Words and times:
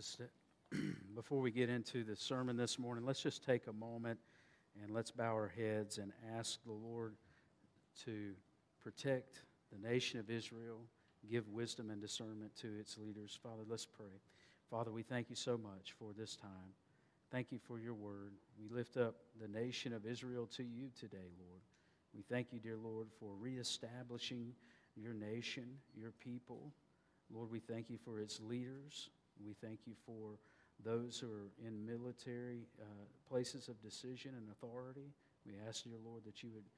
Just 0.00 0.22
uh, 0.22 0.76
before 1.14 1.42
we 1.42 1.50
get 1.50 1.68
into 1.68 2.04
the 2.04 2.16
sermon 2.16 2.56
this 2.56 2.78
morning, 2.78 3.04
let's 3.04 3.22
just 3.22 3.44
take 3.44 3.66
a 3.66 3.72
moment 3.74 4.18
and 4.82 4.94
let's 4.94 5.10
bow 5.10 5.34
our 5.34 5.52
heads 5.54 5.98
and 5.98 6.10
ask 6.38 6.58
the 6.64 6.72
Lord 6.72 7.16
to 8.06 8.32
protect 8.82 9.42
the 9.70 9.78
nation 9.86 10.18
of 10.18 10.30
Israel, 10.30 10.78
give 11.30 11.46
wisdom 11.50 11.90
and 11.90 12.00
discernment 12.00 12.56
to 12.62 12.68
its 12.80 12.96
leaders. 12.96 13.38
Father, 13.42 13.62
let's 13.68 13.84
pray. 13.84 14.22
Father, 14.70 14.90
we 14.90 15.02
thank 15.02 15.28
you 15.28 15.36
so 15.36 15.58
much 15.58 15.92
for 15.98 16.14
this 16.16 16.34
time. 16.34 16.72
Thank 17.30 17.52
you 17.52 17.58
for 17.58 17.78
your 17.78 17.92
word. 17.92 18.32
We 18.58 18.74
lift 18.74 18.96
up 18.96 19.16
the 19.38 19.48
nation 19.48 19.92
of 19.92 20.06
Israel 20.06 20.48
to 20.56 20.62
you 20.62 20.88
today, 20.98 21.28
Lord. 21.38 21.60
We 22.14 22.22
thank 22.22 22.54
you, 22.54 22.58
dear 22.58 22.78
Lord, 22.78 23.08
for 23.20 23.34
reestablishing 23.38 24.54
your 24.96 25.12
nation, 25.12 25.66
your 25.94 26.12
people. 26.12 26.72
Lord, 27.30 27.50
we 27.50 27.58
thank 27.58 27.90
you 27.90 27.98
for 28.02 28.18
its 28.18 28.40
leaders. 28.40 29.10
We 29.44 29.54
thank 29.54 29.80
you 29.86 29.94
for 30.06 30.38
those 30.84 31.18
who 31.18 31.28
are 31.28 31.52
in 31.66 31.84
military 31.84 32.68
uh, 32.80 32.84
places 33.28 33.68
of 33.68 33.80
decision 33.82 34.32
and 34.36 34.48
authority. 34.50 35.12
We 35.46 35.54
ask, 35.68 35.84
dear 35.84 36.00
Lord, 36.04 36.24
that 36.24 36.42
you 36.42 36.50
would 36.54 36.68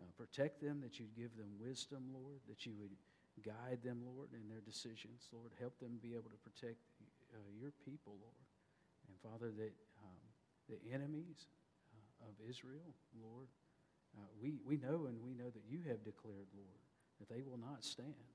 uh, 0.00 0.10
protect 0.16 0.60
them, 0.62 0.80
that 0.82 0.98
you'd 0.98 1.14
give 1.14 1.36
them 1.36 1.50
wisdom, 1.58 2.10
Lord, 2.12 2.40
that 2.48 2.66
you 2.66 2.72
would 2.78 2.94
guide 3.40 3.80
them, 3.82 4.02
Lord, 4.04 4.30
in 4.34 4.48
their 4.48 4.60
decisions. 4.60 5.28
Lord, 5.32 5.52
help 5.60 5.78
them 5.78 5.98
be 6.02 6.12
able 6.12 6.30
to 6.30 6.42
protect 6.42 6.78
uh, 7.32 7.38
your 7.58 7.72
people, 7.84 8.18
Lord. 8.20 8.46
And 9.08 9.14
Father, 9.22 9.50
that 9.56 9.74
um, 10.02 10.22
the 10.68 10.78
enemies 10.92 11.48
uh, 11.94 12.28
of 12.28 12.34
Israel, 12.48 12.94
Lord, 13.18 13.48
uh, 14.16 14.28
we, 14.40 14.60
we 14.66 14.76
know 14.76 15.08
and 15.08 15.16
we 15.24 15.32
know 15.34 15.48
that 15.48 15.64
you 15.68 15.80
have 15.88 16.04
declared, 16.04 16.50
Lord, 16.52 16.80
that 17.18 17.32
they 17.32 17.42
will 17.42 17.58
not 17.58 17.84
stand. 17.84 18.28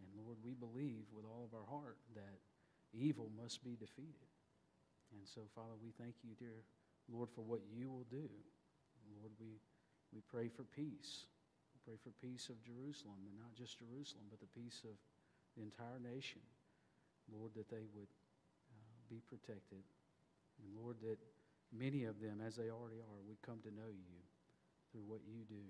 And 0.00 0.08
Lord, 0.16 0.40
we 0.40 0.56
believe 0.56 1.04
with 1.12 1.28
all 1.28 1.44
of 1.44 1.52
our 1.52 1.68
heart 1.68 2.00
that 2.16 2.40
evil 2.92 3.30
must 3.36 3.62
be 3.64 3.76
defeated. 3.76 4.30
And 5.12 5.26
so, 5.26 5.42
Father, 5.54 5.74
we 5.82 5.90
thank 5.98 6.14
you, 6.22 6.34
dear 6.38 6.62
Lord, 7.10 7.30
for 7.34 7.42
what 7.42 7.60
you 7.66 7.90
will 7.90 8.06
do. 8.10 8.30
Lord, 9.18 9.34
we, 9.40 9.58
we 10.14 10.22
pray 10.30 10.46
for 10.46 10.62
peace. 10.62 11.26
We 11.74 11.78
pray 11.82 11.98
for 11.98 12.14
peace 12.22 12.48
of 12.48 12.62
Jerusalem, 12.62 13.18
and 13.26 13.34
not 13.38 13.54
just 13.58 13.78
Jerusalem, 13.82 14.30
but 14.30 14.38
the 14.38 14.52
peace 14.54 14.86
of 14.86 14.94
the 15.58 15.62
entire 15.66 15.98
nation. 15.98 16.42
Lord, 17.30 17.54
that 17.54 17.70
they 17.70 17.86
would 17.94 18.10
uh, 18.70 18.78
be 19.10 19.22
protected. 19.26 19.82
And 20.62 20.68
Lord, 20.78 20.96
that 21.02 21.18
many 21.74 22.04
of 22.04 22.20
them, 22.20 22.38
as 22.42 22.56
they 22.56 22.70
already 22.70 23.02
are, 23.02 23.20
would 23.26 23.42
come 23.42 23.58
to 23.62 23.74
know 23.74 23.90
you 23.90 24.18
through 24.90 25.06
what 25.06 25.22
you 25.26 25.42
do 25.48 25.66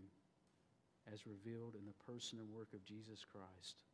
as 1.12 1.26
revealed 1.26 1.76
in 1.76 1.84
the 1.84 1.96
person 2.04 2.38
and 2.38 2.48
work 2.52 2.72
of 2.72 2.84
Jesus 2.84 3.24
Christ. 3.24 3.84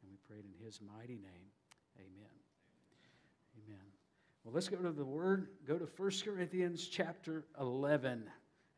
And 0.00 0.10
we 0.10 0.16
pray 0.28 0.38
it 0.38 0.44
in 0.44 0.64
his 0.64 0.80
mighty 0.80 1.20
name. 1.20 1.48
Amen. 1.96 2.51
Amen. 3.56 3.80
Well, 4.44 4.54
let's 4.54 4.68
go 4.68 4.76
to 4.76 4.92
the 4.92 5.04
word. 5.04 5.48
Go 5.66 5.78
to 5.78 5.88
1 5.96 6.10
Corinthians 6.24 6.86
chapter 6.86 7.44
11. 7.60 8.24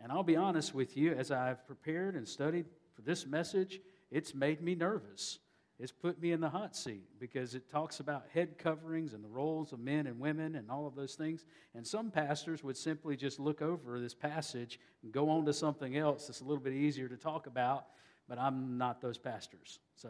And 0.00 0.12
I'll 0.12 0.22
be 0.22 0.36
honest 0.36 0.74
with 0.74 0.96
you, 0.96 1.12
as 1.12 1.30
I've 1.30 1.66
prepared 1.66 2.14
and 2.14 2.26
studied 2.26 2.66
for 2.94 3.02
this 3.02 3.26
message, 3.26 3.80
it's 4.10 4.34
made 4.34 4.60
me 4.60 4.74
nervous. 4.74 5.38
It's 5.78 5.90
put 5.90 6.20
me 6.20 6.30
in 6.30 6.40
the 6.40 6.48
hot 6.48 6.76
seat 6.76 7.02
because 7.18 7.54
it 7.56 7.68
talks 7.68 7.98
about 7.98 8.26
head 8.32 8.58
coverings 8.58 9.12
and 9.12 9.24
the 9.24 9.28
roles 9.28 9.72
of 9.72 9.80
men 9.80 10.06
and 10.06 10.20
women 10.20 10.54
and 10.54 10.70
all 10.70 10.86
of 10.86 10.94
those 10.94 11.14
things. 11.14 11.44
And 11.74 11.84
some 11.84 12.10
pastors 12.12 12.62
would 12.62 12.76
simply 12.76 13.16
just 13.16 13.40
look 13.40 13.60
over 13.60 13.98
this 13.98 14.14
passage 14.14 14.78
and 15.02 15.10
go 15.10 15.28
on 15.30 15.44
to 15.46 15.52
something 15.52 15.96
else 15.96 16.28
that's 16.28 16.40
a 16.40 16.44
little 16.44 16.62
bit 16.62 16.74
easier 16.74 17.08
to 17.08 17.16
talk 17.16 17.48
about, 17.48 17.86
but 18.28 18.38
I'm 18.38 18.78
not 18.78 19.00
those 19.00 19.18
pastors. 19.18 19.80
So, 19.96 20.08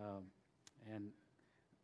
um, 0.00 0.22
and 0.94 1.10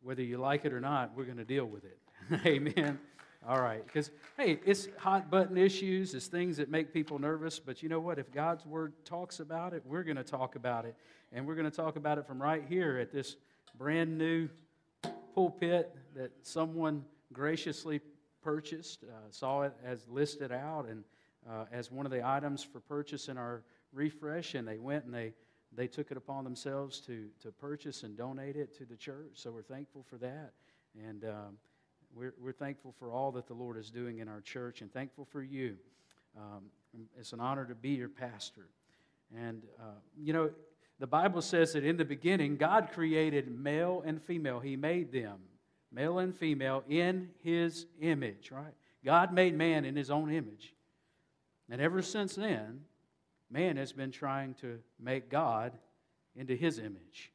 whether 0.03 0.21
you 0.21 0.37
like 0.37 0.65
it 0.65 0.73
or 0.73 0.79
not, 0.79 1.11
we're 1.15 1.25
going 1.25 1.37
to 1.37 1.45
deal 1.45 1.65
with 1.65 1.83
it. 1.85 1.97
Amen. 2.45 2.99
All 3.47 3.61
right. 3.61 3.85
Because, 3.85 4.11
hey, 4.37 4.59
it's 4.65 4.87
hot 4.97 5.29
button 5.29 5.57
issues, 5.57 6.13
it's 6.13 6.27
things 6.27 6.57
that 6.57 6.69
make 6.69 6.93
people 6.93 7.19
nervous. 7.19 7.59
But 7.59 7.83
you 7.83 7.89
know 7.89 7.99
what? 7.99 8.19
If 8.19 8.31
God's 8.31 8.65
word 8.65 8.93
talks 9.05 9.39
about 9.39 9.73
it, 9.73 9.83
we're 9.85 10.03
going 10.03 10.17
to 10.17 10.23
talk 10.23 10.55
about 10.55 10.85
it. 10.85 10.95
And 11.31 11.45
we're 11.45 11.55
going 11.55 11.69
to 11.69 11.75
talk 11.75 11.95
about 11.95 12.17
it 12.17 12.27
from 12.27 12.41
right 12.41 12.63
here 12.67 12.99
at 12.99 13.11
this 13.11 13.35
brand 13.77 14.17
new 14.17 14.47
pulpit 15.33 15.95
that 16.15 16.31
someone 16.41 17.03
graciously 17.33 17.99
purchased, 18.41 19.03
uh, 19.03 19.29
saw 19.29 19.63
it 19.63 19.73
as 19.83 20.07
listed 20.07 20.51
out 20.51 20.87
and 20.87 21.03
uh, 21.49 21.65
as 21.71 21.91
one 21.91 22.05
of 22.05 22.11
the 22.11 22.25
items 22.25 22.63
for 22.63 22.79
purchase 22.81 23.27
in 23.27 23.37
our 23.37 23.63
refresh. 23.91 24.53
And 24.55 24.67
they 24.67 24.77
went 24.77 25.05
and 25.05 25.13
they 25.13 25.33
they 25.75 25.87
took 25.87 26.11
it 26.11 26.17
upon 26.17 26.43
themselves 26.43 26.99
to, 27.01 27.27
to 27.41 27.51
purchase 27.51 28.03
and 28.03 28.17
donate 28.17 28.55
it 28.55 28.77
to 28.77 28.85
the 28.85 28.95
church. 28.95 29.31
So 29.33 29.51
we're 29.51 29.61
thankful 29.61 30.03
for 30.03 30.17
that. 30.17 30.53
And 31.07 31.23
um, 31.25 31.57
we're, 32.15 32.33
we're 32.39 32.51
thankful 32.51 32.93
for 32.99 33.11
all 33.11 33.31
that 33.33 33.47
the 33.47 33.53
Lord 33.53 33.77
is 33.77 33.89
doing 33.89 34.19
in 34.19 34.27
our 34.27 34.41
church 34.41 34.81
and 34.81 34.91
thankful 34.91 35.25
for 35.25 35.41
you. 35.41 35.77
Um, 36.37 36.63
it's 37.19 37.33
an 37.33 37.39
honor 37.39 37.65
to 37.65 37.75
be 37.75 37.89
your 37.89 38.09
pastor. 38.09 38.67
And, 39.35 39.63
uh, 39.79 39.99
you 40.17 40.33
know, 40.33 40.51
the 40.99 41.07
Bible 41.07 41.41
says 41.41 41.73
that 41.73 41.83
in 41.83 41.97
the 41.97 42.05
beginning, 42.05 42.55
God 42.57 42.89
created 42.93 43.47
male 43.47 44.03
and 44.05 44.21
female. 44.21 44.59
He 44.59 44.75
made 44.75 45.11
them, 45.11 45.39
male 45.91 46.19
and 46.19 46.35
female, 46.35 46.83
in 46.87 47.29
His 47.43 47.87
image, 47.99 48.51
right? 48.51 48.73
God 49.03 49.33
made 49.33 49.55
man 49.55 49.85
in 49.85 49.95
His 49.95 50.11
own 50.11 50.31
image. 50.31 50.73
And 51.69 51.81
ever 51.81 52.01
since 52.01 52.35
then, 52.35 52.81
man 53.53 53.77
has 53.77 53.93
been 53.93 54.11
trying 54.11 54.55
to 54.55 54.79
make 54.99 55.29
God 55.29 55.73
into 56.35 56.55
his 56.55 56.79
image. 56.79 57.31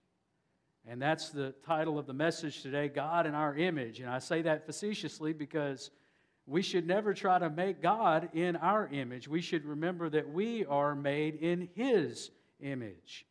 And 0.84 1.00
that's 1.00 1.30
the 1.30 1.54
title 1.64 1.96
of 1.96 2.06
the 2.06 2.12
message 2.12 2.62
today 2.62 2.88
God 2.88 3.24
in 3.24 3.34
our 3.34 3.54
image. 3.54 4.00
And 4.00 4.10
I 4.10 4.18
say 4.18 4.42
that 4.42 4.66
facetiously 4.66 5.32
because 5.32 5.90
we 6.44 6.60
should 6.60 6.86
never 6.86 7.14
try 7.14 7.38
to 7.38 7.48
make 7.48 7.80
God 7.80 8.30
in 8.32 8.56
our 8.56 8.88
image. 8.88 9.28
We 9.28 9.40
should 9.40 9.64
remember 9.64 10.10
that 10.10 10.28
we 10.28 10.64
are 10.64 10.94
made 10.96 11.36
in 11.36 11.68
his 11.74 12.30
image. 12.60 13.24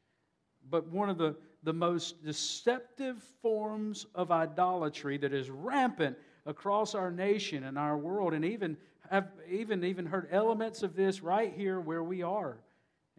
But 0.70 0.88
one 0.88 1.10
of 1.10 1.18
the, 1.18 1.36
the 1.64 1.74
most 1.74 2.24
deceptive 2.24 3.22
forms 3.42 4.06
of 4.16 4.32
idolatry 4.32 5.18
that 5.18 5.34
is 5.34 5.50
rampant 5.50 6.16
across 6.46 6.96
our 6.96 7.12
nation 7.12 7.66
and 7.66 7.78
our 7.78 7.98
world, 7.98 8.34
and 8.34 8.46
even 8.46 8.78
have 9.10 9.30
even, 9.50 9.84
even 9.84 10.06
heard 10.06 10.30
elements 10.32 10.84
of 10.84 10.96
this 10.96 11.22
right 11.22 11.54
here 11.54 11.80
where 11.80 12.04
we 12.04 12.22
are 12.22 12.60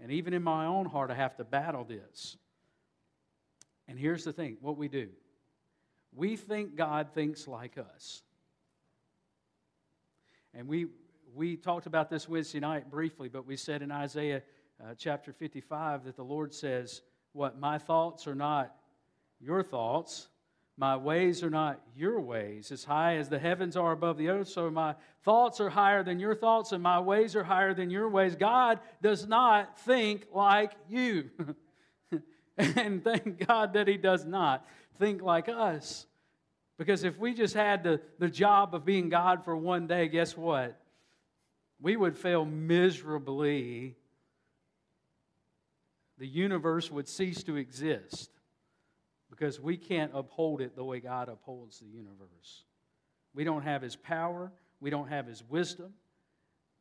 and 0.01 0.13
even 0.13 0.33
in 0.33 0.43
my 0.43 0.67
own 0.67 0.87
heart, 0.87 1.11
I 1.11 1.15
have 1.15 1.37
to 1.37 1.45
battle 1.45 1.85
this. 1.85 2.37
And 3.89 3.99
here's 3.99 4.25
the 4.25 4.33
thing 4.33 4.59
what 4.61 4.77
we 4.77 4.89
do 4.89 5.09
we 6.15 6.37
think 6.37 6.77
God 6.77 7.09
thinks 7.15 7.47
like 7.47 7.79
us. 7.79 8.23
And 10.55 10.67
we, 10.67 10.87
we 11.35 11.57
talked 11.57 11.87
about 11.87 12.11
this 12.11 12.29
Wednesday 12.29 12.61
night 12.61 12.91
briefly, 12.91 13.29
but 13.29 13.47
we 13.47 13.57
said 13.57 13.83
in 13.83 13.93
Isaiah 13.93 14.43
uh, 14.83 14.95
chapter 14.97 15.33
55 15.33 16.05
that 16.05 16.17
the 16.17 16.25
Lord 16.25 16.55
says, 16.55 17.03
What? 17.33 17.59
My 17.59 17.79
thoughts 17.79 18.27
are 18.27 18.35
not 18.35 18.75
your 19.41 19.63
thoughts, 19.63 20.29
my 20.78 20.97
ways 20.97 21.43
are 21.43 21.50
not 21.50 21.81
your 21.97 22.21
ways. 22.21 22.71
As 22.71 22.84
high 22.84 23.16
as 23.16 23.28
the 23.28 23.39
heavens 23.39 23.77
are 23.77 23.91
above 23.91 24.16
the 24.16 24.28
earth, 24.28 24.49
so 24.49 24.71
my 24.71 24.94
thoughts 25.25 25.61
are 25.61 25.69
higher 25.69 26.05
than 26.05 26.21
your 26.21 26.37
thoughts, 26.37 26.71
and 26.71 26.81
my 26.81 27.00
ways 27.00 27.34
are 27.34 27.43
higher 27.43 27.75
than 27.75 27.91
your 27.91 28.09
ways. 28.09 28.37
God 28.37 28.78
does 29.03 29.27
not 29.27 29.77
think 29.81 30.28
like 30.33 30.72
you. 30.88 31.31
and 32.59 33.03
thank 33.03 33.44
God 33.44 33.72
that 33.72 33.88
He 33.88 33.97
does 33.97 34.25
not 34.25 34.65
think 35.00 35.21
like 35.21 35.49
us. 35.49 36.06
Because 36.78 37.03
if 37.03 37.19
we 37.19 37.34
just 37.34 37.55
had 37.55 37.83
the, 37.83 38.00
the 38.21 38.31
job 38.31 38.72
of 38.72 38.84
being 38.84 39.09
God 39.09 39.44
for 39.44 39.56
one 39.56 39.88
day, 39.88 40.06
guess 40.06 40.37
what? 40.37 40.81
We 41.81 41.97
would 41.97 42.17
fail 42.17 42.44
miserably. 42.44 43.97
The 46.19 46.27
universe 46.28 46.88
would 46.88 47.09
cease 47.09 47.43
to 47.44 47.56
exist 47.56 48.31
because 49.38 49.60
we 49.60 49.76
can't 49.76 50.10
uphold 50.15 50.60
it 50.60 50.75
the 50.75 50.84
way 50.84 51.00
God 51.00 51.28
upholds 51.28 51.78
the 51.78 51.87
universe. 51.87 52.65
We 53.34 53.44
don't 53.44 53.62
have 53.62 53.82
His 53.82 53.94
power, 53.94 54.50
we 54.81 54.90
don't 54.90 55.08
have 55.08 55.26
His 55.26 55.44
wisdom, 55.49 55.93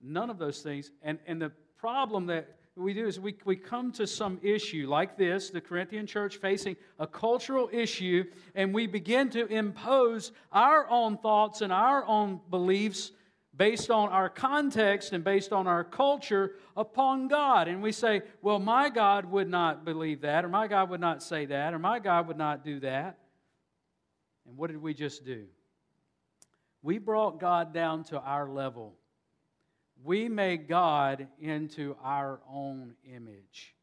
none 0.01 0.29
of 0.29 0.39
those 0.39 0.61
things. 0.61 0.91
And, 1.03 1.19
and 1.27 1.41
the 1.41 1.51
problem 1.77 2.25
that 2.27 2.55
we 2.75 2.93
do 2.93 3.07
is 3.07 3.19
we, 3.19 3.35
we 3.45 3.55
come 3.55 3.91
to 3.93 4.05
some 4.05 4.39
issue 4.41 4.87
like 4.87 5.17
this, 5.17 5.49
the 5.49 5.61
Corinthian 5.61 6.05
church 6.05 6.37
facing 6.37 6.75
a 6.99 7.07
cultural 7.07 7.69
issue, 7.71 8.23
and 8.55 8.73
we 8.73 8.87
begin 8.87 9.29
to 9.31 9.45
impose 9.47 10.31
our 10.51 10.87
own 10.89 11.17
thoughts 11.17 11.61
and 11.61 11.73
our 11.73 12.05
own 12.05 12.39
beliefs 12.49 13.11
based 13.57 13.89
on 13.89 14.09
our 14.09 14.29
context 14.29 15.11
and 15.13 15.23
based 15.23 15.51
on 15.51 15.67
our 15.67 15.83
culture 15.83 16.53
upon 16.75 17.27
God. 17.27 17.67
And 17.67 17.81
we 17.81 17.91
say, 17.91 18.21
well, 18.41 18.59
my 18.59 18.89
God 18.89 19.25
would 19.25 19.49
not 19.49 19.83
believe 19.83 20.21
that, 20.21 20.45
or 20.45 20.49
my 20.49 20.67
God 20.67 20.91
would 20.91 21.01
not 21.01 21.23
say 21.23 21.45
that, 21.47 21.73
or 21.73 21.79
my 21.79 21.99
God 21.99 22.27
would 22.27 22.37
not 22.37 22.63
do 22.63 22.79
that. 22.81 23.17
And 24.47 24.57
what 24.57 24.69
did 24.69 24.81
we 24.81 24.93
just 24.93 25.25
do? 25.25 25.45
We 26.83 26.99
brought 26.99 27.39
God 27.39 27.73
down 27.73 28.03
to 28.05 28.19
our 28.19 28.47
level. 28.47 28.93
We 30.03 30.29
made 30.29 30.67
God 30.67 31.27
into 31.39 31.95
our 32.03 32.39
own 32.49 32.93
image. 33.03 33.73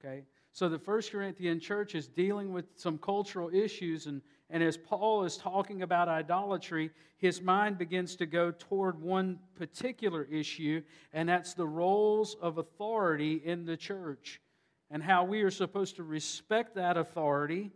Okay? 0.00 0.24
So 0.52 0.68
the 0.68 0.78
First 0.78 1.12
Corinthian 1.12 1.60
church 1.60 1.94
is 1.94 2.08
dealing 2.08 2.52
with 2.52 2.66
some 2.76 2.98
cultural 2.98 3.50
issues 3.54 4.06
and 4.06 4.20
And 4.54 4.62
as 4.62 4.76
Paul 4.76 5.24
is 5.24 5.36
talking 5.36 5.82
about 5.82 6.08
idolatry, 6.08 6.92
his 7.16 7.42
mind 7.42 7.76
begins 7.76 8.14
to 8.14 8.24
go 8.24 8.52
toward 8.52 9.02
one 9.02 9.40
particular 9.58 10.22
issue, 10.30 10.80
and 11.12 11.28
that's 11.28 11.54
the 11.54 11.66
roles 11.66 12.36
of 12.40 12.58
authority 12.58 13.42
in 13.44 13.64
the 13.64 13.76
church 13.76 14.40
and 14.92 15.02
how 15.02 15.24
we 15.24 15.42
are 15.42 15.50
supposed 15.50 15.96
to 15.96 16.04
respect 16.04 16.76
that 16.76 16.96
authority. 16.96 17.72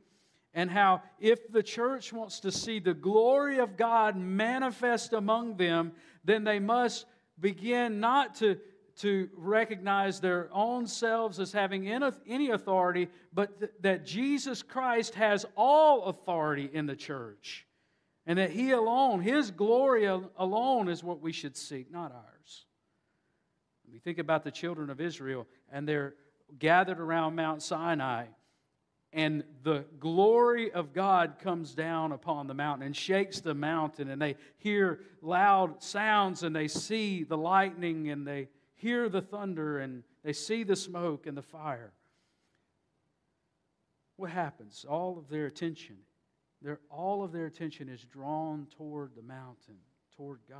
And 0.55 0.71
how, 0.71 1.03
if 1.19 1.51
the 1.51 1.65
church 1.65 2.13
wants 2.13 2.39
to 2.41 2.53
see 2.53 2.79
the 2.79 2.95
glory 2.95 3.59
of 3.59 3.77
God 3.77 4.17
manifest 4.17 5.13
among 5.13 5.57
them, 5.57 5.91
then 6.25 6.45
they 6.45 6.61
must 6.61 7.07
begin 7.41 7.99
not 7.99 8.37
to 8.37 8.57
to 8.99 9.29
recognize 9.37 10.21
their 10.21 10.49
own 10.53 10.87
selves 10.87 11.39
as 11.39 11.53
having 11.53 11.89
any 11.89 12.50
authority, 12.50 13.09
but 13.33 13.59
th- 13.61 13.73
that 13.81 14.05
Jesus 14.05 14.62
Christ 14.62 15.15
has 15.15 15.47
all 15.56 16.05
authority 16.05 16.69
in 16.73 16.87
the 16.87 16.97
church. 16.97 17.65
And 18.27 18.39
that 18.39 18.50
He 18.50 18.73
alone, 18.73 19.21
His 19.21 19.50
glory 19.50 20.05
alone, 20.05 20.89
is 20.89 21.03
what 21.03 21.21
we 21.21 21.33
should 21.33 21.56
seek, 21.56 21.91
not 21.91 22.12
ours. 22.12 22.67
We 23.91 23.99
think 23.99 24.19
about 24.19 24.45
the 24.45 24.50
children 24.50 24.91
of 24.91 25.00
Israel, 25.00 25.47
and 25.73 25.89
they're 25.89 26.15
gathered 26.59 27.00
around 27.00 27.37
Mount 27.37 27.62
Sinai, 27.62 28.27
and 29.12 29.45
the 29.62 29.85
glory 29.99 30.71
of 30.73 30.93
God 30.93 31.37
comes 31.41 31.75
down 31.75 32.12
upon 32.12 32.47
the 32.47 32.55
mountain 32.55 32.85
and 32.85 32.95
shakes 32.95 33.41
the 33.41 33.55
mountain, 33.55 34.11
and 34.11 34.21
they 34.21 34.37
hear 34.59 35.00
loud 35.23 35.83
sounds, 35.83 36.43
and 36.43 36.55
they 36.55 36.69
see 36.69 37.23
the 37.23 37.39
lightning, 37.39 38.11
and 38.11 38.27
they 38.27 38.49
hear 38.79 39.09
the 39.09 39.21
thunder 39.21 39.79
and 39.79 40.03
they 40.25 40.33
see 40.33 40.63
the 40.63 40.77
smoke 40.77 41.27
and 41.27 41.37
the 41.37 41.43
fire. 41.43 41.93
What 44.17 44.31
happens? 44.31 44.85
All 44.89 45.19
of 45.19 45.29
their 45.29 45.47
attention, 45.47 45.97
their, 46.61 46.81
all 46.91 47.23
of 47.23 47.31
their 47.31 47.47
attention 47.47 47.89
is 47.89 48.03
drawn 48.05 48.67
toward 48.77 49.15
the 49.15 49.23
mountain, 49.23 49.77
toward 50.17 50.41
God. 50.49 50.59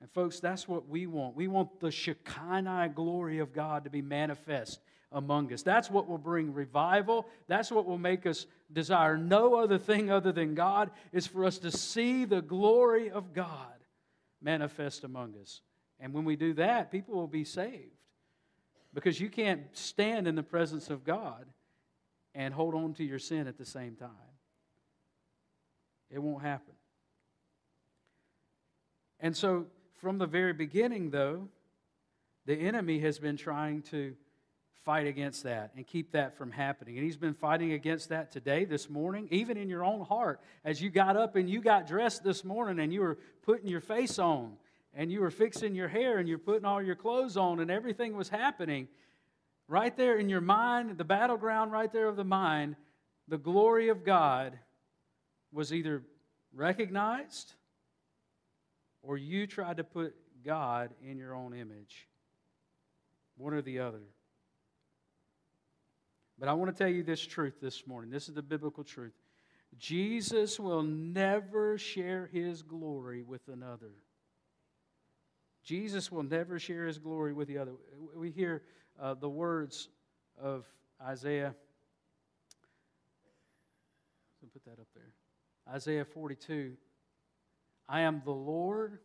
And, 0.00 0.10
folks, 0.10 0.40
that's 0.40 0.66
what 0.66 0.88
we 0.88 1.06
want. 1.06 1.36
We 1.36 1.46
want 1.46 1.78
the 1.78 1.92
Shekinah 1.92 2.92
glory 2.94 3.38
of 3.38 3.52
God 3.52 3.84
to 3.84 3.90
be 3.90 4.02
manifest 4.02 4.80
among 5.12 5.52
us. 5.52 5.62
That's 5.62 5.90
what 5.90 6.08
will 6.08 6.18
bring 6.18 6.52
revival. 6.52 7.28
That's 7.46 7.70
what 7.70 7.86
will 7.86 7.98
make 7.98 8.26
us 8.26 8.46
desire 8.72 9.16
no 9.16 9.54
other 9.54 9.78
thing 9.78 10.10
other 10.10 10.32
than 10.32 10.56
God, 10.56 10.90
is 11.12 11.28
for 11.28 11.44
us 11.44 11.58
to 11.58 11.70
see 11.70 12.24
the 12.24 12.42
glory 12.42 13.10
of 13.10 13.32
God 13.32 13.72
manifest 14.40 15.04
among 15.04 15.34
us. 15.40 15.60
And 16.02 16.12
when 16.12 16.24
we 16.24 16.34
do 16.34 16.52
that, 16.54 16.90
people 16.90 17.14
will 17.14 17.28
be 17.28 17.44
saved. 17.44 17.96
Because 18.92 19.20
you 19.20 19.30
can't 19.30 19.62
stand 19.72 20.26
in 20.26 20.34
the 20.34 20.42
presence 20.42 20.90
of 20.90 21.04
God 21.04 21.46
and 22.34 22.52
hold 22.52 22.74
on 22.74 22.92
to 22.94 23.04
your 23.04 23.20
sin 23.20 23.46
at 23.46 23.56
the 23.56 23.64
same 23.64 23.94
time. 23.94 24.10
It 26.10 26.18
won't 26.18 26.42
happen. 26.42 26.74
And 29.20 29.34
so, 29.34 29.66
from 30.00 30.18
the 30.18 30.26
very 30.26 30.52
beginning, 30.52 31.10
though, 31.10 31.48
the 32.44 32.56
enemy 32.56 32.98
has 32.98 33.20
been 33.20 33.36
trying 33.36 33.82
to 33.82 34.14
fight 34.84 35.06
against 35.06 35.44
that 35.44 35.70
and 35.76 35.86
keep 35.86 36.10
that 36.10 36.36
from 36.36 36.50
happening. 36.50 36.96
And 36.96 37.04
he's 37.04 37.16
been 37.16 37.34
fighting 37.34 37.72
against 37.72 38.08
that 38.08 38.32
today, 38.32 38.64
this 38.64 38.90
morning, 38.90 39.28
even 39.30 39.56
in 39.56 39.68
your 39.68 39.84
own 39.84 40.04
heart. 40.04 40.40
As 40.64 40.82
you 40.82 40.90
got 40.90 41.16
up 41.16 41.36
and 41.36 41.48
you 41.48 41.60
got 41.60 41.86
dressed 41.86 42.24
this 42.24 42.44
morning 42.44 42.80
and 42.80 42.92
you 42.92 43.02
were 43.02 43.18
putting 43.42 43.68
your 43.68 43.80
face 43.80 44.18
on 44.18 44.56
and 44.94 45.10
you 45.10 45.20
were 45.20 45.30
fixing 45.30 45.74
your 45.74 45.88
hair 45.88 46.18
and 46.18 46.28
you're 46.28 46.38
putting 46.38 46.64
all 46.64 46.82
your 46.82 46.94
clothes 46.94 47.36
on 47.36 47.60
and 47.60 47.70
everything 47.70 48.16
was 48.16 48.28
happening, 48.28 48.88
right 49.68 49.96
there 49.96 50.18
in 50.18 50.28
your 50.28 50.40
mind, 50.40 50.98
the 50.98 51.04
battleground 51.04 51.72
right 51.72 51.92
there 51.92 52.08
of 52.08 52.16
the 52.16 52.24
mind, 52.24 52.76
the 53.28 53.38
glory 53.38 53.88
of 53.88 54.04
God 54.04 54.58
was 55.52 55.72
either 55.72 56.02
recognized 56.54 57.54
or 59.02 59.16
you 59.16 59.46
tried 59.46 59.78
to 59.78 59.84
put 59.84 60.14
God 60.44 60.90
in 61.02 61.18
your 61.18 61.34
own 61.34 61.54
image. 61.54 62.08
One 63.36 63.54
or 63.54 63.62
the 63.62 63.80
other. 63.80 64.02
But 66.38 66.48
I 66.48 66.54
want 66.54 66.74
to 66.74 66.76
tell 66.76 66.92
you 66.92 67.02
this 67.02 67.24
truth 67.24 67.54
this 67.60 67.86
morning. 67.86 68.10
This 68.10 68.28
is 68.28 68.34
the 68.34 68.42
biblical 68.42 68.84
truth. 68.84 69.14
Jesus 69.78 70.60
will 70.60 70.82
never 70.82 71.78
share 71.78 72.28
his 72.32 72.62
glory 72.62 73.22
with 73.22 73.42
another. 73.48 73.92
Jesus 75.62 76.10
will 76.10 76.22
never 76.22 76.58
share 76.58 76.86
his 76.86 76.98
glory 76.98 77.32
with 77.32 77.48
the 77.48 77.58
other. 77.58 77.72
We 78.14 78.30
hear 78.30 78.62
uh, 79.00 79.14
the 79.14 79.28
words 79.28 79.88
of 80.40 80.66
Isaiah. 81.00 81.54
Put 84.52 84.64
that 84.64 84.80
up 84.80 84.88
there. 84.94 85.12
Isaiah 85.72 86.04
42. 86.04 86.72
I 87.88 88.00
am 88.00 88.22
the 88.24 88.32
Lord, 88.32 88.98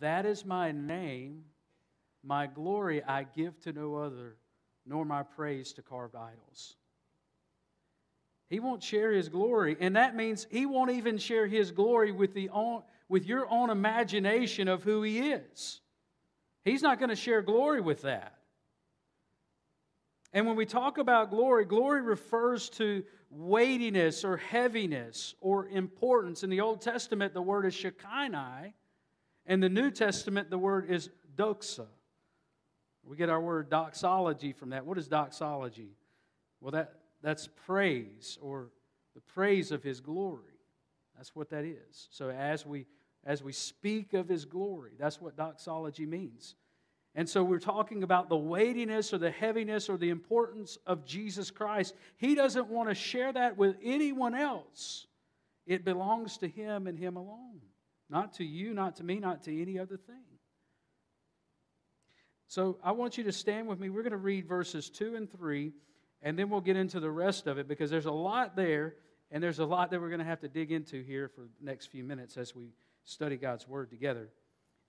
that 0.00 0.26
is 0.26 0.44
my 0.44 0.72
name. 0.72 1.44
My 2.22 2.46
glory 2.46 3.02
I 3.04 3.24
give 3.24 3.60
to 3.62 3.72
no 3.72 3.96
other, 3.96 4.36
nor 4.86 5.04
my 5.04 5.22
praise 5.22 5.72
to 5.74 5.82
carved 5.82 6.14
idols. 6.14 6.76
He 8.48 8.60
won't 8.60 8.82
share 8.82 9.12
his 9.12 9.28
glory, 9.28 9.76
and 9.80 9.96
that 9.96 10.16
means 10.16 10.46
he 10.50 10.64
won't 10.64 10.90
even 10.90 11.18
share 11.18 11.46
his 11.46 11.70
glory 11.70 12.12
with 12.12 12.32
the 12.34 12.48
with 13.08 13.26
your 13.26 13.48
own 13.50 13.70
imagination 13.70 14.68
of 14.68 14.82
who 14.82 15.02
He 15.02 15.30
is. 15.30 15.80
He's 16.64 16.82
not 16.82 16.98
going 16.98 17.10
to 17.10 17.16
share 17.16 17.42
glory 17.42 17.80
with 17.80 18.02
that. 18.02 18.38
And 20.32 20.46
when 20.46 20.56
we 20.56 20.66
talk 20.66 20.98
about 20.98 21.30
glory, 21.30 21.64
glory 21.64 22.02
refers 22.02 22.68
to 22.70 23.04
weightiness 23.30 24.24
or 24.24 24.36
heaviness 24.36 25.34
or 25.40 25.68
importance. 25.68 26.42
In 26.42 26.50
the 26.50 26.60
Old 26.60 26.80
Testament, 26.80 27.34
the 27.34 27.42
word 27.42 27.66
is 27.66 27.74
Shekinah. 27.74 28.72
In 29.46 29.60
the 29.60 29.68
New 29.68 29.90
Testament, 29.90 30.50
the 30.50 30.58
word 30.58 30.90
is 30.90 31.10
doxa. 31.36 31.86
We 33.04 33.16
get 33.16 33.28
our 33.28 33.40
word 33.40 33.68
doxology 33.68 34.52
from 34.52 34.70
that. 34.70 34.86
What 34.86 34.98
is 34.98 35.06
doxology? 35.06 35.90
Well, 36.60 36.72
that, 36.72 36.94
that's 37.22 37.48
praise 37.66 38.38
or 38.40 38.70
the 39.14 39.20
praise 39.20 39.70
of 39.70 39.82
His 39.82 40.00
glory. 40.00 40.53
That's 41.16 41.34
what 41.34 41.50
that 41.50 41.64
is. 41.64 42.08
So 42.10 42.30
as 42.30 42.66
we 42.66 42.86
as 43.26 43.42
we 43.42 43.52
speak 43.52 44.12
of 44.12 44.28
his 44.28 44.44
glory, 44.44 44.92
that's 44.98 45.20
what 45.20 45.36
doxology 45.36 46.06
means. 46.06 46.54
And 47.14 47.28
so 47.28 47.44
we're 47.44 47.60
talking 47.60 48.02
about 48.02 48.28
the 48.28 48.36
weightiness 48.36 49.14
or 49.14 49.18
the 49.18 49.30
heaviness 49.30 49.88
or 49.88 49.96
the 49.96 50.10
importance 50.10 50.78
of 50.86 51.06
Jesus 51.06 51.50
Christ. 51.50 51.94
He 52.16 52.34
doesn't 52.34 52.68
want 52.68 52.88
to 52.88 52.94
share 52.94 53.32
that 53.32 53.56
with 53.56 53.76
anyone 53.82 54.34
else. 54.34 55.06
It 55.66 55.84
belongs 55.84 56.38
to 56.38 56.48
him 56.48 56.86
and 56.86 56.98
him 56.98 57.16
alone. 57.16 57.60
Not 58.10 58.34
to 58.34 58.44
you, 58.44 58.74
not 58.74 58.96
to 58.96 59.04
me, 59.04 59.20
not 59.20 59.44
to 59.44 59.62
any 59.62 59.78
other 59.78 59.96
thing. 59.96 60.24
So 62.48 62.78
I 62.84 62.92
want 62.92 63.16
you 63.16 63.24
to 63.24 63.32
stand 63.32 63.68
with 63.68 63.80
me. 63.80 63.88
We're 63.88 64.02
going 64.02 64.12
to 64.12 64.18
read 64.18 64.46
verses 64.46 64.90
2 64.90 65.14
and 65.14 65.30
3, 65.30 65.72
and 66.20 66.38
then 66.38 66.50
we'll 66.50 66.60
get 66.60 66.76
into 66.76 67.00
the 67.00 67.10
rest 67.10 67.46
of 67.46 67.58
it 67.58 67.68
because 67.68 67.90
there's 67.90 68.06
a 68.06 68.12
lot 68.12 68.54
there 68.56 68.96
and 69.34 69.42
there's 69.42 69.58
a 69.58 69.64
lot 69.64 69.90
that 69.90 70.00
we're 70.00 70.10
going 70.10 70.20
to 70.20 70.24
have 70.24 70.40
to 70.42 70.48
dig 70.48 70.70
into 70.70 71.02
here 71.02 71.28
for 71.28 71.40
the 71.40 71.48
next 71.60 71.86
few 71.86 72.04
minutes 72.04 72.36
as 72.36 72.54
we 72.54 72.68
study 73.02 73.36
God's 73.36 73.66
Word 73.66 73.90
together. 73.90 74.28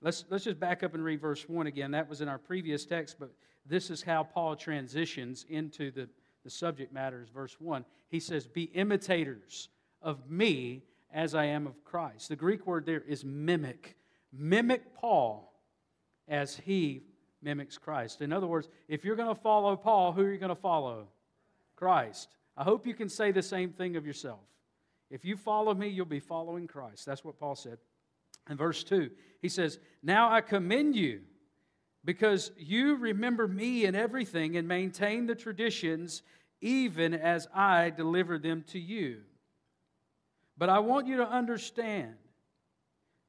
Let's, 0.03 0.23
let's 0.29 0.43
just 0.43 0.59
back 0.59 0.83
up 0.83 0.93
and 0.93 1.03
read 1.03 1.19
verse 1.19 1.49
1 1.49 1.65
again. 1.65 1.89
That 1.89 2.07
was 2.07 2.21
in 2.21 2.29
our 2.29 2.37
previous 2.37 2.85
text, 2.85 3.15
but 3.19 3.31
this 3.65 3.89
is 3.89 4.03
how 4.03 4.21
Paul 4.21 4.55
transitions 4.55 5.47
into 5.49 5.89
the, 5.89 6.07
the 6.43 6.51
subject 6.51 6.93
matters. 6.93 7.29
Verse 7.33 7.57
1. 7.59 7.85
He 8.07 8.19
says, 8.19 8.45
Be 8.45 8.65
imitators 8.65 9.69
of 10.03 10.29
me 10.29 10.83
as 11.11 11.33
I 11.33 11.45
am 11.45 11.65
of 11.65 11.83
Christ. 11.83 12.29
The 12.29 12.35
Greek 12.35 12.67
word 12.67 12.85
there 12.85 13.01
is 13.01 13.25
mimic. 13.25 13.95
Mimic 14.31 14.93
Paul 14.93 15.59
as 16.27 16.55
he 16.55 17.01
mimics 17.41 17.79
Christ. 17.79 18.21
In 18.21 18.31
other 18.31 18.45
words, 18.45 18.69
if 18.87 19.03
you're 19.03 19.15
going 19.15 19.33
to 19.33 19.41
follow 19.41 19.75
Paul, 19.75 20.11
who 20.11 20.21
are 20.21 20.31
you 20.31 20.37
going 20.37 20.49
to 20.49 20.55
follow? 20.55 21.07
Christ. 21.75 22.29
I 22.57 22.63
hope 22.63 22.88
you 22.88 22.93
can 22.93 23.09
say 23.09 23.31
the 23.31 23.41
same 23.41 23.71
thing 23.71 23.95
of 23.95 24.05
yourself. 24.05 24.39
If 25.09 25.25
you 25.25 25.38
follow 25.38 25.74
me, 25.74 25.88
you'll 25.88 26.05
be 26.05 26.19
following 26.19 26.67
Christ. 26.67 27.05
That's 27.05 27.24
what 27.24 27.39
Paul 27.39 27.55
said. 27.55 27.77
In 28.50 28.57
verse 28.57 28.83
2, 28.83 29.09
he 29.41 29.50
says, 29.50 29.79
Now 30.03 30.31
I 30.31 30.41
commend 30.41 30.95
you 30.95 31.21
because 32.03 32.51
you 32.57 32.95
remember 32.95 33.47
me 33.47 33.85
in 33.85 33.95
everything 33.95 34.55
and 34.55 34.67
maintain 34.67 35.25
the 35.25 35.35
traditions 35.35 36.21
even 36.62 37.13
as 37.13 37.47
I 37.53 37.89
delivered 37.89 38.43
them 38.43 38.63
to 38.69 38.79
you. 38.79 39.21
But 40.57 40.69
I 40.69 40.79
want 40.79 41.07
you 41.07 41.17
to 41.17 41.27
understand 41.27 42.15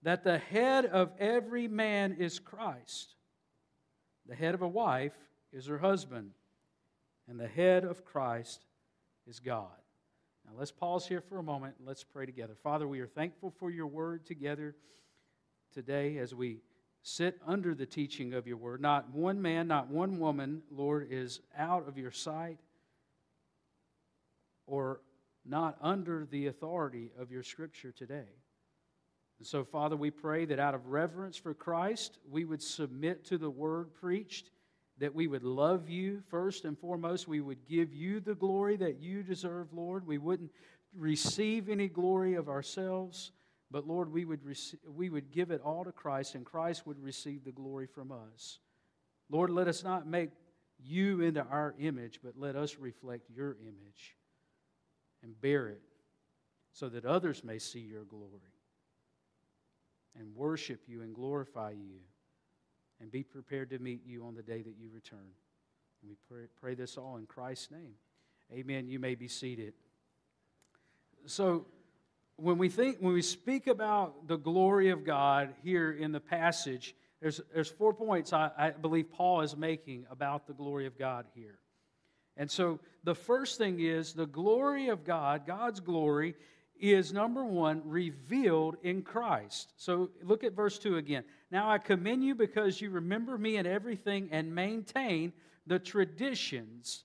that 0.02 0.22
the 0.22 0.38
head 0.38 0.86
of 0.86 1.10
every 1.18 1.66
man 1.66 2.16
is 2.18 2.38
Christ. 2.38 3.14
The 4.28 4.36
head 4.36 4.54
of 4.54 4.62
a 4.62 4.68
wife 4.68 5.16
is 5.52 5.66
her 5.66 5.78
husband, 5.78 6.30
and 7.28 7.40
the 7.40 7.48
head 7.48 7.84
of 7.84 8.04
Christ 8.04 8.64
is 9.26 9.40
God. 9.40 9.70
Now 10.46 10.52
let's 10.58 10.72
pause 10.72 11.06
here 11.06 11.20
for 11.20 11.38
a 11.38 11.42
moment 11.42 11.74
and 11.78 11.86
let's 11.86 12.04
pray 12.04 12.26
together. 12.26 12.54
Father, 12.62 12.86
we 12.86 13.00
are 13.00 13.06
thankful 13.06 13.50
for 13.50 13.70
your 13.70 13.86
word 13.86 14.24
together 14.24 14.76
today 15.72 16.18
as 16.18 16.34
we 16.34 16.60
sit 17.02 17.40
under 17.46 17.74
the 17.74 17.86
teaching 17.86 18.34
of 18.34 18.46
your 18.46 18.56
word. 18.56 18.80
Not 18.80 19.10
one 19.10 19.40
man, 19.40 19.68
not 19.68 19.88
one 19.88 20.18
woman, 20.18 20.62
Lord, 20.70 21.08
is 21.10 21.40
out 21.56 21.88
of 21.88 21.98
your 21.98 22.10
sight 22.10 22.58
or 24.66 25.00
not 25.44 25.76
under 25.80 26.26
the 26.26 26.46
authority 26.48 27.12
of 27.18 27.30
your 27.30 27.42
scripture 27.42 27.92
today. 27.92 28.28
And 29.38 29.46
so, 29.46 29.64
Father, 29.64 29.96
we 29.96 30.10
pray 30.10 30.44
that 30.46 30.58
out 30.58 30.74
of 30.74 30.86
reverence 30.86 31.36
for 31.36 31.54
Christ, 31.54 32.18
we 32.28 32.44
would 32.44 32.62
submit 32.62 33.24
to 33.26 33.38
the 33.38 33.50
word 33.50 33.92
preached, 33.92 34.50
that 34.98 35.14
we 35.14 35.26
would 35.26 35.44
love 35.44 35.88
you 35.88 36.22
first 36.30 36.64
and 36.64 36.78
foremost. 36.78 37.28
We 37.28 37.40
would 37.40 37.66
give 37.68 37.92
you 37.92 38.20
the 38.20 38.34
glory 38.34 38.76
that 38.76 39.00
you 39.00 39.22
deserve, 39.22 39.72
Lord. 39.72 40.06
We 40.06 40.18
wouldn't 40.18 40.50
receive 40.94 41.68
any 41.68 41.88
glory 41.88 42.34
of 42.34 42.48
ourselves, 42.48 43.32
but 43.70 43.86
Lord, 43.86 44.10
we 44.10 44.24
would, 44.24 44.44
rec- 44.44 44.80
we 44.94 45.10
would 45.10 45.30
give 45.30 45.50
it 45.50 45.60
all 45.62 45.84
to 45.84 45.92
Christ, 45.92 46.34
and 46.34 46.44
Christ 46.46 46.86
would 46.86 47.02
receive 47.02 47.44
the 47.44 47.52
glory 47.52 47.86
from 47.86 48.10
us. 48.10 48.58
Lord, 49.28 49.50
let 49.50 49.68
us 49.68 49.84
not 49.84 50.06
make 50.06 50.30
you 50.78 51.20
into 51.20 51.42
our 51.42 51.74
image, 51.78 52.20
but 52.22 52.34
let 52.38 52.56
us 52.56 52.76
reflect 52.76 53.28
your 53.30 53.56
image 53.60 54.16
and 55.22 55.38
bear 55.40 55.68
it 55.68 55.80
so 56.72 56.88
that 56.88 57.04
others 57.04 57.42
may 57.42 57.58
see 57.58 57.80
your 57.80 58.04
glory 58.04 58.52
and 60.18 60.34
worship 60.34 60.80
you 60.86 61.02
and 61.02 61.14
glorify 61.14 61.70
you 61.70 62.00
and 63.00 63.10
be 63.10 63.22
prepared 63.22 63.70
to 63.70 63.78
meet 63.78 64.00
you 64.06 64.24
on 64.24 64.34
the 64.34 64.42
day 64.42 64.62
that 64.62 64.74
you 64.78 64.88
return. 64.92 65.28
And 66.02 66.10
we 66.10 66.16
pray, 66.28 66.46
pray 66.60 66.74
this 66.74 66.96
all 66.96 67.16
in 67.16 67.26
Christ's 67.26 67.70
name. 67.70 67.94
Amen. 68.52 68.88
You 68.88 68.98
may 68.98 69.14
be 69.14 69.28
seated. 69.28 69.74
So, 71.26 71.66
when 72.36 72.58
we 72.58 72.68
think, 72.68 72.98
when 73.00 73.14
we 73.14 73.22
speak 73.22 73.66
about 73.66 74.28
the 74.28 74.36
glory 74.36 74.90
of 74.90 75.04
God 75.04 75.54
here 75.62 75.90
in 75.90 76.12
the 76.12 76.20
passage, 76.20 76.94
there's, 77.20 77.40
there's 77.54 77.70
four 77.70 77.94
points 77.94 78.32
I, 78.32 78.50
I 78.56 78.70
believe 78.70 79.10
Paul 79.10 79.40
is 79.40 79.56
making 79.56 80.06
about 80.10 80.46
the 80.46 80.52
glory 80.52 80.86
of 80.86 80.98
God 80.98 81.24
here. 81.34 81.58
And 82.36 82.50
so 82.50 82.78
the 83.04 83.14
first 83.14 83.56
thing 83.56 83.80
is 83.80 84.12
the 84.12 84.26
glory 84.26 84.88
of 84.88 85.04
God, 85.04 85.46
God's 85.46 85.80
glory, 85.80 86.34
is 86.78 87.12
number 87.12 87.44
one, 87.44 87.80
revealed 87.86 88.76
in 88.82 89.00
Christ. 89.00 89.72
So 89.78 90.10
look 90.22 90.44
at 90.44 90.52
verse 90.52 90.78
2 90.78 90.98
again. 90.98 91.24
Now 91.50 91.70
I 91.70 91.78
commend 91.78 92.24
you 92.24 92.34
because 92.34 92.80
you 92.80 92.90
remember 92.90 93.38
me 93.38 93.56
in 93.56 93.66
everything 93.66 94.28
and 94.32 94.54
maintain 94.54 95.32
the 95.66 95.78
traditions, 95.78 97.04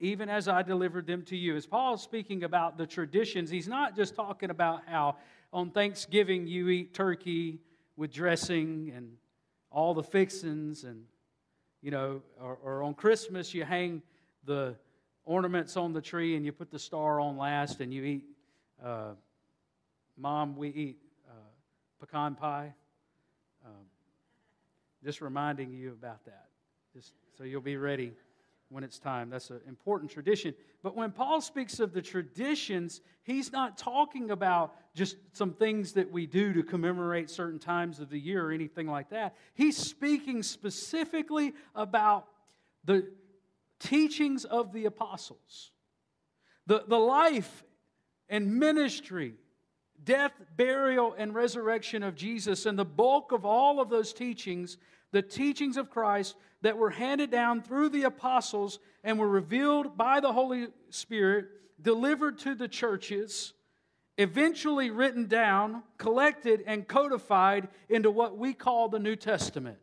even 0.00 0.28
as 0.28 0.48
I 0.48 0.62
delivered 0.62 1.06
them 1.06 1.22
to 1.24 1.36
you. 1.36 1.54
As 1.56 1.66
Paul's 1.66 2.02
speaking 2.02 2.44
about 2.44 2.78
the 2.78 2.86
traditions, 2.86 3.50
he's 3.50 3.68
not 3.68 3.94
just 3.94 4.14
talking 4.14 4.50
about 4.50 4.82
how 4.86 5.16
on 5.52 5.70
Thanksgiving 5.70 6.46
you 6.46 6.68
eat 6.68 6.94
turkey 6.94 7.60
with 7.96 8.12
dressing 8.12 8.92
and 8.94 9.12
all 9.70 9.94
the 9.94 10.02
fixings, 10.02 10.84
and, 10.84 11.04
you 11.82 11.90
know, 11.90 12.22
or, 12.40 12.58
or 12.62 12.82
on 12.82 12.94
Christmas 12.94 13.52
you 13.52 13.64
hang 13.64 14.02
the 14.44 14.76
ornaments 15.24 15.76
on 15.76 15.92
the 15.92 16.00
tree 16.00 16.36
and 16.36 16.44
you 16.44 16.52
put 16.52 16.70
the 16.70 16.78
star 16.78 17.20
on 17.20 17.36
last 17.36 17.80
and 17.80 17.92
you 17.92 18.04
eat, 18.04 18.24
uh, 18.84 19.12
Mom, 20.16 20.56
we 20.56 20.68
eat 20.68 20.98
uh, 21.28 21.34
pecan 21.98 22.34
pie. 22.34 22.72
Just 25.04 25.20
reminding 25.20 25.72
you 25.72 25.92
about 25.92 26.24
that, 26.24 26.46
just 26.94 27.12
so 27.36 27.44
you'll 27.44 27.60
be 27.60 27.76
ready 27.76 28.14
when 28.70 28.82
it's 28.82 28.98
time. 28.98 29.28
That's 29.28 29.50
an 29.50 29.60
important 29.68 30.10
tradition. 30.10 30.54
But 30.82 30.96
when 30.96 31.12
Paul 31.12 31.40
speaks 31.40 31.78
of 31.78 31.92
the 31.92 32.00
traditions, 32.00 33.02
he's 33.22 33.52
not 33.52 33.76
talking 33.76 34.30
about 34.30 34.74
just 34.94 35.16
some 35.32 35.52
things 35.52 35.92
that 35.92 36.10
we 36.10 36.26
do 36.26 36.54
to 36.54 36.62
commemorate 36.62 37.28
certain 37.28 37.58
times 37.58 38.00
of 38.00 38.08
the 38.08 38.18
year 38.18 38.46
or 38.46 38.50
anything 38.50 38.86
like 38.86 39.10
that. 39.10 39.36
He's 39.52 39.76
speaking 39.76 40.42
specifically 40.42 41.52
about 41.74 42.26
the 42.84 43.06
teachings 43.78 44.44
of 44.44 44.72
the 44.72 44.86
apostles, 44.86 45.70
the, 46.66 46.84
the 46.88 46.98
life 46.98 47.62
and 48.28 48.56
ministry, 48.58 49.34
death, 50.04 50.32
burial, 50.56 51.14
and 51.16 51.34
resurrection 51.34 52.02
of 52.02 52.14
Jesus, 52.14 52.66
and 52.66 52.78
the 52.78 52.84
bulk 52.84 53.32
of 53.32 53.44
all 53.44 53.80
of 53.80 53.90
those 53.90 54.12
teachings, 54.12 54.76
the 55.12 55.22
teachings 55.22 55.76
of 55.76 55.90
Christ 55.90 56.36
that 56.62 56.78
were 56.78 56.90
handed 56.90 57.30
down 57.30 57.62
through 57.62 57.90
the 57.90 58.04
apostles 58.04 58.78
and 59.02 59.18
were 59.18 59.28
revealed 59.28 59.96
by 59.96 60.20
the 60.20 60.32
Holy 60.32 60.68
Spirit, 60.90 61.46
delivered 61.80 62.38
to 62.38 62.54
the 62.54 62.68
churches, 62.68 63.52
eventually 64.16 64.90
written 64.90 65.26
down, 65.26 65.82
collected, 65.98 66.62
and 66.66 66.88
codified 66.88 67.68
into 67.88 68.10
what 68.10 68.38
we 68.38 68.54
call 68.54 68.88
the 68.88 68.98
New 68.98 69.16
Testament. 69.16 69.78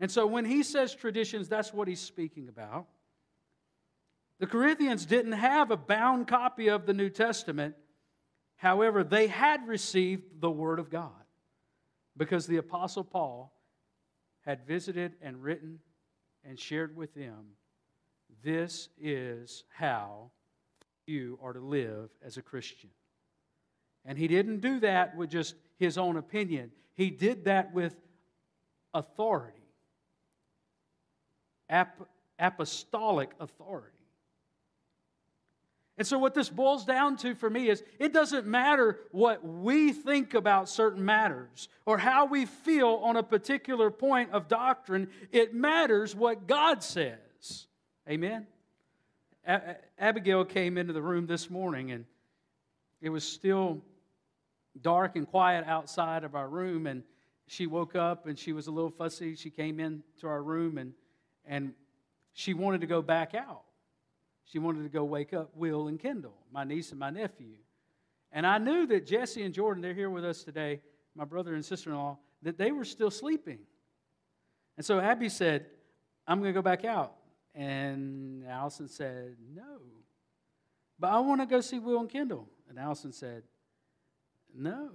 And 0.00 0.10
so 0.10 0.26
when 0.26 0.44
he 0.44 0.62
says 0.62 0.94
traditions, 0.94 1.48
that's 1.48 1.72
what 1.72 1.86
he's 1.86 2.00
speaking 2.00 2.48
about. 2.48 2.86
The 4.40 4.48
Corinthians 4.48 5.06
didn't 5.06 5.32
have 5.32 5.70
a 5.70 5.76
bound 5.76 6.26
copy 6.26 6.68
of 6.68 6.86
the 6.86 6.92
New 6.92 7.08
Testament. 7.08 7.76
However, 8.62 9.02
they 9.02 9.26
had 9.26 9.66
received 9.66 10.40
the 10.40 10.48
Word 10.48 10.78
of 10.78 10.88
God 10.88 11.10
because 12.16 12.46
the 12.46 12.58
Apostle 12.58 13.02
Paul 13.02 13.52
had 14.42 14.64
visited 14.68 15.14
and 15.20 15.42
written 15.42 15.80
and 16.44 16.56
shared 16.56 16.96
with 16.96 17.12
them 17.12 17.56
this 18.44 18.88
is 19.00 19.64
how 19.68 20.30
you 21.08 21.40
are 21.42 21.52
to 21.52 21.58
live 21.58 22.10
as 22.24 22.36
a 22.36 22.42
Christian. 22.42 22.90
And 24.04 24.16
he 24.16 24.28
didn't 24.28 24.60
do 24.60 24.78
that 24.78 25.16
with 25.16 25.30
just 25.30 25.56
his 25.80 25.98
own 25.98 26.16
opinion, 26.16 26.70
he 26.94 27.10
did 27.10 27.46
that 27.46 27.74
with 27.74 27.96
authority, 28.94 29.58
Ap- 31.68 32.08
apostolic 32.38 33.32
authority. 33.40 34.01
And 36.02 36.06
so, 36.08 36.18
what 36.18 36.34
this 36.34 36.48
boils 36.48 36.84
down 36.84 37.16
to 37.18 37.36
for 37.36 37.48
me 37.48 37.68
is 37.68 37.84
it 38.00 38.12
doesn't 38.12 38.44
matter 38.44 38.98
what 39.12 39.46
we 39.46 39.92
think 39.92 40.34
about 40.34 40.68
certain 40.68 41.04
matters 41.04 41.68
or 41.86 41.96
how 41.96 42.24
we 42.24 42.44
feel 42.44 42.98
on 43.04 43.14
a 43.14 43.22
particular 43.22 43.88
point 43.88 44.32
of 44.32 44.48
doctrine. 44.48 45.10
It 45.30 45.54
matters 45.54 46.12
what 46.12 46.48
God 46.48 46.82
says. 46.82 47.68
Amen? 48.10 48.48
A- 49.46 49.76
Abigail 49.96 50.44
came 50.44 50.76
into 50.76 50.92
the 50.92 51.00
room 51.00 51.28
this 51.28 51.48
morning 51.48 51.92
and 51.92 52.04
it 53.00 53.10
was 53.10 53.22
still 53.22 53.80
dark 54.80 55.14
and 55.14 55.24
quiet 55.24 55.64
outside 55.68 56.24
of 56.24 56.34
our 56.34 56.48
room. 56.48 56.88
And 56.88 57.04
she 57.46 57.68
woke 57.68 57.94
up 57.94 58.26
and 58.26 58.36
she 58.36 58.52
was 58.52 58.66
a 58.66 58.72
little 58.72 58.90
fussy. 58.90 59.36
She 59.36 59.50
came 59.50 59.78
into 59.78 60.26
our 60.26 60.42
room 60.42 60.78
and, 60.78 60.94
and 61.46 61.74
she 62.32 62.54
wanted 62.54 62.80
to 62.80 62.88
go 62.88 63.02
back 63.02 63.36
out. 63.36 63.62
She 64.44 64.58
wanted 64.58 64.82
to 64.82 64.88
go 64.88 65.04
wake 65.04 65.32
up 65.32 65.50
Will 65.54 65.88
and 65.88 65.98
Kendall, 65.98 66.36
my 66.52 66.64
niece 66.64 66.90
and 66.90 66.98
my 66.98 67.10
nephew. 67.10 67.56
And 68.32 68.46
I 68.46 68.58
knew 68.58 68.86
that 68.86 69.06
Jesse 69.06 69.42
and 69.42 69.54
Jordan, 69.54 69.82
they're 69.82 69.94
here 69.94 70.10
with 70.10 70.24
us 70.24 70.42
today, 70.42 70.80
my 71.14 71.24
brother 71.24 71.54
and 71.54 71.64
sister 71.64 71.90
in 71.90 71.96
law, 71.96 72.18
that 72.42 72.58
they 72.58 72.72
were 72.72 72.84
still 72.84 73.10
sleeping. 73.10 73.58
And 74.76 74.84
so 74.84 74.98
Abby 74.98 75.28
said, 75.28 75.66
I'm 76.26 76.40
going 76.40 76.52
to 76.52 76.58
go 76.58 76.62
back 76.62 76.84
out. 76.84 77.14
And 77.54 78.46
Allison 78.46 78.88
said, 78.88 79.36
No. 79.54 79.80
But 80.98 81.10
I 81.10 81.20
want 81.20 81.40
to 81.40 81.46
go 81.46 81.60
see 81.60 81.78
Will 81.78 82.00
and 82.00 82.08
Kendall. 82.08 82.48
And 82.68 82.78
Allison 82.78 83.12
said, 83.12 83.42
No, 84.54 84.90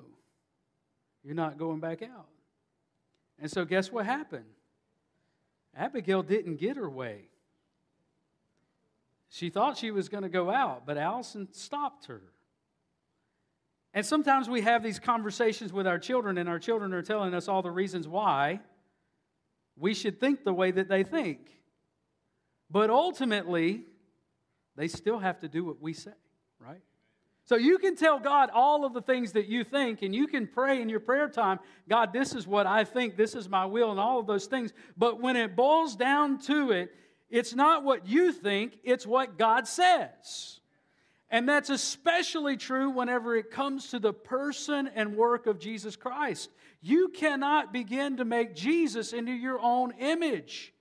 you're 1.23 1.35
not 1.35 1.57
going 1.59 1.79
back 1.79 2.01
out. 2.01 2.27
And 3.39 3.51
so 3.51 3.65
guess 3.65 3.91
what 3.91 4.05
happened? 4.05 4.45
Abigail 5.75 6.23
didn't 6.23 6.55
get 6.55 6.77
her 6.77 6.89
way. 6.89 7.25
She 9.29 9.49
thought 9.49 9.77
she 9.77 9.91
was 9.91 10.09
going 10.09 10.23
to 10.23 10.29
go 10.29 10.49
out, 10.49 10.85
but 10.85 10.97
Allison 10.97 11.49
stopped 11.51 12.05
her. 12.05 12.21
And 13.93 14.05
sometimes 14.05 14.49
we 14.49 14.61
have 14.61 14.83
these 14.83 14.99
conversations 14.99 15.73
with 15.73 15.87
our 15.87 15.99
children, 15.99 16.37
and 16.37 16.47
our 16.47 16.59
children 16.59 16.93
are 16.93 17.01
telling 17.01 17.33
us 17.33 17.47
all 17.47 17.61
the 17.61 17.71
reasons 17.71 18.07
why 18.07 18.59
we 19.75 19.93
should 19.93 20.19
think 20.19 20.43
the 20.43 20.53
way 20.53 20.71
that 20.71 20.87
they 20.87 21.03
think. 21.03 21.39
But 22.69 22.89
ultimately, 22.89 23.83
they 24.75 24.87
still 24.87 25.19
have 25.19 25.39
to 25.39 25.47
do 25.47 25.63
what 25.63 25.81
we 25.81 25.93
say, 25.93 26.11
right? 26.59 26.81
So 27.45 27.55
you 27.55 27.77
can 27.77 27.95
tell 27.95 28.19
God 28.19 28.49
all 28.53 28.83
of 28.83 28.93
the 28.93 29.01
things 29.01 29.31
that 29.31 29.47
you 29.47 29.63
think, 29.63 30.01
and 30.01 30.13
you 30.13 30.27
can 30.27 30.47
pray 30.47 30.81
in 30.81 30.89
your 30.89 30.99
prayer 30.99 31.29
time, 31.29 31.59
God, 31.87 32.11
this 32.11 32.35
is 32.35 32.45
what 32.45 32.67
I 32.67 32.83
think, 32.83 33.15
this 33.15 33.35
is 33.35 33.47
my 33.47 33.65
will, 33.65 33.89
and 33.89 33.99
all 33.99 34.19
of 34.19 34.27
those 34.27 34.47
things. 34.47 34.73
But 34.97 35.21
when 35.21 35.37
it 35.37 35.55
boils 35.55 35.95
down 35.95 36.39
to 36.41 36.71
it, 36.71 36.91
it's 37.29 37.53
not 37.53 37.83
what 37.83 38.07
you 38.07 38.31
think, 38.31 38.77
it's 38.83 39.05
what 39.05 39.37
God 39.37 39.67
says. 39.67 40.59
And 41.29 41.47
that's 41.47 41.69
especially 41.69 42.55
true 42.55 42.89
whenever 42.89 43.35
it 43.35 43.51
comes 43.51 43.89
to 43.89 43.99
the 43.99 44.13
person 44.13 44.89
and 44.95 45.17
work 45.17 45.45
of 45.45 45.59
Jesus 45.59 45.95
Christ. 45.97 46.49
You 46.81 47.09
cannot 47.09 47.73
begin 47.73 48.17
to 48.17 48.25
make 48.25 48.55
Jesus 48.55 49.11
into 49.11 49.33
your 49.33 49.59
own 49.59 49.91
image 49.99 50.73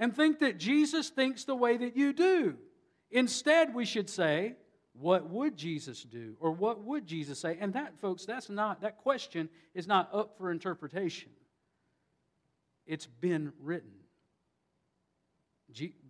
and 0.00 0.14
think 0.14 0.40
that 0.40 0.58
Jesus 0.58 1.10
thinks 1.10 1.44
the 1.44 1.54
way 1.54 1.76
that 1.76 1.96
you 1.96 2.12
do. 2.12 2.56
Instead, 3.12 3.72
we 3.72 3.84
should 3.84 4.10
say, 4.10 4.56
what 4.94 5.30
would 5.30 5.56
Jesus 5.56 6.02
do? 6.02 6.34
Or 6.40 6.50
what 6.50 6.82
would 6.82 7.06
Jesus 7.06 7.38
say? 7.38 7.56
And 7.60 7.74
that, 7.74 8.00
folks, 8.00 8.24
that's 8.24 8.50
not, 8.50 8.80
that 8.80 8.98
question 8.98 9.48
is 9.74 9.86
not 9.86 10.12
up 10.12 10.36
for 10.36 10.50
interpretation. 10.50 11.30
It's 12.86 13.06
been 13.06 13.52
written. 13.60 13.92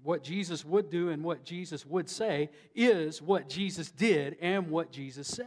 What 0.03 0.23
Jesus 0.23 0.65
would 0.65 0.91
do 0.91 1.11
and 1.11 1.23
what 1.23 1.45
Jesus 1.45 1.87
would 1.87 2.09
say 2.09 2.51
is 2.75 3.23
what 3.23 3.49
Jesus 3.49 3.91
did 3.91 4.37
and 4.41 4.69
what 4.71 4.91
Jesus 4.91 5.29
said. 5.29 5.47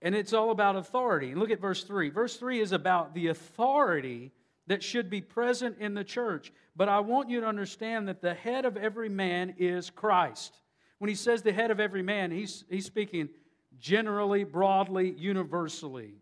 And 0.00 0.14
it's 0.14 0.34
all 0.34 0.50
about 0.50 0.76
authority. 0.76 1.30
And 1.30 1.40
look 1.40 1.50
at 1.50 1.60
verse 1.60 1.82
3. 1.82 2.10
Verse 2.10 2.36
3 2.36 2.60
is 2.60 2.72
about 2.72 3.14
the 3.14 3.28
authority 3.28 4.32
that 4.66 4.82
should 4.82 5.08
be 5.08 5.22
present 5.22 5.78
in 5.78 5.94
the 5.94 6.04
church. 6.04 6.52
But 6.76 6.90
I 6.90 7.00
want 7.00 7.30
you 7.30 7.40
to 7.40 7.46
understand 7.46 8.08
that 8.08 8.20
the 8.20 8.34
head 8.34 8.66
of 8.66 8.76
every 8.76 9.08
man 9.08 9.54
is 9.58 9.90
Christ. 9.90 10.60
When 10.98 11.08
he 11.08 11.14
says 11.14 11.42
the 11.42 11.52
head 11.52 11.70
of 11.70 11.80
every 11.80 12.02
man, 12.02 12.30
he's, 12.30 12.64
he's 12.68 12.84
speaking 12.84 13.30
generally, 13.78 14.44
broadly, 14.44 15.14
universally. 15.18 16.14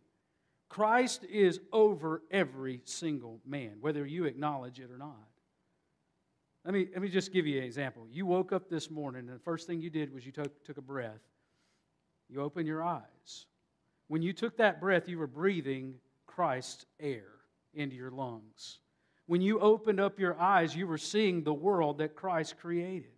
Christ 0.73 1.25
is 1.25 1.61
over 1.71 2.23
every 2.31 2.81
single 2.87 3.41
man, 3.45 3.73
whether 3.83 4.07
you 4.07 4.25
acknowledge 4.25 4.81
it 4.81 4.91
or 4.91 4.97
not. 4.97 5.29
Let 6.65 6.73
me, 6.73 6.89
let 6.91 7.03
me 7.03 7.11
just 7.11 7.31
give 7.31 7.47
you 7.47 7.59
an 7.59 7.65
example. 7.65 8.07
You 8.11 8.25
woke 8.25 8.53
up 8.55 8.71
this 8.71 8.91
morning, 8.91 9.29
and 9.29 9.37
the 9.37 9.43
first 9.43 9.67
thing 9.67 9.83
you 9.83 9.91
did 9.91 10.15
was 10.15 10.25
you 10.25 10.33
took, 10.33 10.65
took 10.65 10.79
a 10.79 10.83
breath. 10.83 11.21
You 12.31 12.41
opened 12.41 12.67
your 12.67 12.83
eyes. 12.83 13.45
When 14.09 14.23
you 14.23 14.33
took 14.33 14.57
that 14.57 14.81
breath, 14.81 15.11
you 15.11 15.19
were 15.19 15.27
breathing 15.27 15.97
Christ's 16.27 16.87
air 16.99 17.29
into 17.75 17.95
your 17.95 18.11
lungs. 18.11 18.79
When 19.27 19.43
you 19.43 19.61
opened 19.61 20.01
up 20.01 20.19
your 20.19 20.41
eyes, 20.41 20.75
you 20.75 20.87
were 20.87 20.97
seeing 20.97 21.43
the 21.43 21.53
world 21.53 21.99
that 21.99 22.17
Christ 22.17 22.57
created. 22.59 23.13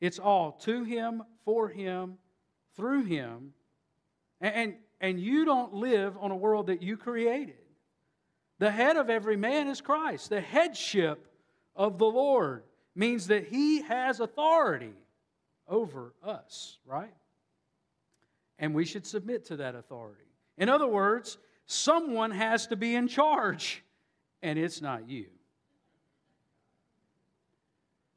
It's 0.00 0.18
all 0.18 0.50
to 0.62 0.82
Him, 0.82 1.22
for 1.44 1.68
Him, 1.68 2.14
through 2.74 3.04
Him. 3.04 3.52
And, 4.40 4.74
and, 5.04 5.20
you 5.20 5.44
don't 5.44 5.74
live 5.74 6.16
on 6.18 6.30
a 6.30 6.36
world 6.36 6.68
that 6.68 6.82
you 6.82 6.96
created. 6.96 7.56
The 8.58 8.70
head 8.70 8.96
of 8.96 9.10
every 9.10 9.36
man 9.36 9.68
is 9.68 9.80
Christ. 9.80 10.30
The 10.30 10.40
headship 10.40 11.26
of 11.76 11.98
the 11.98 12.06
Lord 12.06 12.62
means 12.94 13.26
that 13.26 13.48
He 13.48 13.82
has 13.82 14.20
authority 14.20 14.94
over 15.68 16.14
us, 16.24 16.78
right? 16.86 17.12
And 18.58 18.74
we 18.74 18.86
should 18.86 19.06
submit 19.06 19.44
to 19.46 19.56
that 19.56 19.74
authority. 19.74 20.24
In 20.56 20.68
other 20.68 20.86
words, 20.86 21.36
someone 21.66 22.30
has 22.30 22.66
to 22.68 22.76
be 22.76 22.94
in 22.94 23.08
charge, 23.08 23.82
and 24.42 24.58
it's 24.58 24.80
not 24.80 25.08
you. 25.08 25.26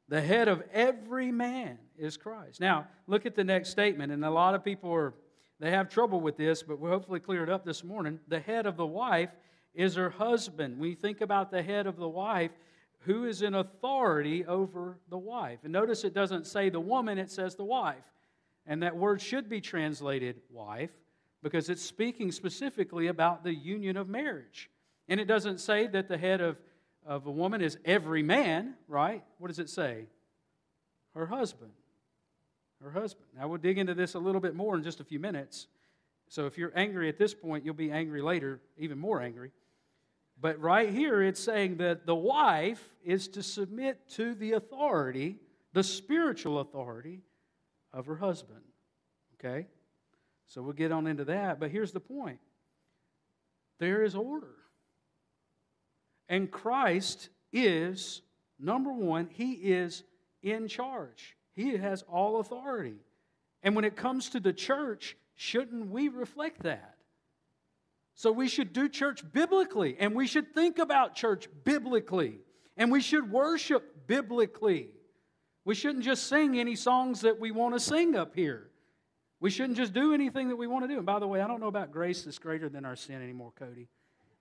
The 0.08 0.22
head 0.22 0.48
of 0.48 0.62
every 0.72 1.30
man 1.32 1.78
is 1.98 2.16
Christ. 2.16 2.60
Now, 2.60 2.86
look 3.06 3.26
at 3.26 3.34
the 3.34 3.44
next 3.44 3.68
statement, 3.68 4.10
and 4.10 4.24
a 4.24 4.30
lot 4.30 4.54
of 4.54 4.64
people 4.64 4.90
are 4.90 5.12
they 5.60 5.70
have 5.70 5.88
trouble 5.88 6.20
with 6.20 6.36
this, 6.36 6.62
but 6.62 6.78
we'll 6.78 6.92
hopefully 6.92 7.20
clear 7.20 7.42
it 7.42 7.50
up 7.50 7.64
this 7.64 7.82
morning. 7.82 8.20
The 8.28 8.40
head 8.40 8.66
of 8.66 8.76
the 8.76 8.86
wife 8.86 9.30
is 9.74 9.96
her 9.96 10.10
husband. 10.10 10.84
You 10.84 10.94
think 10.94 11.20
about 11.20 11.50
the 11.50 11.62
head 11.62 11.86
of 11.86 11.96
the 11.96 12.08
wife, 12.08 12.52
who 13.00 13.24
is 13.24 13.42
in 13.42 13.54
authority 13.54 14.44
over 14.44 14.98
the 15.08 15.18
wife? 15.18 15.60
And 15.64 15.72
notice 15.72 16.04
it 16.04 16.14
doesn't 16.14 16.46
say 16.46 16.68
the 16.68 16.80
woman, 16.80 17.18
it 17.18 17.30
says 17.30 17.54
the 17.54 17.64
wife. 17.64 17.96
And 18.66 18.82
that 18.82 18.96
word 18.96 19.20
should 19.20 19.48
be 19.48 19.60
translated 19.60 20.36
wife 20.50 20.90
because 21.42 21.70
it's 21.70 21.82
speaking 21.82 22.32
specifically 22.32 23.06
about 23.06 23.44
the 23.44 23.54
union 23.54 23.96
of 23.96 24.08
marriage. 24.08 24.70
And 25.08 25.18
it 25.18 25.24
doesn't 25.24 25.58
say 25.58 25.86
that 25.88 26.08
the 26.08 26.18
head 26.18 26.40
of, 26.40 26.56
of 27.06 27.26
a 27.26 27.30
woman 27.30 27.62
is 27.62 27.78
every 27.84 28.22
man, 28.22 28.74
right? 28.86 29.24
What 29.38 29.48
does 29.48 29.58
it 29.58 29.70
say? 29.70 30.06
Her 31.14 31.26
husband. 31.26 31.72
Her 32.82 32.90
husband. 32.90 33.26
Now, 33.36 33.48
we'll 33.48 33.58
dig 33.58 33.78
into 33.78 33.94
this 33.94 34.14
a 34.14 34.18
little 34.18 34.40
bit 34.40 34.54
more 34.54 34.76
in 34.76 34.82
just 34.82 35.00
a 35.00 35.04
few 35.04 35.18
minutes. 35.18 35.66
So 36.28 36.46
if 36.46 36.58
you're 36.58 36.72
angry 36.76 37.08
at 37.08 37.18
this 37.18 37.34
point, 37.34 37.64
you'll 37.64 37.74
be 37.74 37.90
angry 37.90 38.22
later, 38.22 38.60
even 38.76 38.98
more 38.98 39.20
angry. 39.20 39.50
But 40.40 40.60
right 40.60 40.90
here, 40.90 41.22
it's 41.22 41.40
saying 41.40 41.78
that 41.78 42.06
the 42.06 42.14
wife 42.14 42.82
is 43.04 43.28
to 43.28 43.42
submit 43.42 44.08
to 44.10 44.34
the 44.34 44.52
authority, 44.52 45.36
the 45.72 45.82
spiritual 45.82 46.60
authority 46.60 47.22
of 47.92 48.06
her 48.06 48.16
husband. 48.16 48.60
Okay? 49.34 49.66
So 50.46 50.62
we'll 50.62 50.74
get 50.74 50.92
on 50.92 51.06
into 51.06 51.24
that. 51.24 51.58
But 51.58 51.70
here's 51.70 51.92
the 51.92 52.00
point 52.00 52.38
there 53.78 54.04
is 54.04 54.14
order. 54.14 54.54
And 56.28 56.50
Christ 56.50 57.30
is, 57.52 58.20
number 58.58 58.92
one, 58.92 59.28
He 59.32 59.52
is 59.52 60.04
in 60.42 60.68
charge, 60.68 61.36
He 61.58 61.76
has 61.76 62.02
all 62.02 62.38
authority. 62.38 62.98
And 63.64 63.74
when 63.74 63.84
it 63.84 63.96
comes 63.96 64.30
to 64.30 64.38
the 64.38 64.52
church, 64.52 65.16
shouldn't 65.34 65.90
we 65.90 66.06
reflect 66.06 66.62
that? 66.62 66.94
So 68.14 68.30
we 68.30 68.46
should 68.46 68.72
do 68.72 68.88
church 68.88 69.24
biblically, 69.32 69.96
and 69.98 70.14
we 70.14 70.28
should 70.28 70.54
think 70.54 70.78
about 70.78 71.16
church 71.16 71.48
biblically, 71.64 72.38
and 72.76 72.92
we 72.92 73.00
should 73.00 73.32
worship 73.32 74.06
biblically. 74.06 74.90
We 75.64 75.74
shouldn't 75.74 76.04
just 76.04 76.28
sing 76.28 76.60
any 76.60 76.76
songs 76.76 77.22
that 77.22 77.40
we 77.40 77.50
want 77.50 77.74
to 77.74 77.80
sing 77.80 78.14
up 78.14 78.36
here. 78.36 78.68
We 79.40 79.50
shouldn't 79.50 79.78
just 79.78 79.92
do 79.92 80.14
anything 80.14 80.50
that 80.50 80.56
we 80.56 80.68
want 80.68 80.84
to 80.84 80.88
do. 80.88 80.98
And 80.98 81.06
by 81.06 81.18
the 81.18 81.26
way, 81.26 81.40
I 81.40 81.48
don't 81.48 81.60
know 81.60 81.66
about 81.66 81.90
grace 81.90 82.22
that's 82.22 82.38
greater 82.38 82.68
than 82.68 82.84
our 82.84 82.94
sin 82.94 83.20
anymore, 83.20 83.52
Cody. 83.58 83.88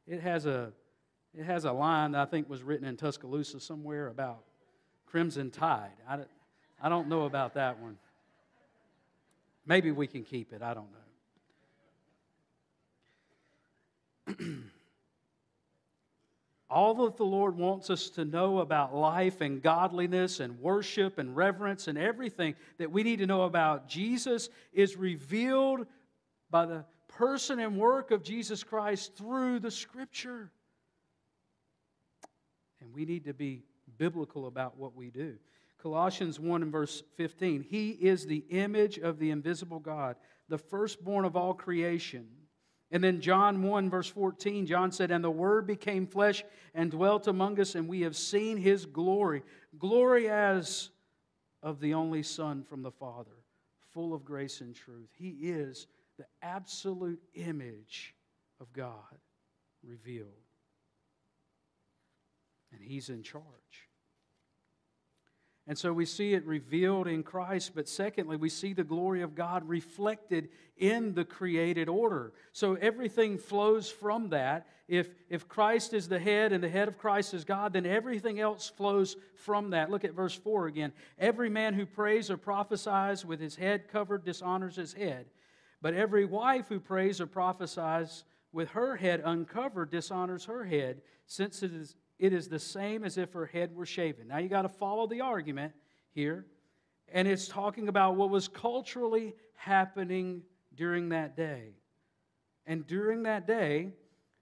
It 0.06 0.22
has 0.22 0.46
a, 0.46 0.72
it 1.34 1.46
has 1.46 1.66
a 1.66 1.72
line 1.72 2.12
that 2.12 2.22
I 2.22 2.26
think 2.26 2.48
was 2.48 2.62
written 2.62 2.86
in 2.88 2.96
Tuscaloosa 2.96 3.60
somewhere 3.60 4.10
about 4.10 4.44
crimson 5.08 5.50
tide. 5.50 5.94
I, 6.08 6.20
I 6.82 6.90
don't 6.90 7.08
know 7.08 7.24
about 7.24 7.56
that 7.56 7.80
one. 7.80 7.98
Maybe 9.66 9.92
we 9.92 10.08
can 10.08 10.24
keep 10.24 10.54
it. 10.54 10.62
I 10.62 10.74
don't 10.74 10.88
know. 14.28 14.46
all 16.70 16.94
that 16.94 17.18
the 17.18 17.24
Lord 17.24 17.58
wants 17.58 17.90
us 17.90 18.10
to 18.12 18.26
know 18.26 18.60
about 18.60 18.94
life 18.94 19.42
and 19.42 19.62
godliness 19.62 20.40
and 20.40 20.60
worship 20.60 21.18
and 21.18 21.36
reverence 21.36 21.88
and 21.88 21.98
everything 21.98 22.56
that 22.78 22.92
we 22.92 23.04
need 23.04 23.20
to 23.20 23.26
know 23.26 23.44
about 23.44 23.88
Jesus 23.88 24.50
is 24.74 24.98
revealed 24.98 25.86
by 26.50 26.66
the 26.66 26.84
person 27.08 27.60
and 27.60 27.78
work 27.78 28.12
of 28.12 28.22
Jesus 28.22 28.64
Christ 28.64 29.16
through 29.16 29.60
the 29.60 29.72
Scripture. 29.72 30.52
And 32.82 32.94
we 32.94 33.06
need 33.06 33.26
to 33.26 33.34
be 33.34 33.64
biblical 33.98 34.46
about 34.46 34.78
what 34.78 34.94
we 34.94 35.10
do. 35.10 35.36
Colossians 35.88 36.38
1 36.38 36.64
and 36.64 36.72
verse 36.72 37.02
15 37.16 37.62
He 37.62 37.92
is 37.92 38.26
the 38.26 38.44
image 38.50 38.98
of 38.98 39.20
the 39.20 39.32
invisible 39.32 39.80
God, 39.80 40.18
the 40.50 40.58
firstborn 40.58 41.24
of 41.24 41.38
all 41.38 41.54
creation. 41.54 42.28
And 42.92 43.02
then 43.02 43.22
John 43.22 43.64
1, 43.64 43.90
verse 43.90 44.10
14, 44.10 44.66
John 44.66 44.92
said, 44.92 45.12
And 45.12 45.24
the 45.24 45.32
Word 45.32 45.66
became 45.66 46.06
flesh 46.06 46.44
and 46.74 46.92
dwelt 46.92 47.28
among 47.28 47.62
us, 47.62 47.76
and 47.76 47.88
we 47.88 48.02
have 48.02 48.18
seen 48.18 48.58
his 48.58 48.86
glory. 48.86 49.44
Glory 49.80 50.30
as 50.30 50.90
of 51.64 51.80
the 51.80 51.94
only 51.94 52.22
Son 52.22 52.64
from 52.64 52.84
the 52.84 52.92
Father, 52.92 53.46
full 53.94 54.14
of 54.14 54.26
grace 54.26 54.60
and 54.60 54.76
truth. 54.76 55.10
He 55.18 55.30
is 55.30 55.88
the 56.18 56.26
absolute 56.42 57.22
image 57.34 58.14
of 58.60 58.74
God 58.74 59.20
revealed. 59.82 60.28
And 62.74 62.82
he's 62.82 63.08
in 63.08 63.24
charge. 63.24 63.87
And 65.68 65.78
so 65.78 65.92
we 65.92 66.06
see 66.06 66.34
it 66.34 66.46
revealed 66.46 67.08
in 67.08 67.24
Christ, 67.24 67.74
but 67.76 67.90
secondly, 67.90 68.38
we 68.38 68.48
see 68.48 68.72
the 68.72 68.86
glory 68.86 69.22
of 69.22 69.36
God 69.36 69.68
reflected 69.68 70.48
in 70.78 71.14
the 71.14 71.26
created 71.26 71.90
order. 71.90 72.32
So 72.54 72.76
everything 72.76 73.38
flows 73.38 73.90
from 73.90 74.30
that. 74.30 74.68
If, 74.88 75.10
if 75.30 75.50
Christ 75.50 75.94
is 75.94 76.08
the 76.08 76.20
head 76.20 76.54
and 76.54 76.64
the 76.64 76.70
head 76.70 76.88
of 76.88 76.98
Christ 76.98 77.34
is 77.34 77.44
God, 77.44 77.74
then 77.74 77.86
everything 77.86 78.40
else 78.40 78.70
flows 78.70 79.18
from 79.36 79.72
that. 79.72 79.90
Look 79.90 80.06
at 80.06 80.14
verse 80.14 80.36
4 80.36 80.68
again. 80.68 80.94
Every 81.20 81.50
man 81.50 81.74
who 81.74 81.86
prays 81.86 82.32
or 82.32 82.38
prophesies 82.38 83.26
with 83.26 83.42
his 83.42 83.58
head 83.58 83.90
covered 83.92 84.24
dishonors 84.24 84.78
his 84.78 84.94
head, 84.94 85.26
but 85.82 85.94
every 85.94 86.24
wife 86.24 86.70
who 86.70 86.80
prays 86.80 87.20
or 87.20 87.28
prophesies 87.28 88.24
with 88.54 88.70
her 88.70 88.96
head 88.96 89.22
uncovered 89.26 89.92
dishonors 89.92 90.46
her 90.46 90.64
head, 90.64 91.02
since 91.26 91.62
it 91.62 91.74
is 91.74 91.98
it 92.20 92.34
is 92.34 92.48
the 92.48 92.60
same 92.60 93.04
as 93.04 93.18
if 93.18 93.34
her 93.34 93.46
head 93.46 93.76
were 93.76 93.86
shaven. 93.86 94.28
Now 94.28 94.40
you 94.40 94.50
got 94.50 94.64
to 94.64 94.70
follow 94.70 95.08
the 95.08 95.22
argument 95.22 95.74
here. 96.12 96.46
And 97.10 97.28
it's 97.28 97.48
talking 97.48 97.88
about 97.88 98.16
what 98.16 98.30
was 98.30 98.48
culturally 98.48 99.34
happening 99.56 100.42
during 100.76 101.10
that 101.10 101.38
day. 101.38 101.76
And 102.66 102.86
during 102.86 103.24
that 103.24 103.48
day, 103.48 103.94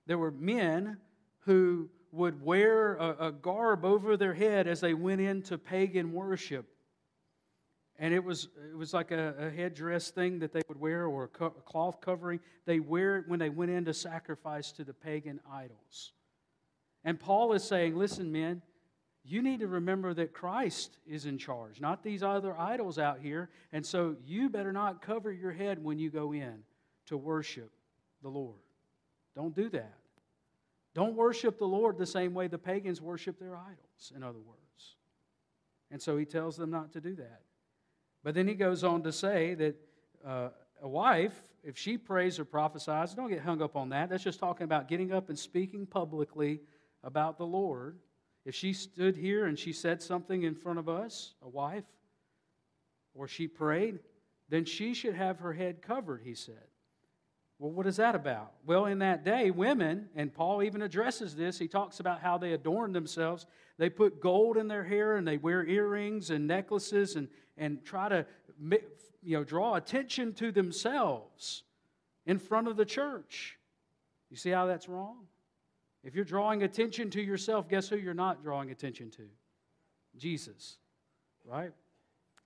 there 0.07 0.17
were 0.17 0.31
men 0.31 0.97
who 1.39 1.89
would 2.11 2.41
wear 2.41 2.95
a, 2.95 3.27
a 3.27 3.31
garb 3.31 3.85
over 3.85 4.17
their 4.17 4.33
head 4.33 4.67
as 4.67 4.79
they 4.79 4.93
went 4.93 5.21
into 5.21 5.57
pagan 5.57 6.13
worship. 6.13 6.65
And 7.97 8.13
it 8.13 8.23
was, 8.23 8.47
it 8.71 8.75
was 8.75 8.93
like 8.93 9.11
a, 9.11 9.35
a 9.37 9.49
headdress 9.49 10.09
thing 10.09 10.39
that 10.39 10.51
they 10.51 10.61
would 10.67 10.79
wear 10.79 11.05
or 11.05 11.25
a, 11.25 11.27
co- 11.27 11.53
a 11.57 11.61
cloth 11.61 12.01
covering. 12.01 12.39
They 12.65 12.79
wear 12.79 13.17
it 13.17 13.27
when 13.27 13.39
they 13.39 13.49
went 13.49 13.71
in 13.71 13.85
to 13.85 13.93
sacrifice 13.93 14.71
to 14.73 14.83
the 14.83 14.93
pagan 14.93 15.39
idols. 15.51 16.13
And 17.05 17.19
Paul 17.19 17.53
is 17.53 17.63
saying, 17.63 17.95
listen, 17.95 18.31
men, 18.31 18.63
you 19.23 19.41
need 19.41 19.59
to 19.61 19.67
remember 19.67 20.13
that 20.15 20.33
Christ 20.33 20.97
is 21.07 21.25
in 21.25 21.37
charge, 21.37 21.79
not 21.79 22.03
these 22.03 22.23
other 22.23 22.57
idols 22.57 22.99
out 22.99 23.19
here. 23.19 23.49
And 23.71 23.85
so 23.85 24.15
you 24.25 24.49
better 24.49 24.73
not 24.73 25.01
cover 25.01 25.31
your 25.31 25.51
head 25.51 25.83
when 25.83 25.99
you 25.99 26.09
go 26.09 26.33
in 26.33 26.63
to 27.07 27.17
worship 27.17 27.71
the 28.21 28.29
Lord. 28.29 28.57
Don't 29.35 29.55
do 29.55 29.69
that. 29.69 29.97
Don't 30.93 31.15
worship 31.15 31.59
the 31.59 31.67
Lord 31.67 31.97
the 31.97 32.05
same 32.05 32.33
way 32.33 32.47
the 32.47 32.57
pagans 32.57 33.01
worship 33.01 33.39
their 33.39 33.55
idols, 33.55 34.13
in 34.15 34.23
other 34.23 34.39
words. 34.39 34.95
And 35.91 36.01
so 36.01 36.17
he 36.17 36.25
tells 36.25 36.57
them 36.57 36.71
not 36.71 36.91
to 36.93 37.01
do 37.01 37.15
that. 37.15 37.41
But 38.23 38.33
then 38.33 38.47
he 38.47 38.55
goes 38.55 38.83
on 38.83 39.03
to 39.03 39.11
say 39.11 39.53
that 39.55 39.75
uh, 40.25 40.49
a 40.81 40.87
wife, 40.87 41.35
if 41.63 41.77
she 41.77 41.97
prays 41.97 42.39
or 42.39 42.45
prophesies, 42.45 43.13
don't 43.13 43.29
get 43.29 43.41
hung 43.41 43.61
up 43.61 43.75
on 43.75 43.89
that. 43.89 44.09
That's 44.09 44.23
just 44.23 44.39
talking 44.39 44.63
about 44.63 44.87
getting 44.87 45.11
up 45.11 45.29
and 45.29 45.37
speaking 45.37 45.85
publicly 45.85 46.61
about 47.05 47.37
the 47.37 47.45
Lord. 47.45 47.99
If 48.43 48.53
she 48.53 48.73
stood 48.73 49.15
here 49.15 49.45
and 49.45 49.57
she 49.57 49.71
said 49.71 50.03
something 50.03 50.43
in 50.43 50.55
front 50.55 50.79
of 50.79 50.89
us, 50.89 51.35
a 51.41 51.47
wife, 51.47 51.85
or 53.13 53.27
she 53.27 53.47
prayed, 53.47 53.99
then 54.49 54.65
she 54.65 54.93
should 54.93 55.15
have 55.15 55.39
her 55.39 55.53
head 55.53 55.81
covered, 55.81 56.21
he 56.23 56.35
said. 56.35 56.67
Well, 57.57 57.71
what 57.71 57.87
is 57.87 57.95
that 57.97 58.15
about? 58.15 58.51
Well, 58.65 58.85
in 58.85 58.99
that 58.99 59.23
day, 59.23 59.49
women, 59.49 60.09
and 60.15 60.33
Paul 60.33 60.61
even 60.61 60.81
addresses 60.81 61.35
this, 61.35 61.57
he 61.57 61.69
talks 61.69 62.01
about 62.01 62.19
how 62.19 62.37
they 62.37 62.51
adorn 62.51 62.91
themselves. 62.91 63.45
They 63.77 63.89
put 63.89 64.19
gold 64.19 64.57
in 64.57 64.67
their 64.67 64.83
hair 64.83 65.15
and 65.15 65.25
they 65.25 65.37
wear 65.37 65.65
earrings 65.65 66.31
and 66.31 66.47
necklaces 66.47 67.15
and, 67.15 67.29
and 67.57 67.83
try 67.85 68.09
to 68.09 68.25
you 69.23 69.37
know, 69.37 69.43
draw 69.45 69.75
attention 69.75 70.33
to 70.33 70.51
themselves 70.51 71.63
in 72.25 72.39
front 72.39 72.67
of 72.67 72.75
the 72.75 72.85
church. 72.85 73.57
You 74.29 74.35
see 74.35 74.49
how 74.49 74.65
that's 74.65 74.89
wrong? 74.89 75.27
If 76.05 76.13
you're 76.13 76.23
drawing 76.23 76.61
attention 76.61 77.09
to 77.09 77.21
yourself, 77.21 77.67
guess 77.67 77.89
who 77.89 77.97
you're 77.97 78.13
not 78.13 78.43
drawing 78.43 78.69
attention 78.69 79.09
to? 79.11 79.23
Jesus, 80.15 80.77
right? 81.43 81.71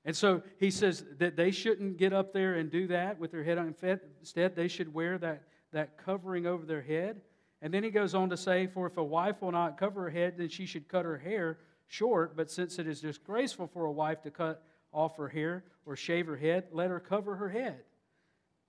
And 0.06 0.16
so 0.16 0.42
he 0.58 0.72
says 0.72 1.04
that 1.18 1.36
they 1.36 1.52
shouldn't 1.52 1.98
get 1.98 2.14
up 2.14 2.32
there 2.32 2.56
and 2.56 2.72
do 2.72 2.88
that 2.88 3.20
with 3.20 3.32
their 3.32 3.44
head 3.44 3.58
on. 3.58 3.76
Instead, 4.22 4.56
they 4.56 4.70
should 4.70 4.94
wear 4.94 5.18
that, 5.18 5.44
that 5.74 5.98
covering 5.98 6.46
over 6.46 6.66
their 6.66 6.82
head. 6.82 7.20
And 7.62 7.74
then 7.74 7.84
he 7.84 7.90
goes 7.90 8.16
on 8.16 8.30
to 8.30 8.38
say, 8.38 8.66
For 8.68 8.88
if 8.88 8.96
a 8.96 9.04
wife 9.04 9.42
will 9.42 9.52
not 9.52 9.78
cover 9.78 10.04
her 10.04 10.10
head, 10.10 10.36
then 10.38 10.48
she 10.48 10.66
should 10.66 10.88
cut 10.88 11.04
her 11.04 11.18
hair 11.18 11.58
short. 11.88 12.38
But 12.38 12.50
since 12.50 12.80
it 12.80 12.88
is 12.88 13.02
disgraceful 13.02 13.68
for 13.68 13.86
a 13.86 13.92
wife 13.92 14.22
to 14.22 14.32
cut 14.32 14.64
off 14.94 15.18
her 15.18 15.28
hair 15.28 15.66
or 15.86 15.98
shave 15.98 16.28
her 16.28 16.38
head, 16.38 16.66
let 16.72 16.90
her 16.90 17.02
cover 17.02 17.36
her 17.36 17.50
head. 17.50 17.82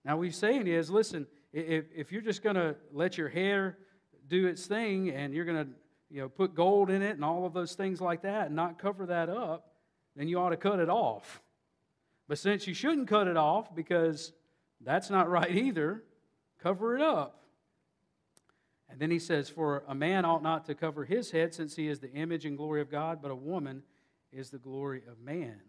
Now, 0.05 0.17
what 0.17 0.25
he's 0.25 0.37
saying 0.37 0.67
is 0.67 0.91
listen, 0.91 1.29
if, 1.53 1.85
if 1.95 2.11
you're 2.11 2.23
just 2.23 2.43
going 2.43 2.57
to 2.57 2.75
let 2.93 3.17
your 3.17 3.29
hair 3.29 3.79
do 4.31 4.47
its 4.47 4.67
thing 4.67 5.11
and 5.11 5.35
you're 5.35 5.45
going 5.45 5.67
to 5.67 5.71
you 6.11 6.21
know, 6.23 6.29
put 6.29 6.55
gold 6.55 6.89
in 6.89 7.03
it 7.03 7.11
and 7.11 7.25
all 7.25 7.45
of 7.45 7.53
those 7.53 7.75
things 7.75 8.01
like 8.01 8.23
that 8.23 8.47
and 8.47 8.57
not 8.57 8.79
cover 8.79 9.07
that 9.07 9.29
up, 9.29 9.73
then 10.17 10.29
you 10.29 10.39
ought 10.39 10.51
to 10.51 10.57
cut 10.57 10.81
it 10.81 10.89
off. 10.89 11.43
But 12.27 12.39
since 12.39 12.67
you 12.67 12.75
shouldn't 12.75 13.09
cut 13.09 13.29
it 13.29 13.37
off 13.37 13.75
because 13.75 14.33
that's 14.81 15.11
not 15.11 15.29
right 15.29 15.51
either, 15.51 16.03
cover 16.63 16.97
it 16.97 17.03
up. 17.03 17.43
And 18.89 18.99
then 18.99 19.11
he 19.11 19.19
says, 19.19 19.49
For 19.49 19.85
a 19.87 19.95
man 19.95 20.25
ought 20.25 20.43
not 20.43 20.67
to 20.67 20.75
cover 20.75 21.05
his 21.05 21.31
head 21.31 21.55
since 21.55 21.77
he 21.77 21.89
is 21.89 22.01
the 22.01 22.13
image 22.13 22.45
and 22.45 22.57
glory 22.57 22.81
of 22.81 22.91
God, 22.91 23.21
but 23.23 23.31
a 23.31 23.37
woman 23.37 23.83
is 24.33 24.51
the 24.51 24.59
glory 24.59 25.03
of 25.09 25.21
man. 25.21 25.61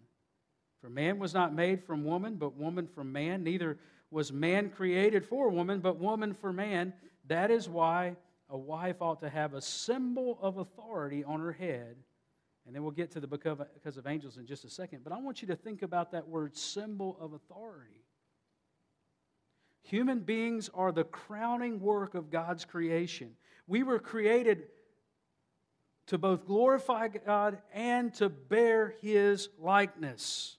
For 0.82 0.90
man 0.90 1.20
was 1.20 1.34
not 1.34 1.54
made 1.54 1.84
from 1.84 2.04
woman, 2.04 2.36
but 2.36 2.58
woman 2.58 2.88
from 2.88 3.12
man. 3.12 3.44
Neither 3.44 3.78
was 4.10 4.32
man 4.32 4.70
created 4.70 5.24
for 5.24 5.50
woman, 5.50 5.80
but 5.80 6.00
woman 6.00 6.34
for 6.34 6.52
man. 6.52 6.94
That 7.28 7.52
is 7.52 7.70
why 7.70 8.16
a 8.52 8.58
wife 8.58 9.02
ought 9.02 9.22
to 9.22 9.30
have 9.30 9.56
a 9.56 9.62
symbol 9.62 10.38
of 10.42 10.58
authority 10.58 11.24
on 11.24 11.40
her 11.40 11.54
head 11.54 11.96
and 12.66 12.76
then 12.76 12.84
we'll 12.84 12.92
get 12.92 13.12
to 13.12 13.20
the 13.20 13.28
because 13.28 13.98
of 13.98 14.08
angels 14.08 14.38
in 14.38 14.46
just 14.46 14.66
a 14.66 14.70
second. 14.70 15.04
But 15.04 15.14
I 15.14 15.18
want 15.20 15.42
you 15.42 15.48
to 15.50 15.56
think 15.56 15.82
about 15.82 16.12
that 16.12 16.28
word 16.28 16.56
symbol 16.56 17.18
of 17.20 17.34
authority. 17.34 18.06
Human 19.84 20.20
beings 20.20 20.70
are 20.74 20.92
the 20.92 21.04
crowning 21.04 21.80
work 21.80 22.14
of 22.14 22.30
God's 22.30 22.66
creation. 22.66 23.32
We 23.68 23.84
were 23.84 24.00
created 24.00 24.64
to 26.08 26.18
both 26.18 26.46
glorify 26.46 27.08
God 27.08 27.58
and 27.74 28.14
to 28.16 28.30
bear 28.30 28.96
His 29.02 29.50
likeness. 29.60 30.58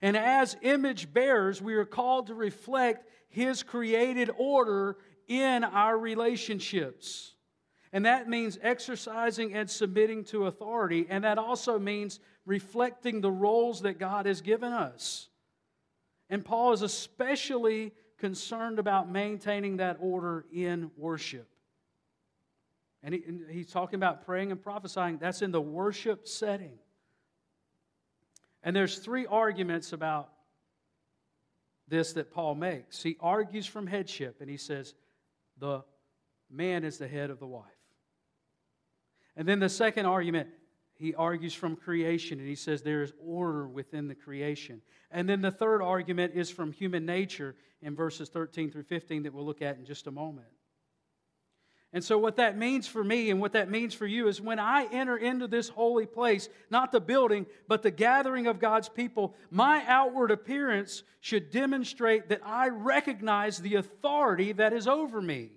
And 0.00 0.16
as 0.16 0.56
image 0.62 1.12
bearers, 1.12 1.60
we 1.60 1.74
are 1.74 1.84
called 1.84 2.28
to 2.28 2.34
reflect 2.34 3.08
His 3.28 3.62
created 3.62 4.30
order 4.38 4.96
in 5.26 5.64
our 5.64 5.96
relationships. 5.98 7.34
And 7.92 8.04
that 8.04 8.28
means 8.28 8.58
exercising 8.62 9.54
and 9.54 9.70
submitting 9.70 10.24
to 10.24 10.46
authority. 10.46 11.06
And 11.08 11.24
that 11.24 11.38
also 11.38 11.78
means 11.78 12.20
reflecting 12.44 13.20
the 13.20 13.30
roles 13.30 13.82
that 13.82 13.98
God 13.98 14.26
has 14.26 14.40
given 14.40 14.72
us. 14.72 15.28
And 16.28 16.44
Paul 16.44 16.72
is 16.72 16.82
especially 16.82 17.92
concerned 18.18 18.78
about 18.78 19.10
maintaining 19.10 19.78
that 19.78 19.98
order 20.00 20.46
in 20.52 20.90
worship. 20.96 21.48
And, 23.02 23.14
he, 23.14 23.22
and 23.26 23.42
he's 23.48 23.70
talking 23.70 23.96
about 23.96 24.24
praying 24.26 24.50
and 24.50 24.60
prophesying. 24.60 25.18
That's 25.18 25.42
in 25.42 25.52
the 25.52 25.60
worship 25.60 26.26
setting. 26.26 26.78
And 28.62 28.74
there's 28.74 28.98
three 28.98 29.26
arguments 29.26 29.92
about 29.92 30.30
this 31.86 32.14
that 32.14 32.32
Paul 32.32 32.56
makes. 32.56 33.02
He 33.02 33.16
argues 33.20 33.66
from 33.66 33.86
headship 33.86 34.40
and 34.40 34.50
he 34.50 34.56
says, 34.56 34.94
the 35.58 35.82
man 36.50 36.84
is 36.84 36.98
the 36.98 37.08
head 37.08 37.30
of 37.30 37.38
the 37.38 37.46
wife. 37.46 37.64
And 39.36 39.46
then 39.46 39.60
the 39.60 39.68
second 39.68 40.06
argument, 40.06 40.48
he 40.94 41.14
argues 41.14 41.54
from 41.54 41.76
creation 41.76 42.38
and 42.38 42.48
he 42.48 42.54
says 42.54 42.82
there 42.82 43.02
is 43.02 43.12
order 43.20 43.68
within 43.68 44.08
the 44.08 44.14
creation. 44.14 44.80
And 45.10 45.28
then 45.28 45.42
the 45.42 45.50
third 45.50 45.82
argument 45.82 46.32
is 46.34 46.50
from 46.50 46.72
human 46.72 47.04
nature 47.04 47.54
in 47.82 47.94
verses 47.94 48.28
13 48.28 48.70
through 48.70 48.84
15 48.84 49.24
that 49.24 49.34
we'll 49.34 49.44
look 49.44 49.62
at 49.62 49.76
in 49.76 49.84
just 49.84 50.06
a 50.06 50.10
moment. 50.10 50.48
And 51.92 52.04
so, 52.04 52.18
what 52.18 52.36
that 52.36 52.58
means 52.58 52.86
for 52.86 53.02
me 53.02 53.30
and 53.30 53.40
what 53.40 53.52
that 53.52 53.70
means 53.70 53.94
for 53.94 54.06
you 54.06 54.28
is 54.28 54.40
when 54.40 54.58
I 54.58 54.86
enter 54.92 55.16
into 55.16 55.46
this 55.46 55.68
holy 55.68 56.04
place, 56.04 56.48
not 56.68 56.92
the 56.92 57.00
building, 57.00 57.46
but 57.68 57.82
the 57.82 57.90
gathering 57.90 58.46
of 58.46 58.58
God's 58.58 58.88
people, 58.88 59.34
my 59.50 59.82
outward 59.86 60.30
appearance 60.30 61.04
should 61.20 61.50
demonstrate 61.50 62.28
that 62.28 62.42
I 62.44 62.68
recognize 62.68 63.58
the 63.58 63.76
authority 63.76 64.52
that 64.52 64.72
is 64.72 64.86
over 64.86 65.22
me 65.22 65.52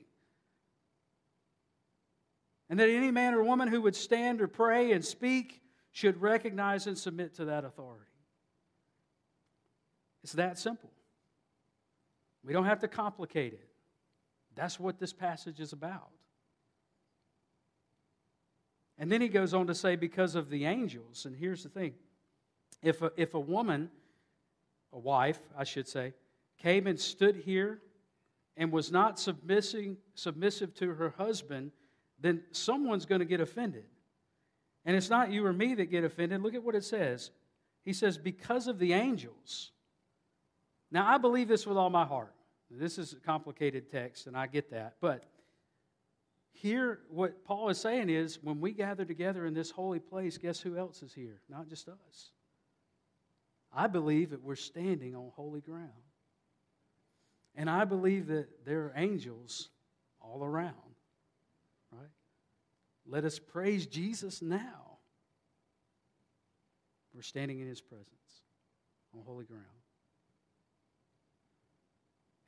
and 2.70 2.80
that 2.80 2.89
any 2.89 3.12
man 3.12 3.34
or 3.34 3.44
woman 3.44 3.68
who 3.68 3.82
would 3.82 3.96
stand 3.96 4.42
or 4.42 4.48
pray 4.48 4.92
and 4.92 5.04
speak 5.04 5.62
should 5.92 6.22
recognize 6.22 6.86
and 6.86 6.98
submit 6.98 7.36
to 7.36 7.46
that 7.46 7.65
authority. 7.65 8.06
It's 10.24 10.34
that 10.34 10.60
simple. 10.60 10.92
We 12.44 12.54
don't 12.54 12.65
have 12.65 12.80
to 12.80 12.88
complicate 12.88 13.54
it. 13.54 13.68
That's 14.56 14.80
what 14.80 15.00
this 15.00 15.13
passage 15.13 15.60
is 15.60 15.74
about. 15.74 16.10
And 19.00 19.10
then 19.10 19.22
he 19.22 19.30
goes 19.30 19.54
on 19.54 19.66
to 19.68 19.74
say, 19.74 19.96
because 19.96 20.36
of 20.36 20.50
the 20.50 20.66
angels. 20.66 21.26
And 21.26 21.36
here's 21.36 21.64
the 21.64 21.70
thing 21.70 21.94
if 22.84 23.02
a, 23.02 23.12
if 23.18 23.34
a 23.34 23.40
woman, 23.40 23.90
a 24.94 25.00
wife, 25.00 25.40
I 25.58 25.64
should 25.64 25.88
say, 25.88 26.14
came 26.62 26.86
and 26.86 27.00
stood 27.00 27.38
here 27.38 27.80
and 28.58 28.72
was 28.72 28.92
not 28.92 29.18
submissive, 29.18 29.96
submissive 30.16 30.76
to 30.76 30.94
her 30.94 31.14
husband, 31.18 31.72
then 32.20 32.44
someone's 32.52 33.06
going 33.06 33.20
to 33.20 33.26
get 33.26 33.40
offended. 33.40 33.86
And 34.86 34.96
it's 34.96 35.10
not 35.10 35.32
you 35.32 35.46
or 35.46 35.54
me 35.54 35.76
that 35.76 35.86
get 35.86 36.04
offended. 36.04 36.42
Look 36.42 36.56
at 36.56 36.64
what 36.64 36.76
it 36.76 36.84
says. 36.84 37.32
He 37.86 37.94
says, 37.94 38.18
because 38.18 38.68
of 38.68 38.80
the 38.80 38.94
angels. 38.94 39.72
Now, 40.92 41.08
I 41.08 41.18
believe 41.18 41.48
this 41.48 41.66
with 41.66 41.78
all 41.78 41.90
my 41.90 42.06
heart. 42.06 42.34
This 42.70 42.98
is 42.98 43.14
a 43.14 43.16
complicated 43.18 43.90
text, 43.90 44.28
and 44.28 44.38
I 44.38 44.48
get 44.48 44.72
that. 44.72 44.96
But 45.02 45.24
here, 46.52 47.00
what 47.10 47.46
Paul 47.46 47.70
is 47.70 47.80
saying 47.80 48.10
is 48.10 48.40
when 48.42 48.60
we 48.60 48.72
gather 48.72 49.06
together 49.06 49.46
in 49.46 49.54
this 49.54 49.72
holy 49.72 50.00
place, 50.00 50.38
guess 50.38 50.60
who 50.60 50.78
else 50.78 51.02
is 51.02 51.14
here? 51.14 51.42
Not 51.50 51.68
just 51.68 51.88
us. 51.88 52.32
I 53.74 53.88
believe 53.88 54.32
that 54.32 54.44
we're 54.44 54.56
standing 54.56 55.16
on 55.16 55.32
holy 55.36 55.62
ground. 55.62 55.90
And 57.56 57.70
I 57.70 57.86
believe 57.86 58.28
that 58.28 58.66
there 58.66 58.82
are 58.82 58.94
angels 58.96 59.70
all 60.22 60.44
around. 60.44 60.74
Right? 61.92 62.10
Let 63.08 63.26
us 63.26 63.40
praise 63.40 63.86
Jesus 63.86 64.42
now. 64.42 64.98
We're 67.14 67.22
standing 67.22 67.60
in 67.60 67.68
his 67.68 67.82
presence 67.82 68.44
on 69.14 69.22
holy 69.26 69.46
ground. 69.46 69.66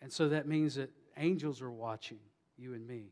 And 0.02 0.12
so 0.12 0.30
that 0.30 0.48
means 0.48 0.76
that 0.76 0.90
angels 1.18 1.62
are 1.62 1.72
watching 1.72 2.20
you 2.58 2.74
and 2.74 2.88
me. 2.88 3.12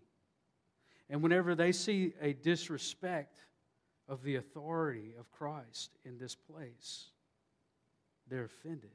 And 1.09 1.23
whenever 1.23 1.55
they 1.55 1.71
see 1.71 2.13
a 2.21 2.33
disrespect 2.33 3.39
of 4.07 4.23
the 4.23 4.35
authority 4.35 5.13
of 5.19 5.31
Christ 5.31 5.91
in 6.05 6.17
this 6.17 6.35
place, 6.35 7.07
they're 8.29 8.45
offended. 8.45 8.91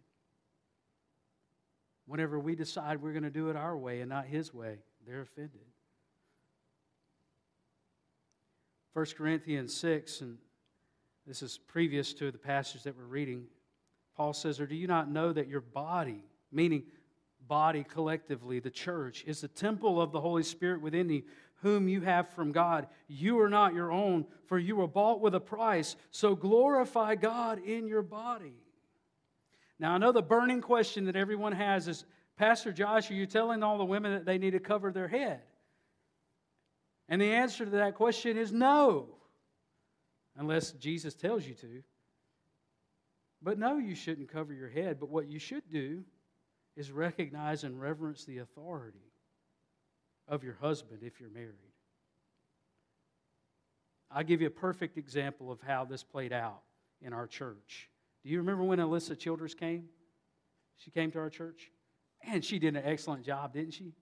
Whenever 2.07 2.38
we 2.38 2.55
decide 2.55 3.03
we're 3.03 3.12
going 3.12 3.24
to 3.24 3.31
do 3.31 3.48
it 3.48 3.57
our 3.57 3.77
way 3.77 4.00
and 4.00 4.11
not 4.11 4.27
his 4.27 4.53
way, 4.53 4.79
they're 5.07 5.22
offended. 5.22 5.61
1 8.92 9.07
Corinthians 9.16 9.74
6, 9.74 10.20
and 10.20 10.38
this 11.27 11.42
is 11.42 11.59
previous 11.59 12.12
to 12.14 12.31
the 12.31 12.38
passage 12.38 12.85
that 12.85 12.96
we're 12.96 13.05
reading, 13.05 13.44
Paul 14.16 14.33
says, 14.33 14.61
Or 14.61 14.66
do 14.66 14.77
you 14.77 14.87
not 14.87 15.11
know 15.11 15.33
that 15.33 15.48
your 15.48 15.62
body, 15.62 16.22
meaning 16.53 16.85
body 17.48 17.85
collectively, 17.85 18.61
the 18.61 18.70
church, 18.70 19.24
is 19.27 19.40
the 19.40 19.48
temple 19.48 20.00
of 20.00 20.12
the 20.12 20.20
Holy 20.20 20.44
Spirit 20.44 20.81
within 20.81 21.09
you, 21.09 21.22
whom 21.64 21.88
you 21.88 22.03
have 22.03 22.29
from 22.35 22.53
God. 22.53 22.87
You 23.09 23.40
are 23.40 23.48
not 23.48 23.72
your 23.72 23.90
own, 23.90 24.27
for 24.46 24.59
you 24.59 24.77
were 24.77 24.87
bought 24.87 25.22
with 25.22 25.35
a 25.35 25.40
price. 25.40 25.96
So 26.11 26.37
glorify 26.37 27.14
God 27.14 27.59
in 27.59 27.88
your 27.88 28.03
body. 28.03 28.53
Now, 29.79 29.94
I 29.94 29.98
know 29.98 30.12
the 30.12 30.22
burning 30.22 30.61
question 30.61 31.07
that 31.07 31.16
everyone 31.16 31.53
has 31.53 31.88
is 31.88 32.05
Pastor 32.37 32.70
Josh, 32.70 33.11
are 33.11 33.14
you 33.14 33.24
telling 33.27 33.62
all 33.62 33.79
the 33.79 33.85
women 33.85 34.12
that 34.12 34.27
they 34.27 34.37
need 34.37 34.50
to 34.50 34.61
cover 34.61 34.92
their 34.92 35.09
head? 35.09 35.40
And 37.09 37.18
the 37.18 37.33
answer 37.33 37.64
to 37.64 37.70
that 37.70 37.94
question 37.94 38.37
is 38.37 38.53
no, 38.53 39.09
unless 40.37 40.72
Jesus 40.72 41.14
tells 41.14 41.46
you 41.46 41.55
to. 41.55 41.83
But 43.40 43.59
no, 43.59 43.79
you 43.79 43.94
shouldn't 43.94 44.31
cover 44.31 44.53
your 44.53 44.68
head. 44.68 45.00
But 45.00 45.09
what 45.09 45.29
you 45.29 45.38
should 45.38 45.70
do 45.72 46.03
is 46.77 46.90
recognize 46.90 47.64
and 47.64 47.81
reverence 47.81 48.24
the 48.24 48.38
authority 48.38 49.13
of 50.28 50.44
your 50.44 50.56
husband 50.60 51.00
if 51.02 51.20
you're 51.20 51.30
married. 51.30 51.54
I'll 54.10 54.24
give 54.24 54.40
you 54.40 54.46
a 54.46 54.50
perfect 54.50 54.96
example 54.96 55.50
of 55.50 55.60
how 55.60 55.84
this 55.84 56.02
played 56.02 56.32
out 56.32 56.60
in 57.02 57.12
our 57.12 57.26
church. 57.26 57.90
Do 58.22 58.30
you 58.30 58.38
remember 58.38 58.62
when 58.64 58.78
Alisa 58.78 59.18
Childers 59.18 59.54
came? 59.54 59.88
She 60.76 60.90
came 60.90 61.10
to 61.12 61.18
our 61.18 61.30
church. 61.30 61.70
And 62.22 62.44
she 62.44 62.58
did 62.58 62.76
an 62.76 62.82
excellent 62.84 63.24
job, 63.24 63.52
didn't 63.52 63.72
she? 63.72 63.92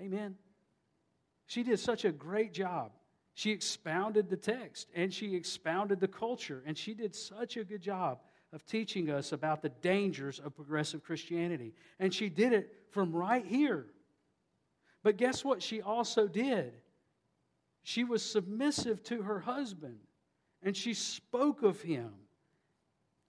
Amen. 0.00 0.36
She 1.46 1.62
did 1.62 1.78
such 1.78 2.04
a 2.04 2.12
great 2.12 2.52
job. 2.52 2.92
She 3.34 3.50
expounded 3.50 4.30
the 4.30 4.36
text 4.36 4.88
and 4.94 5.12
she 5.12 5.34
expounded 5.34 5.98
the 5.98 6.08
culture, 6.08 6.62
and 6.66 6.78
she 6.78 6.94
did 6.94 7.14
such 7.14 7.56
a 7.56 7.64
good 7.64 7.82
job 7.82 8.20
of 8.52 8.64
teaching 8.64 9.10
us 9.10 9.32
about 9.32 9.60
the 9.60 9.70
dangers 9.70 10.38
of 10.38 10.54
progressive 10.54 11.02
Christianity. 11.02 11.74
And 11.98 12.14
she 12.14 12.28
did 12.28 12.52
it 12.52 12.72
from 12.90 13.12
right 13.12 13.44
here. 13.44 13.86
But 15.04 15.18
guess 15.18 15.44
what 15.44 15.62
she 15.62 15.82
also 15.82 16.26
did? 16.26 16.72
She 17.84 18.02
was 18.02 18.22
submissive 18.28 19.04
to 19.04 19.22
her 19.22 19.38
husband, 19.38 19.98
and 20.62 20.74
she 20.74 20.94
spoke 20.94 21.62
of 21.62 21.80
him. 21.82 22.10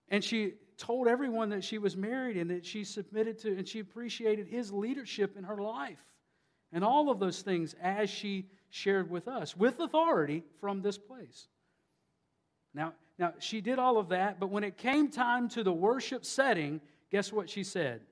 And 0.08 0.24
she 0.24 0.54
told 0.78 1.06
everyone 1.06 1.50
that 1.50 1.62
she 1.62 1.76
was 1.76 1.94
married 1.96 2.38
and 2.38 2.50
that 2.50 2.64
she 2.64 2.82
submitted 2.82 3.38
to 3.40 3.56
and 3.56 3.68
she 3.68 3.80
appreciated 3.80 4.46
his 4.46 4.72
leadership 4.72 5.36
in 5.36 5.44
her 5.44 5.60
life. 5.60 5.98
And 6.72 6.82
all 6.82 7.10
of 7.10 7.18
those 7.18 7.42
things 7.42 7.74
as 7.82 8.08
she 8.08 8.48
shared 8.70 9.10
with 9.10 9.28
us, 9.28 9.56
with 9.56 9.78
authority 9.80 10.44
from 10.60 10.80
this 10.80 10.96
place. 10.96 11.48
Now, 12.72 12.94
now, 13.18 13.34
she 13.38 13.60
did 13.60 13.78
all 13.78 13.98
of 13.98 14.10
that, 14.10 14.38
but 14.38 14.50
when 14.50 14.64
it 14.64 14.76
came 14.76 15.08
time 15.08 15.48
to 15.50 15.62
the 15.62 15.72
worship 15.72 16.24
setting, 16.24 16.80
guess 17.10 17.32
what 17.32 17.48
she 17.48 17.64
said? 17.64 18.02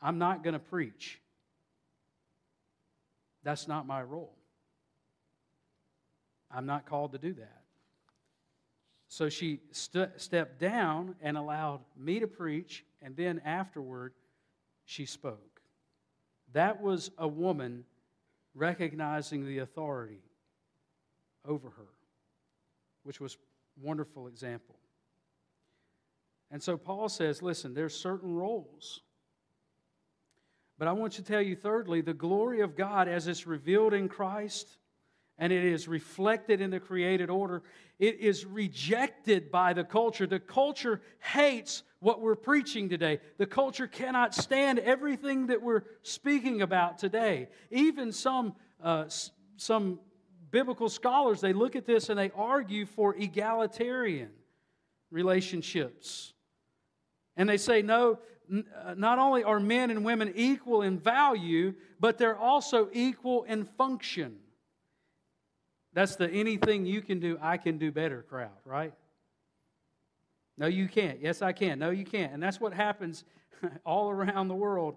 I'm 0.00 0.18
not 0.18 0.42
going 0.42 0.54
to 0.54 0.58
preach. 0.58 1.20
That's 3.44 3.68
not 3.68 3.86
my 3.86 4.02
role. 4.02 4.34
I'm 6.50 6.66
not 6.66 6.86
called 6.86 7.12
to 7.12 7.18
do 7.18 7.32
that. 7.34 7.62
So 9.08 9.28
she 9.28 9.60
st- 9.70 10.20
stepped 10.20 10.58
down 10.58 11.14
and 11.20 11.36
allowed 11.36 11.80
me 11.96 12.18
to 12.20 12.26
preach, 12.26 12.84
and 13.02 13.14
then 13.16 13.40
afterward, 13.44 14.12
she 14.86 15.06
spoke. 15.06 15.60
That 16.52 16.80
was 16.80 17.10
a 17.18 17.28
woman 17.28 17.84
recognizing 18.54 19.46
the 19.46 19.58
authority 19.58 20.22
over 21.46 21.70
her, 21.70 21.88
which 23.02 23.20
was 23.20 23.36
wonderful 23.80 24.26
example. 24.26 24.76
And 26.50 26.62
so 26.62 26.76
Paul 26.76 27.08
says, 27.08 27.42
listen, 27.42 27.74
there's 27.74 27.94
certain 27.94 28.34
roles. 28.34 29.00
But 30.78 30.88
I 30.88 30.92
want 30.92 31.14
to 31.14 31.22
tell 31.22 31.40
you, 31.40 31.54
thirdly, 31.54 32.00
the 32.00 32.14
glory 32.14 32.60
of 32.60 32.76
God 32.76 33.08
as 33.08 33.28
it's 33.28 33.46
revealed 33.46 33.94
in 33.94 34.08
Christ 34.08 34.76
and 35.38 35.52
it 35.52 35.64
is 35.64 35.88
reflected 35.88 36.60
in 36.60 36.70
the 36.70 36.80
created 36.80 37.28
order, 37.28 37.62
it 37.98 38.20
is 38.20 38.44
rejected 38.44 39.50
by 39.50 39.72
the 39.72 39.84
culture. 39.84 40.26
The 40.26 40.38
culture 40.38 41.00
hates 41.18 41.82
what 41.98 42.20
we're 42.20 42.36
preaching 42.36 42.88
today. 42.88 43.20
The 43.38 43.46
culture 43.46 43.86
cannot 43.86 44.34
stand 44.34 44.78
everything 44.78 45.48
that 45.48 45.62
we're 45.62 45.82
speaking 46.02 46.62
about 46.62 46.98
today. 46.98 47.48
Even 47.70 48.12
some, 48.12 48.54
uh, 48.82 49.06
some 49.56 49.98
biblical 50.50 50.88
scholars, 50.88 51.40
they 51.40 51.52
look 51.52 51.74
at 51.74 51.86
this 51.86 52.10
and 52.10 52.18
they 52.18 52.30
argue 52.36 52.86
for 52.86 53.16
egalitarian 53.16 54.30
relationships. 55.10 56.32
And 57.36 57.48
they 57.48 57.56
say, 57.56 57.82
no, 57.82 58.20
Uh, 58.52 58.94
not 58.94 59.18
only 59.18 59.42
are 59.42 59.58
men 59.58 59.90
and 59.90 60.04
women 60.04 60.32
equal 60.34 60.82
in 60.82 60.98
value, 60.98 61.74
but 61.98 62.18
they're 62.18 62.36
also 62.36 62.88
equal 62.92 63.44
in 63.44 63.64
function. 63.64 64.36
That's 65.94 66.16
the 66.16 66.28
anything 66.28 66.84
you 66.86 67.00
can 67.00 67.20
do, 67.20 67.38
I 67.40 67.56
can 67.56 67.78
do 67.78 67.90
better 67.90 68.22
crowd, 68.22 68.50
right? 68.64 68.92
No, 70.58 70.66
you 70.66 70.88
can't. 70.88 71.20
Yes, 71.20 71.42
I 71.42 71.52
can. 71.52 71.78
No, 71.78 71.90
you 71.90 72.04
can't. 72.04 72.32
And 72.32 72.42
that's 72.42 72.60
what 72.60 72.74
happens 72.74 73.24
all 73.86 74.10
around 74.10 74.48
the 74.48 74.54
world. 74.54 74.96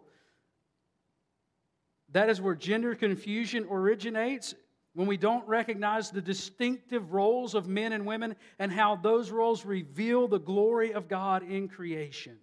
That 2.11 2.29
is 2.29 2.41
where 2.41 2.55
gender 2.55 2.95
confusion 2.95 3.67
originates 3.69 4.55
when 4.93 5.07
we 5.07 5.17
don't 5.17 5.47
recognize 5.47 6.09
the 6.09 6.21
distinctive 6.21 7.11
roles 7.13 7.53
of 7.53 7.67
men 7.67 7.91
and 7.93 8.05
women 8.05 8.35
and 8.57 8.71
how 8.71 8.95
those 8.95 9.29
roles 9.29 9.65
reveal 9.65 10.27
the 10.27 10.39
glory 10.39 10.93
of 10.93 11.07
God 11.07 11.43
in 11.43 11.67
creation. 11.67 12.37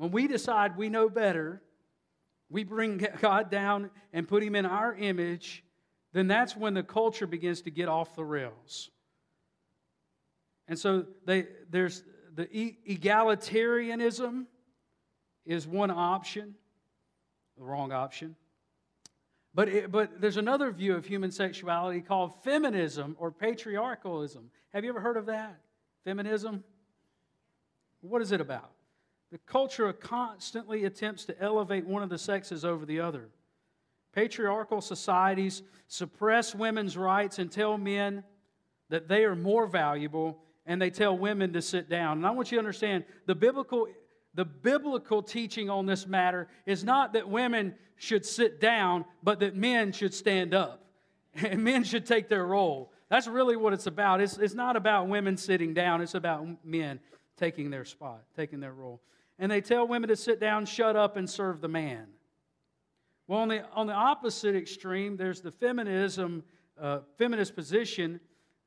When 0.00 0.12
we 0.12 0.28
decide 0.28 0.78
we 0.78 0.88
know 0.88 1.10
better, 1.10 1.60
we 2.48 2.64
bring 2.64 3.06
God 3.20 3.50
down 3.50 3.90
and 4.14 4.26
put 4.26 4.42
him 4.42 4.54
in 4.54 4.64
our 4.64 4.94
image, 4.94 5.62
then 6.14 6.26
that's 6.26 6.56
when 6.56 6.72
the 6.72 6.82
culture 6.82 7.26
begins 7.26 7.60
to 7.62 7.70
get 7.70 7.86
off 7.86 8.16
the 8.16 8.24
rails. 8.24 8.88
And 10.68 10.78
so 10.78 11.04
they, 11.26 11.48
there's 11.68 12.02
the 12.34 12.46
egalitarianism 12.46 14.46
is 15.44 15.66
one 15.66 15.90
option, 15.90 16.54
the 17.58 17.64
wrong 17.64 17.92
option. 17.92 18.36
But, 19.52 19.68
it, 19.68 19.92
but 19.92 20.18
there's 20.18 20.38
another 20.38 20.70
view 20.70 20.94
of 20.94 21.04
human 21.04 21.30
sexuality 21.30 22.00
called 22.00 22.42
feminism 22.42 23.16
or 23.18 23.30
patriarchalism. 23.30 24.50
Have 24.72 24.82
you 24.82 24.88
ever 24.88 25.00
heard 25.00 25.18
of 25.18 25.26
that? 25.26 25.60
Feminism? 26.04 26.64
What 28.00 28.22
is 28.22 28.32
it 28.32 28.40
about? 28.40 28.70
The 29.30 29.38
culture 29.38 29.92
constantly 29.92 30.84
attempts 30.84 31.24
to 31.26 31.40
elevate 31.40 31.86
one 31.86 32.02
of 32.02 32.08
the 32.08 32.18
sexes 32.18 32.64
over 32.64 32.84
the 32.84 33.00
other. 33.00 33.28
Patriarchal 34.12 34.80
societies 34.80 35.62
suppress 35.86 36.54
women's 36.54 36.96
rights 36.96 37.38
and 37.38 37.50
tell 37.50 37.78
men 37.78 38.24
that 38.88 39.06
they 39.06 39.24
are 39.24 39.36
more 39.36 39.66
valuable, 39.66 40.42
and 40.66 40.82
they 40.82 40.90
tell 40.90 41.16
women 41.16 41.52
to 41.52 41.62
sit 41.62 41.88
down. 41.88 42.18
And 42.18 42.26
I 42.26 42.32
want 42.32 42.50
you 42.50 42.56
to 42.56 42.60
understand 42.60 43.04
the 43.26 43.36
biblical, 43.36 43.86
the 44.34 44.44
biblical 44.44 45.22
teaching 45.22 45.70
on 45.70 45.86
this 45.86 46.08
matter 46.08 46.48
is 46.66 46.82
not 46.82 47.12
that 47.12 47.28
women 47.28 47.76
should 47.96 48.26
sit 48.26 48.60
down, 48.60 49.04
but 49.22 49.40
that 49.40 49.54
men 49.54 49.92
should 49.92 50.14
stand 50.14 50.54
up. 50.54 50.86
And 51.44 51.62
men 51.62 51.84
should 51.84 52.06
take 52.06 52.28
their 52.28 52.44
role. 52.44 52.90
That's 53.08 53.28
really 53.28 53.54
what 53.54 53.72
it's 53.72 53.86
about. 53.86 54.20
It's, 54.20 54.36
it's 54.36 54.54
not 54.54 54.74
about 54.74 55.06
women 55.06 55.36
sitting 55.36 55.74
down, 55.74 56.00
it's 56.00 56.16
about 56.16 56.44
men 56.64 56.98
taking 57.36 57.70
their 57.70 57.84
spot, 57.84 58.24
taking 58.36 58.58
their 58.58 58.72
role. 58.72 59.00
And 59.40 59.50
they 59.50 59.62
tell 59.62 59.88
women 59.88 60.08
to 60.10 60.16
sit 60.16 60.38
down, 60.38 60.66
shut 60.66 60.96
up, 60.96 61.16
and 61.16 61.28
serve 61.28 61.62
the 61.62 61.68
man. 61.68 62.08
Well, 63.26 63.40
on 63.40 63.48
the, 63.48 63.64
on 63.70 63.86
the 63.86 63.94
opposite 63.94 64.54
extreme, 64.54 65.16
there's 65.16 65.40
the 65.40 65.50
feminism, 65.50 66.44
uh, 66.78 66.98
feminist 67.16 67.56
position, 67.56 68.20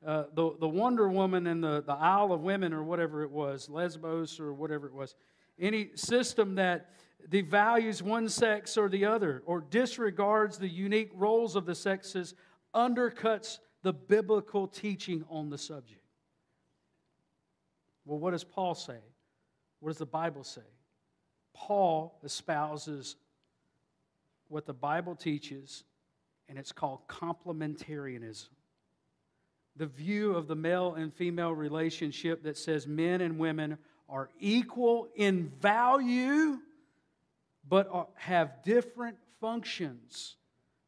uh, 0.04 0.24
the, 0.34 0.56
the 0.58 0.68
Wonder 0.68 1.08
Woman 1.08 1.46
and 1.46 1.62
the, 1.62 1.84
the 1.86 1.92
Isle 1.92 2.32
of 2.32 2.40
Women, 2.40 2.72
or 2.72 2.82
whatever 2.82 3.22
it 3.22 3.30
was, 3.30 3.68
Lesbos, 3.68 4.40
or 4.40 4.52
whatever 4.52 4.88
it 4.88 4.92
was. 4.92 5.14
Any 5.60 5.90
system 5.94 6.56
that 6.56 6.90
devalues 7.30 8.02
one 8.02 8.28
sex 8.28 8.76
or 8.76 8.88
the 8.88 9.04
other, 9.04 9.44
or 9.46 9.60
disregards 9.60 10.58
the 10.58 10.68
unique 10.68 11.10
roles 11.14 11.54
of 11.54 11.66
the 11.66 11.74
sexes, 11.74 12.34
undercuts 12.74 13.60
the 13.84 13.92
biblical 13.92 14.66
teaching 14.66 15.24
on 15.30 15.50
the 15.50 15.58
subject. 15.58 16.02
Well, 18.04 18.18
what 18.18 18.32
does 18.32 18.42
Paul 18.42 18.74
say? 18.74 18.98
What 19.80 19.90
does 19.90 19.98
the 19.98 20.06
Bible 20.06 20.44
say? 20.44 20.62
Paul 21.54 22.18
espouses 22.24 23.16
what 24.48 24.66
the 24.66 24.72
Bible 24.72 25.14
teaches, 25.14 25.84
and 26.48 26.58
it's 26.58 26.72
called 26.72 27.00
complementarianism. 27.08 28.48
The 29.76 29.86
view 29.86 30.34
of 30.34 30.46
the 30.46 30.54
male 30.54 30.94
and 30.94 31.12
female 31.12 31.52
relationship 31.52 32.44
that 32.44 32.56
says 32.56 32.86
men 32.86 33.20
and 33.20 33.38
women 33.38 33.78
are 34.08 34.30
equal 34.38 35.08
in 35.16 35.50
value 35.60 36.58
but 37.68 37.88
are, 37.90 38.06
have 38.14 38.62
different 38.62 39.16
functions 39.40 40.36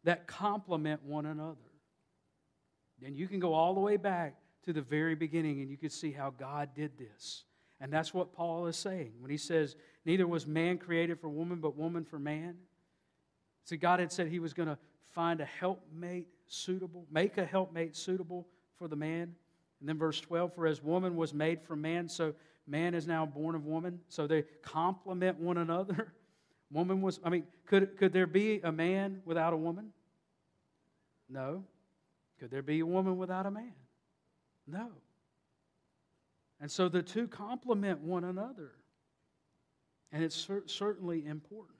that 0.05 0.27
complement 0.27 1.03
one 1.03 1.27
another. 1.27 1.57
Then 3.01 3.15
you 3.15 3.27
can 3.29 3.41
go 3.41 3.55
all 3.55 3.75
the 3.75 3.81
way 3.81 3.97
back 3.97 4.37
to 4.65 4.73
the 4.73 4.83
very 4.83 5.15
beginning 5.15 5.61
and 5.61 5.71
you 5.71 5.77
can 5.77 5.91
see 5.91 6.13
how 6.13 6.31
God 6.31 6.71
did 6.75 6.97
this. 6.99 7.45
And 7.81 7.93
that's 7.93 8.15
what 8.15 8.33
Paul 8.33 8.67
is 8.67 8.77
saying 8.77 9.13
when 9.21 9.31
he 9.31 9.37
says, 9.37 9.77
Neither 10.05 10.27
was 10.27 10.47
man 10.47 10.79
created 10.79 11.21
for 11.21 11.29
woman, 11.29 11.61
but 11.61 11.77
woman 11.77 12.05
for 12.05 12.19
man. 12.19 12.57
See, 13.65 13.77
God 13.77 13.99
had 13.99 14.13
said 14.13 14.29
he 14.29 14.39
was 14.39 14.55
going 14.55 14.69
to 14.69 14.79
find 15.09 15.41
a 15.41 15.45
helpmate 15.45 16.29
suitable, 16.47 17.07
make 17.11 17.39
a 17.39 17.45
helpmate 17.45 17.97
suitable 17.97 18.47
for 18.79 18.87
the 18.87 18.97
man. 18.97 19.35
And 19.81 19.89
then 19.89 19.99
verse 19.99 20.21
12, 20.21 20.55
for 20.55 20.67
as 20.67 20.83
woman 20.83 21.17
was 21.17 21.35
made 21.35 21.61
from 21.63 21.83
man, 21.83 22.09
so 22.09 22.35
man 22.67 22.95
is 22.95 23.07
now 23.07 23.27
born 23.27 23.55
of 23.55 23.67
woman. 23.67 24.01
So 24.09 24.27
they 24.27 24.45
complement 24.63 25.39
one 25.39 25.59
another. 25.59 26.13
Woman 26.73 27.01
was, 27.01 27.21
I 27.23 27.29
mean, 27.31 27.45
could, 27.67 27.97
could 27.97 28.13
there 28.13 28.27
be 28.27 28.61
a 28.65 28.73
man 28.73 29.23
without 29.25 29.53
a 29.53 29.57
woman? 29.57 29.93
No. 31.29 31.63
Could 32.41 32.51
there 32.51 32.61
be 32.61 32.81
a 32.81 32.87
woman 32.87 33.19
without 33.19 33.47
a 33.47 33.53
man? 33.53 33.73
No. 34.67 34.89
And 36.61 36.71
so 36.71 36.89
the 36.89 37.03
two 37.03 37.29
complement 37.29 38.01
one 38.01 38.25
another. 38.25 38.73
And 40.13 40.23
it's 40.25 40.37
cer- 40.37 40.65
certainly 40.67 41.27
important. 41.27 41.77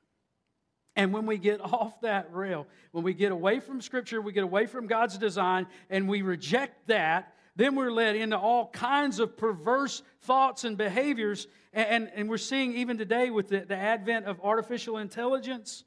And 0.95 1.13
when 1.13 1.27
we 1.27 1.39
get 1.39 1.61
off 1.65 2.01
that 2.01 2.33
rail, 2.33 2.67
when 2.93 3.05
we 3.05 3.15
get 3.15 3.33
away 3.33 3.61
from 3.61 3.81
Scripture, 3.81 4.21
we 4.21 4.33
get 4.33 4.45
away 4.45 4.67
from 4.67 4.87
God's 4.87 5.19
design, 5.19 5.67
and 5.91 6.09
we 6.09 6.23
reject 6.23 6.89
that, 6.89 7.35
then 7.55 7.75
we're 7.75 7.91
led 7.91 8.17
into 8.17 8.37
all 8.37 8.69
kinds 8.69 9.19
of 9.19 9.37
perverse 9.37 10.03
thoughts 10.23 10.65
and 10.65 10.77
behaviors. 10.77 11.47
And, 11.73 11.89
and, 11.89 12.11
and 12.15 12.29
we're 12.29 12.37
seeing 12.37 12.75
even 12.75 12.99
today 12.99 13.31
with 13.31 13.49
the, 13.49 13.61
the 13.61 13.77
advent 13.77 14.27
of 14.27 14.41
artificial 14.43 14.99
intelligence, 14.99 15.85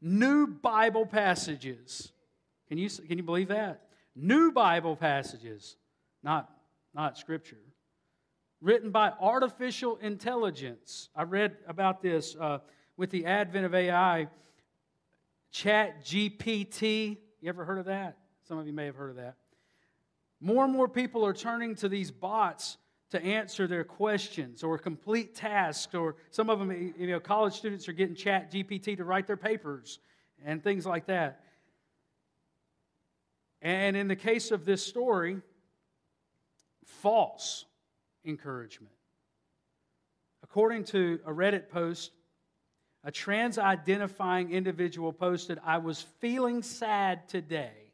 new 0.00 0.48
Bible 0.48 1.06
passages. 1.06 2.12
Can 2.68 2.78
you, 2.78 2.88
can 2.90 3.18
you 3.18 3.24
believe 3.24 3.48
that? 3.48 3.82
New 4.16 4.50
Bible 4.50 4.96
passages, 4.96 5.76
not, 6.24 6.50
not 6.92 7.16
Scripture, 7.16 7.60
written 8.62 8.90
by 8.90 9.12
artificial 9.20 9.96
intelligence. 9.96 11.10
I 11.16 11.24
read 11.24 11.56
about 11.66 12.00
this 12.00 12.36
uh, 12.36 12.58
with 12.96 13.10
the 13.10 13.26
advent 13.26 13.66
of 13.66 13.74
AI. 13.74 14.28
Chat 15.50 16.04
GPT, 16.04 17.18
you 17.40 17.48
ever 17.48 17.64
heard 17.64 17.78
of 17.78 17.86
that? 17.86 18.16
Some 18.46 18.58
of 18.58 18.66
you 18.66 18.72
may 18.72 18.86
have 18.86 18.94
heard 18.94 19.10
of 19.10 19.16
that. 19.16 19.34
More 20.40 20.64
and 20.64 20.72
more 20.72 20.88
people 20.88 21.26
are 21.26 21.32
turning 21.32 21.74
to 21.76 21.88
these 21.88 22.10
bots 22.10 22.78
to 23.10 23.22
answer 23.22 23.66
their 23.66 23.84
questions 23.84 24.62
or 24.62 24.78
complete 24.78 25.34
tasks, 25.34 25.94
or 25.94 26.16
some 26.30 26.48
of 26.48 26.58
them, 26.58 26.94
you 26.96 27.06
know, 27.08 27.20
college 27.20 27.54
students 27.54 27.88
are 27.88 27.92
getting 27.92 28.14
Chat 28.14 28.50
GPT 28.50 28.96
to 28.96 29.04
write 29.04 29.26
their 29.26 29.36
papers 29.36 29.98
and 30.44 30.62
things 30.62 30.86
like 30.86 31.06
that. 31.06 31.44
And 33.60 33.96
in 33.96 34.08
the 34.08 34.16
case 34.16 34.50
of 34.50 34.64
this 34.64 34.84
story, 34.84 35.40
false 36.84 37.66
encouragement. 38.24 38.94
According 40.42 40.84
to 40.84 41.20
a 41.24 41.30
Reddit 41.30 41.68
post, 41.68 42.10
a 43.04 43.10
trans 43.10 43.58
identifying 43.58 44.52
individual 44.52 45.12
posted, 45.12 45.58
I 45.64 45.78
was 45.78 46.02
feeling 46.20 46.62
sad 46.62 47.28
today. 47.28 47.92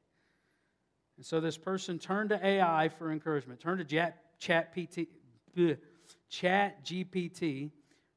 And 1.17 1.25
so 1.25 1.41
this 1.41 1.57
person 1.57 1.99
turned 1.99 2.31
to 2.31 2.47
AI 2.47 2.91
for 2.91 3.11
encouragement, 3.11 3.61
turned 3.61 3.79
to 3.79 3.85
Chat, 3.85 4.19
Chat, 4.39 4.73
PT, 4.75 5.09
Chat 6.29 6.85
GPT 6.85 7.71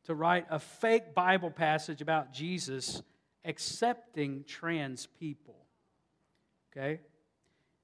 to 0.06 0.16
write 0.16 0.46
a 0.50 0.60
fake 0.60 1.14
Bible 1.14 1.50
passage 1.50 2.02
about 2.02 2.34
Jesus 2.34 3.02
accepting 3.46 4.44
trans 4.48 5.08
people. 5.20 5.56
Okay? 6.72 7.00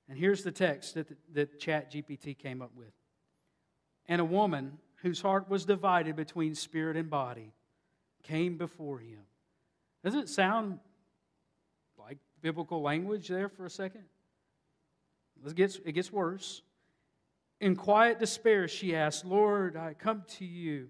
And 0.09 0.17
here's 0.17 0.43
the 0.43 0.51
text 0.51 0.95
that, 0.95 1.07
that 1.33 1.59
Chat 1.59 1.91
GPT 1.91 2.37
came 2.37 2.61
up 2.61 2.71
with. 2.75 2.93
And 4.07 4.21
a 4.21 4.25
woman 4.25 4.77
whose 4.97 5.21
heart 5.21 5.49
was 5.49 5.65
divided 5.65 6.15
between 6.15 6.55
spirit 6.55 6.97
and 6.97 7.09
body 7.09 7.53
came 8.23 8.57
before 8.57 8.99
him. 8.99 9.19
Doesn't 10.03 10.21
it 10.21 10.29
sound 10.29 10.79
like 11.97 12.17
biblical 12.41 12.81
language 12.81 13.27
there 13.27 13.49
for 13.49 13.65
a 13.65 13.69
second? 13.69 14.03
It 15.45 15.55
gets, 15.55 15.79
it 15.85 15.91
gets 15.93 16.11
worse. 16.11 16.61
In 17.59 17.75
quiet 17.75 18.19
despair, 18.19 18.67
she 18.67 18.95
asked, 18.95 19.25
Lord, 19.25 19.75
I 19.75 19.93
come 19.93 20.23
to 20.37 20.45
you 20.45 20.89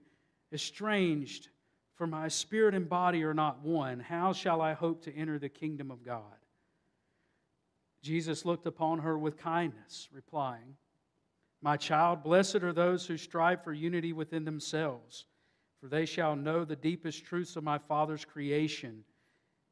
estranged, 0.52 1.50
for 1.96 2.08
my 2.08 2.28
spirit 2.28 2.76
and 2.76 2.88
body 2.88 3.24
are 3.24 3.34
not 3.34 3.64
one. 3.64 4.00
How 4.00 4.34
shall 4.34 4.62
I 4.62 4.74
hope 4.74 5.04
to 5.04 5.16
enter 5.16 5.40
the 5.40 5.50
kingdom 5.50 5.92
of 5.92 6.04
God? 6.04 6.22
Jesus 8.02 8.46
looked 8.46 8.68
upon 8.68 9.00
her 9.00 9.18
with 9.18 9.38
kindness, 9.38 10.08
replying, 10.12 10.76
My 11.62 11.78
child, 11.78 12.24
blessed 12.24 12.58
are 12.58 12.74
those 12.74 13.06
who 13.06 13.18
strive 13.18 13.64
for 13.64 13.74
unity 13.74 14.14
within 14.14 14.46
themselves, 14.46 15.26
for 15.80 15.88
they 15.88 16.06
shall 16.06 16.36
know 16.36 16.64
the 16.64 16.76
deepest 16.76 17.26
truths 17.26 17.56
of 17.56 17.64
my 17.64 17.78
Father's 17.78 18.26
creation. 18.26 19.04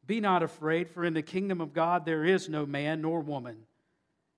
Be 0.05 0.19
not 0.19 0.43
afraid, 0.43 0.89
for 0.89 1.03
in 1.03 1.13
the 1.13 1.21
kingdom 1.21 1.61
of 1.61 1.73
God 1.73 2.05
there 2.05 2.25
is 2.25 2.49
no 2.49 2.65
man 2.65 3.01
nor 3.01 3.21
woman 3.21 3.57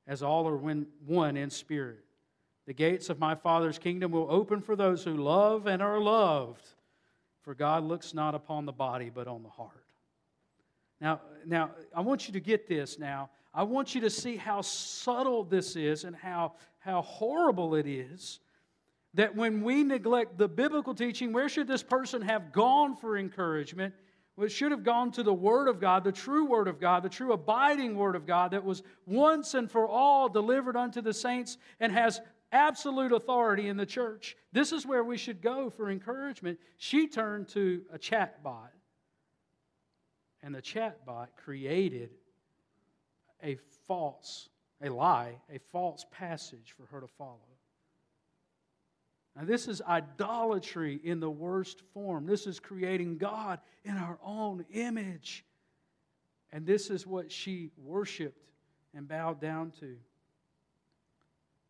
as 0.07 0.23
all 0.23 0.47
are 0.47 0.57
one 0.57 1.37
in 1.37 1.49
spirit. 1.49 2.03
The 2.65 2.73
gates 2.73 3.09
of 3.09 3.19
my 3.19 3.35
Father's 3.35 3.77
kingdom 3.77 4.11
will 4.11 4.27
open 4.29 4.61
for 4.61 4.75
those 4.75 5.03
who 5.03 5.15
love 5.15 5.67
and 5.67 5.81
are 5.81 5.99
loved, 5.99 6.65
for 7.41 7.53
God 7.53 7.83
looks 7.83 8.13
not 8.13 8.35
upon 8.35 8.65
the 8.65 8.73
body, 8.73 9.09
but 9.13 9.27
on 9.27 9.43
the 9.43 9.49
heart. 9.49 9.85
Now, 10.99 11.21
now 11.45 11.71
I 11.95 12.01
want 12.01 12.27
you 12.27 12.33
to 12.33 12.39
get 12.39 12.67
this 12.67 12.97
now. 12.97 13.29
I 13.53 13.63
want 13.63 13.95
you 13.95 14.01
to 14.01 14.09
see 14.09 14.35
how 14.35 14.61
subtle 14.61 15.43
this 15.43 15.75
is 15.75 16.03
and 16.03 16.15
how, 16.15 16.53
how 16.79 17.01
horrible 17.01 17.75
it 17.75 17.87
is 17.87 18.39
that 19.13 19.35
when 19.35 19.63
we 19.63 19.83
neglect 19.83 20.37
the 20.37 20.47
biblical 20.47 20.93
teaching, 20.93 21.33
where 21.33 21.49
should 21.49 21.67
this 21.67 21.83
person 21.83 22.21
have 22.21 22.51
gone 22.51 22.95
for 22.95 23.17
encouragement? 23.17 23.93
Well, 24.35 24.45
it 24.45 24.51
should 24.51 24.71
have 24.71 24.83
gone 24.83 25.11
to 25.13 25.23
the 25.23 25.33
Word 25.33 25.67
of 25.67 25.79
God, 25.79 26.03
the 26.03 26.11
true 26.11 26.45
Word 26.45 26.67
of 26.67 26.79
God, 26.79 27.01
the 27.01 27.09
true 27.09 27.33
abiding 27.33 27.95
Word 27.95 28.15
of 28.15 28.27
God 28.27 28.51
that 28.51 28.63
was 28.63 28.83
once 29.07 29.55
and 29.55 29.69
for 29.69 29.87
all 29.87 30.29
delivered 30.29 30.75
unto 30.75 31.01
the 31.01 31.13
saints 31.13 31.57
and 31.79 31.91
has 31.91 32.21
absolute 32.51 33.11
authority 33.11 33.67
in 33.67 33.77
the 33.77 33.85
church. 33.85 34.37
This 34.51 34.71
is 34.71 34.85
where 34.85 35.03
we 35.03 35.17
should 35.17 35.41
go 35.41 35.71
for 35.71 35.89
encouragement. 35.89 36.59
She 36.77 37.07
turned 37.07 37.47
to 37.49 37.81
a 37.91 37.97
chat 37.97 38.43
bot, 38.43 38.71
and 40.43 40.53
the 40.53 40.61
chat 40.61 41.05
bot 41.05 41.31
created 41.35 42.11
a 43.43 43.57
false, 43.87 44.49
a 44.81 44.89
lie, 44.89 45.35
a 45.53 45.59
false 45.71 46.05
passage 46.11 46.73
for 46.77 46.85
her 46.87 47.01
to 47.01 47.07
follow. 47.07 47.39
Now, 49.35 49.45
this 49.45 49.67
is 49.67 49.81
idolatry 49.83 50.99
in 51.03 51.19
the 51.19 51.29
worst 51.29 51.81
form. 51.93 52.25
This 52.25 52.47
is 52.47 52.59
creating 52.59 53.17
God 53.17 53.59
in 53.83 53.95
our 53.95 54.17
own 54.23 54.65
image. 54.73 55.45
And 56.51 56.65
this 56.65 56.89
is 56.89 57.05
what 57.05 57.31
she 57.31 57.69
worshiped 57.77 58.49
and 58.95 59.07
bowed 59.07 59.39
down 59.39 59.71
to. 59.79 59.95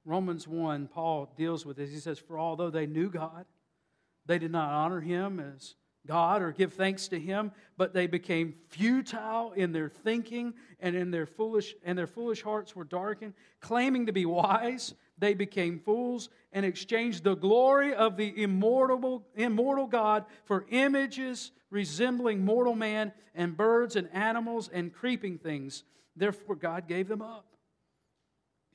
Romans 0.05 0.47
1, 0.47 0.87
Paul 0.87 1.33
deals 1.37 1.65
with 1.65 1.75
this. 1.75 1.91
He 1.91 1.99
says, 1.99 2.17
For 2.17 2.39
although 2.39 2.69
they 2.69 2.85
knew 2.85 3.09
God, 3.09 3.45
they 4.25 4.39
did 4.39 4.51
not 4.51 4.71
honor 4.71 5.01
him 5.01 5.39
as 5.39 5.75
God 6.07 6.41
or 6.41 6.51
give 6.51 6.73
thanks 6.73 7.07
to 7.09 7.19
him, 7.19 7.51
but 7.77 7.93
they 7.93 8.07
became 8.07 8.55
futile 8.69 9.51
in 9.51 9.71
their 9.71 9.89
thinking 9.89 10.53
and 10.79 10.95
in 10.95 11.11
their 11.11 11.25
foolish 11.25 11.75
and 11.83 11.97
their 11.97 12.07
foolish 12.07 12.41
hearts 12.41 12.75
were 12.75 12.83
darkened, 12.83 13.33
claiming 13.59 14.05
to 14.05 14.13
be 14.13 14.25
wise, 14.25 14.93
they 15.17 15.33
became 15.33 15.79
fools 15.79 16.29
and 16.53 16.65
exchanged 16.65 17.23
the 17.23 17.35
glory 17.35 17.93
of 17.93 18.17
the 18.17 18.41
immortal, 18.41 19.27
immortal 19.35 19.87
God 19.87 20.25
for 20.45 20.65
images 20.69 21.51
resembling 21.69 22.45
mortal 22.45 22.75
man 22.75 23.11
and 23.35 23.57
birds 23.57 23.95
and 23.95 24.09
animals 24.13 24.69
and 24.71 24.93
creeping 24.93 25.37
things. 25.37 25.83
Therefore, 26.15 26.55
God 26.55 26.87
gave 26.87 27.07
them 27.07 27.21
up 27.21 27.56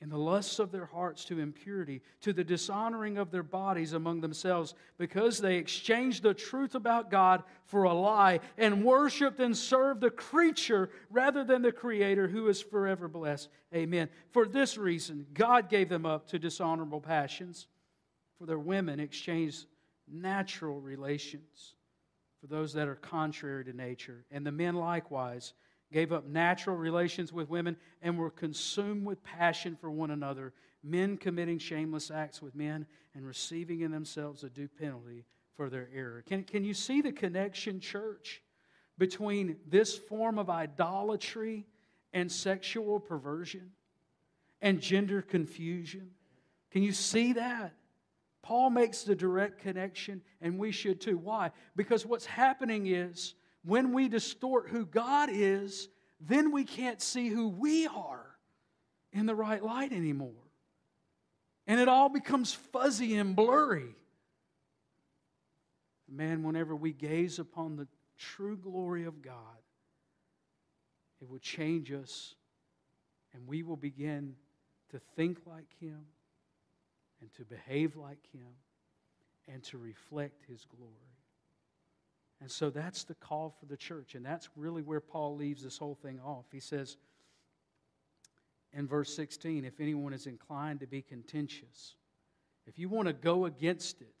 in 0.03 0.09
the 0.09 0.17
lusts 0.17 0.59
of 0.59 0.69
their 0.69 0.85
hearts 0.85 1.23
to 1.23 1.39
impurity, 1.39 2.01
to 2.19 2.33
the 2.33 2.43
dishonoring 2.43 3.17
of 3.17 3.31
their 3.31 3.41
bodies 3.41 3.93
among 3.93 4.19
themselves, 4.19 4.73
because 4.97 5.39
they 5.39 5.55
exchanged 5.55 6.23
the 6.23 6.33
truth 6.33 6.75
about 6.75 7.09
God 7.09 7.41
for 7.67 7.83
a 7.83 7.93
lie 7.93 8.41
and 8.57 8.83
worshiped 8.83 9.39
and 9.39 9.55
served 9.55 10.01
the 10.01 10.09
creature 10.09 10.89
rather 11.09 11.45
than 11.45 11.61
the 11.61 11.71
Creator 11.71 12.27
who 12.27 12.49
is 12.49 12.61
forever 12.61 13.07
blessed. 13.07 13.47
Amen. 13.73 14.09
For 14.31 14.45
this 14.45 14.77
reason, 14.77 15.25
God 15.33 15.69
gave 15.69 15.87
them 15.87 16.05
up 16.05 16.27
to 16.27 16.37
dishonorable 16.37 16.99
passions, 16.99 17.67
for 18.37 18.45
their 18.45 18.59
women 18.59 18.99
exchanged 18.99 19.67
natural 20.11 20.81
relations 20.81 21.75
for 22.41 22.47
those 22.47 22.73
that 22.73 22.89
are 22.89 22.95
contrary 22.95 23.63
to 23.63 23.73
nature, 23.73 24.25
and 24.31 24.45
the 24.45 24.51
men 24.51 24.75
likewise 24.75 25.53
gave 25.93 26.11
up 26.11 26.25
natural 26.25 26.75
relations 26.75 27.31
with 27.31 27.49
women, 27.49 27.77
and 28.01 28.17
were 28.17 28.31
consumed 28.31 29.05
with 29.05 29.23
passion 29.23 29.77
for 29.79 29.89
one 29.89 30.11
another, 30.11 30.51
men 30.83 31.15
committing 31.15 31.59
shameless 31.59 32.11
acts 32.11 32.41
with 32.41 32.55
men 32.55 32.85
and 33.15 33.25
receiving 33.25 33.81
in 33.81 33.91
themselves 33.91 34.43
a 34.43 34.49
due 34.49 34.67
penalty 34.67 35.23
for 35.55 35.69
their 35.69 35.87
error. 35.95 36.23
Can, 36.27 36.43
can 36.43 36.65
you 36.65 36.73
see 36.73 37.01
the 37.01 37.11
connection, 37.11 37.79
church, 37.79 38.41
between 38.97 39.55
this 39.69 39.95
form 39.95 40.37
of 40.39 40.49
idolatry 40.49 41.65
and 42.11 42.31
sexual 42.31 42.99
perversion 42.99 43.71
and 44.61 44.81
gender 44.81 45.21
confusion? 45.21 46.09
Can 46.71 46.83
you 46.83 46.91
see 46.91 47.33
that? 47.33 47.73
Paul 48.41 48.71
makes 48.71 49.03
the 49.03 49.15
direct 49.15 49.61
connection, 49.61 50.21
and 50.41 50.59
we 50.59 50.71
should 50.71 50.99
too. 50.99 51.17
Why? 51.17 51.51
Because 51.75 52.05
what's 52.05 52.25
happening 52.25 52.87
is 52.87 53.35
when 53.65 53.93
we 53.93 54.09
distort 54.09 54.69
who 54.69 54.85
God 54.85 55.29
is, 55.31 55.89
then 56.19 56.51
we 56.51 56.63
can't 56.63 57.01
see 57.01 57.29
who 57.29 57.47
we 57.47 57.87
are 57.87 58.25
in 59.11 59.25
the 59.25 59.35
right 59.35 59.63
light 59.63 59.91
anymore. 59.91 60.31
And 61.67 61.79
it 61.79 61.87
all 61.87 62.09
becomes 62.09 62.53
fuzzy 62.53 63.15
and 63.15 63.35
blurry. 63.35 63.95
Man, 66.09 66.43
whenever 66.43 66.75
we 66.75 66.91
gaze 66.91 67.39
upon 67.39 67.77
the 67.77 67.87
true 68.17 68.57
glory 68.57 69.05
of 69.05 69.21
God, 69.21 69.35
it 71.21 71.29
will 71.29 71.39
change 71.39 71.91
us 71.91 72.35
and 73.33 73.47
we 73.47 73.63
will 73.63 73.77
begin 73.77 74.35
to 74.91 74.99
think 75.15 75.39
like 75.45 75.69
Him 75.79 76.05
and 77.21 77.33
to 77.35 77.45
behave 77.45 77.95
like 77.95 78.19
Him 78.33 78.47
and 79.51 79.63
to 79.63 79.77
reflect 79.77 80.43
His 80.47 80.65
glory. 80.65 81.12
And 82.43 82.51
so 82.51 82.69
that's 82.69 83.05
the 83.05 83.15
call 83.15 83.55
for 83.57 83.67
the 83.67 83.77
church. 83.77 84.15
And 84.15 84.25
that's 84.25 84.49
really 84.57 84.81
where 84.81 84.99
Paul 84.99 85.37
leaves 85.37 85.63
this 85.63 85.77
whole 85.77 85.95
thing 85.95 86.19
off. 86.19 86.43
He 86.51 86.59
says 86.59 86.97
in 88.73 88.85
verse 88.85 89.15
16 89.15 89.63
if 89.63 89.79
anyone 89.79 90.11
is 90.11 90.27
inclined 90.27 90.81
to 90.81 90.85
be 90.85 91.01
contentious, 91.01 91.95
if 92.67 92.77
you 92.77 92.89
want 92.89 93.07
to 93.07 93.13
go 93.13 93.45
against 93.45 94.01
it, 94.01 94.13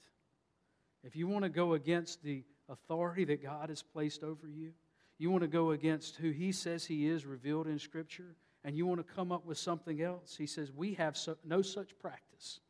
if 1.03 1.17
you 1.17 1.27
want 1.27 1.43
to 1.43 1.49
go 1.49 1.73
against 1.73 2.23
the 2.23 2.45
authority 2.69 3.25
that 3.25 3.43
God 3.43 3.67
has 3.67 3.83
placed 3.83 4.23
over 4.23 4.47
you, 4.47 4.71
you 5.17 5.29
want 5.29 5.41
to 5.41 5.49
go 5.49 5.71
against 5.71 6.15
who 6.15 6.29
He 6.29 6.53
says 6.53 6.85
He 6.85 7.09
is 7.09 7.25
revealed 7.25 7.67
in 7.67 7.77
Scripture, 7.77 8.37
and 8.63 8.77
you 8.77 8.85
want 8.85 9.05
to 9.05 9.13
come 9.13 9.33
up 9.33 9.45
with 9.45 9.57
something 9.57 10.01
else, 10.01 10.37
He 10.37 10.47
says, 10.47 10.71
We 10.71 10.93
have 10.93 11.17
so, 11.17 11.35
no 11.43 11.61
such 11.61 11.99
practice. 11.99 12.61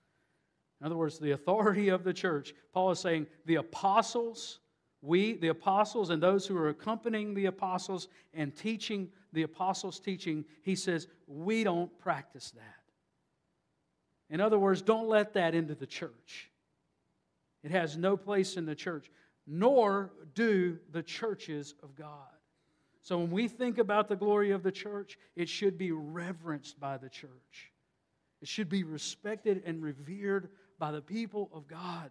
In 0.81 0.87
other 0.87 0.97
words, 0.97 1.19
the 1.19 1.31
authority 1.31 1.89
of 1.89 2.03
the 2.03 2.11
church, 2.11 2.55
Paul 2.73 2.89
is 2.89 2.99
saying 2.99 3.27
the 3.45 3.55
apostles, 3.55 4.59
we, 5.03 5.33
the 5.33 5.49
apostles, 5.49 6.09
and 6.09 6.23
those 6.23 6.47
who 6.47 6.57
are 6.57 6.69
accompanying 6.69 7.33
the 7.33 7.47
apostles 7.47 8.07
and 8.33 8.55
teaching 8.55 9.09
the 9.33 9.43
apostles' 9.43 9.99
teaching, 9.99 10.45
he 10.61 10.75
says, 10.75 11.07
we 11.27 11.65
don't 11.65 11.95
practice 11.99 12.51
that. 12.51 12.79
In 14.29 14.39
other 14.39 14.57
words, 14.57 14.81
don't 14.81 15.09
let 15.09 15.33
that 15.33 15.53
into 15.53 15.75
the 15.75 15.85
church. 15.85 16.49
It 17.63 17.71
has 17.71 17.97
no 17.97 18.15
place 18.15 18.55
in 18.55 18.65
the 18.65 18.75
church, 18.75 19.11
nor 19.45 20.13
do 20.35 20.79
the 20.91 21.03
churches 21.03 21.75
of 21.83 21.95
God. 21.95 22.09
So 23.01 23.17
when 23.17 23.31
we 23.31 23.49
think 23.49 23.79
about 23.79 24.07
the 24.07 24.15
glory 24.15 24.51
of 24.51 24.63
the 24.63 24.71
church, 24.71 25.17
it 25.35 25.49
should 25.49 25.77
be 25.77 25.91
reverenced 25.91 26.79
by 26.79 26.97
the 26.97 27.09
church. 27.09 27.73
It 28.41 28.47
should 28.47 28.69
be 28.69 28.83
respected 28.83 29.63
and 29.65 29.83
revered 29.83 30.49
by 30.79 30.91
the 30.91 31.01
people 31.01 31.49
of 31.53 31.67
God. 31.67 32.09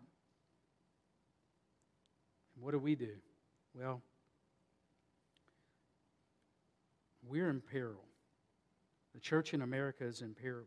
What 2.62 2.70
do 2.70 2.78
we 2.78 2.94
do? 2.94 3.10
Well, 3.74 4.00
we're 7.26 7.50
in 7.50 7.60
peril. 7.60 8.04
The 9.14 9.20
church 9.20 9.52
in 9.52 9.62
America 9.62 10.04
is 10.04 10.22
in 10.22 10.34
peril. 10.34 10.66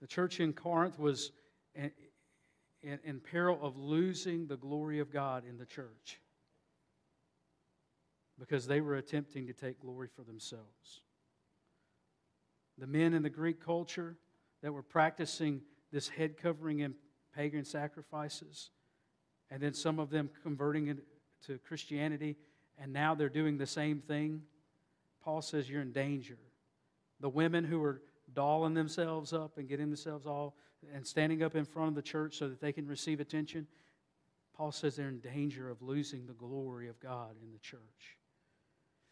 The 0.00 0.06
church 0.06 0.40
in 0.40 0.54
Corinth 0.54 0.98
was 0.98 1.32
in, 1.74 1.90
in, 2.82 2.98
in 3.04 3.20
peril 3.20 3.58
of 3.62 3.76
losing 3.76 4.46
the 4.46 4.56
glory 4.56 4.98
of 4.98 5.12
God 5.12 5.44
in 5.46 5.58
the 5.58 5.66
church 5.66 6.20
because 8.38 8.66
they 8.66 8.80
were 8.80 8.96
attempting 8.96 9.46
to 9.46 9.52
take 9.52 9.80
glory 9.80 10.08
for 10.14 10.22
themselves. 10.22 11.02
The 12.78 12.86
men 12.86 13.12
in 13.12 13.22
the 13.22 13.30
Greek 13.30 13.62
culture 13.62 14.16
that 14.62 14.72
were 14.72 14.82
practicing 14.82 15.60
this 15.92 16.08
head 16.08 16.38
covering 16.38 16.82
and 16.82 16.94
pagan 17.34 17.64
sacrifices, 17.64 18.70
and 19.50 19.62
then 19.62 19.74
some 19.74 19.98
of 19.98 20.10
them 20.10 20.30
converting 20.42 20.98
to 21.46 21.58
Christianity, 21.58 22.36
and 22.78 22.92
now 22.92 23.14
they're 23.14 23.28
doing 23.28 23.58
the 23.58 23.66
same 23.66 24.00
thing. 24.00 24.42
Paul 25.22 25.42
says 25.42 25.68
you're 25.68 25.82
in 25.82 25.92
danger. 25.92 26.38
The 27.20 27.28
women 27.28 27.64
who 27.64 27.82
are 27.82 28.02
dolling 28.32 28.74
themselves 28.74 29.32
up 29.32 29.58
and 29.58 29.68
getting 29.68 29.86
themselves 29.86 30.26
all 30.26 30.56
and 30.94 31.06
standing 31.06 31.42
up 31.42 31.54
in 31.54 31.64
front 31.64 31.88
of 31.88 31.94
the 31.94 32.02
church 32.02 32.36
so 32.38 32.48
that 32.48 32.60
they 32.60 32.72
can 32.72 32.86
receive 32.86 33.20
attention, 33.20 33.66
Paul 34.56 34.72
says 34.72 34.96
they're 34.96 35.08
in 35.08 35.20
danger 35.20 35.70
of 35.70 35.82
losing 35.82 36.26
the 36.26 36.32
glory 36.32 36.88
of 36.88 37.00
God 37.00 37.36
in 37.42 37.52
the 37.52 37.58
church. 37.58 37.80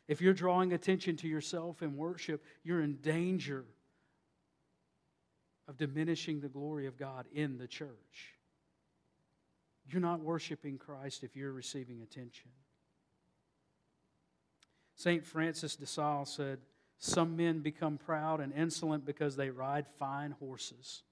If 0.07 0.21
you're 0.21 0.35
drawing 0.35 0.73
attention 0.73 1.17
to 1.19 1.29
yourself 1.29 1.83
in 1.83 1.97
worship, 1.97 2.45
you're 2.63 2.83
in 2.83 2.97
danger 2.97 3.65
of 5.67 5.79
diminishing 5.79 6.41
the 6.41 6.49
glory 6.49 6.87
of 6.87 6.99
God 6.99 7.27
in 7.33 7.57
the 7.57 7.67
church. 7.67 8.34
You're 9.91 10.01
not 10.01 10.21
worshiping 10.21 10.79
Christ 10.79 11.25
if 11.25 11.37
you're 11.37 11.53
receiving 11.53 12.03
attention. 12.03 12.51
St. 14.97 15.25
Francis 15.25 15.77
de 15.77 15.87
Sales 15.87 16.33
said, 16.33 16.59
Some 16.99 17.37
men 17.37 17.61
become 17.61 17.99
proud 17.99 18.41
and 18.41 18.53
insolent 18.53 19.05
because 19.05 19.37
they 19.37 19.51
ride 19.51 19.87
fine 19.99 20.33
horses. 20.33 21.03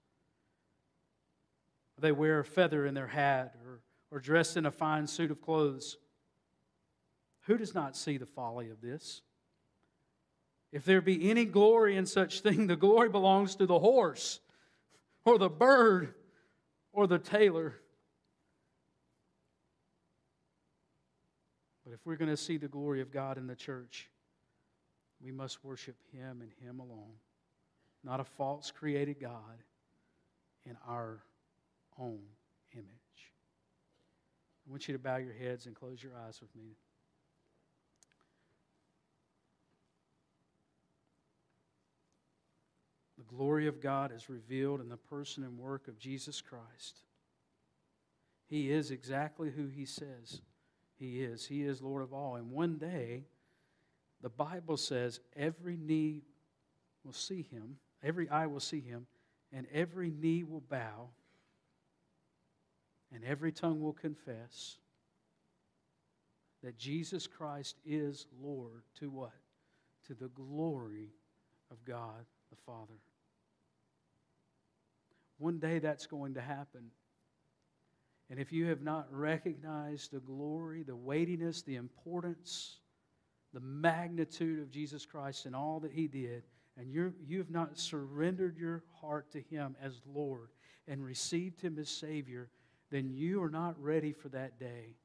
They 1.99 2.13
wear 2.13 2.41
a 2.41 2.45
feather 2.45 2.87
in 2.87 2.95
their 2.95 3.09
hat 3.09 3.55
or, 3.65 3.81
or 4.11 4.21
dress 4.21 4.57
in 4.57 4.67
a 4.67 4.71
fine 4.71 5.07
suit 5.07 5.31
of 5.31 5.43
clothes. 5.43 5.99
Who 7.43 7.59
does 7.59 7.75
not 7.75 7.97
see 7.97 8.17
the 8.17 8.27
folly 8.27 8.71
of 8.71 8.81
this? 8.81 9.23
If 10.73 10.85
there 10.85 11.03
be 11.03 11.31
any 11.31 11.45
glory 11.45 11.97
in 11.97 12.07
such 12.07 12.41
thing, 12.41 12.67
the 12.67 12.77
glory 12.77 13.09
belongs 13.09 13.57
to 13.57 13.67
the 13.67 13.79
horse, 13.79 14.41
or 15.25 15.39
the 15.39 15.51
bird, 15.51 16.15
or 16.93 17.07
the 17.07 17.19
tailor. 17.19 17.75
But 21.93 21.99
if 22.01 22.07
we're 22.07 22.17
going 22.17 22.31
to 22.31 22.39
see 22.39 22.57
the 22.57 22.69
glory 22.69 23.03
of 23.03 23.13
God 23.13 23.37
in 23.37 23.47
the 23.47 23.55
church, 23.55 24.09
we 25.23 25.31
must 25.31 25.63
worship 25.63 25.97
Him 26.11 26.41
and 26.41 26.51
Him 26.67 26.81
alone, 26.81 27.13
not 28.03 28.19
a 28.19 28.25
false 28.25 28.71
created 28.71 29.21
God 29.21 29.63
in 30.65 30.79
our 30.89 31.19
own 32.01 32.21
image. 32.73 32.87
I 34.67 34.71
want 34.71 34.89
you 34.89 34.95
to 34.95 34.99
bow 34.99 35.19
your 35.19 35.35
heads 35.35 35.67
and 35.67 35.75
close 35.75 36.03
your 36.03 36.13
eyes 36.27 36.41
with 36.41 36.49
me. 36.57 36.77
The 43.19 43.25
glory 43.25 43.67
of 43.69 43.83
God 43.83 44.13
is 44.17 44.31
revealed 44.31 44.81
in 44.81 44.89
the 44.89 44.97
person 44.97 45.45
and 45.45 45.59
work 45.59 45.89
of 45.89 45.99
Jesus 45.99 46.41
Christ. 46.41 47.01
He 48.49 48.71
is 48.71 48.91
exactly 48.91 49.51
who 49.51 49.67
He 49.67 49.85
says 49.85 50.41
He 51.03 51.25
is. 51.25 51.45
He 51.45 51.63
is 51.63 51.83
Lord 51.83 52.01
of 52.01 52.13
all. 52.13 52.37
And 52.37 52.53
one 52.53 52.77
day, 52.79 53.25
the 54.23 54.29
Bible 54.29 54.77
says 54.77 55.19
every 55.35 55.77
knee 55.77 56.23
will 57.05 57.13
see 57.13 57.45
Him, 57.51 57.77
every 58.05 58.29
eye 58.29 58.47
will 58.47 58.61
see 58.61 58.79
Him, 58.79 59.09
and 59.53 59.67
every 59.73 60.13
knee 60.13 60.45
will 60.45 60.63
bow, 60.71 61.09
and 63.13 63.25
every 63.25 63.51
tongue 63.51 63.83
will 63.83 63.93
confess 63.93 64.77
that 66.63 66.79
Jesus 66.79 67.27
Christ 67.27 67.75
is 67.85 68.27
Lord 68.41 68.85
to 69.01 69.11
what? 69.11 69.33
To 70.07 70.15
the 70.15 70.29
glory 70.29 71.09
of 71.73 71.85
God 71.85 72.25
the 72.51 72.57
Father. 72.65 73.01
One 75.39 75.59
day 75.59 75.81
that's 75.81 76.07
going 76.07 76.35
to 76.35 76.41
happen. 76.41 76.93
And 78.33 78.41
if 78.41 78.51
you 78.51 78.65
have 78.69 78.81
not 78.81 79.09
recognized 79.11 80.11
the 80.11 80.21
glory, 80.21 80.85
the 80.85 80.97
weightiness, 80.97 81.61
the 81.61 81.77
importance, 81.77 82.79
the 83.53 83.61
magnitude 83.61 84.59
of 84.59 84.71
Jesus 84.71 85.05
Christ 85.05 85.45
and 85.45 85.55
all 85.55 85.81
that 85.81 85.93
He 85.93 86.09
did, 86.09 86.45
and 86.79 86.91
you 86.91 87.13
you 87.23 87.37
have 87.37 87.51
not 87.51 87.79
surrendered 87.79 88.57
your 88.57 88.85
heart 89.03 89.31
to 89.33 89.43
Him 89.43 89.77
as 89.83 90.01
Lord 90.07 90.49
and 90.89 91.05
received 91.05 91.61
Him 91.61 91.77
as 91.79 91.91
Savior, 91.91 92.49
then 92.91 93.11
you 93.11 93.43
are 93.43 93.51
not 93.51 93.79
ready 93.79 94.15
for 94.15 94.31
that 94.31 94.59
day. 94.59 94.97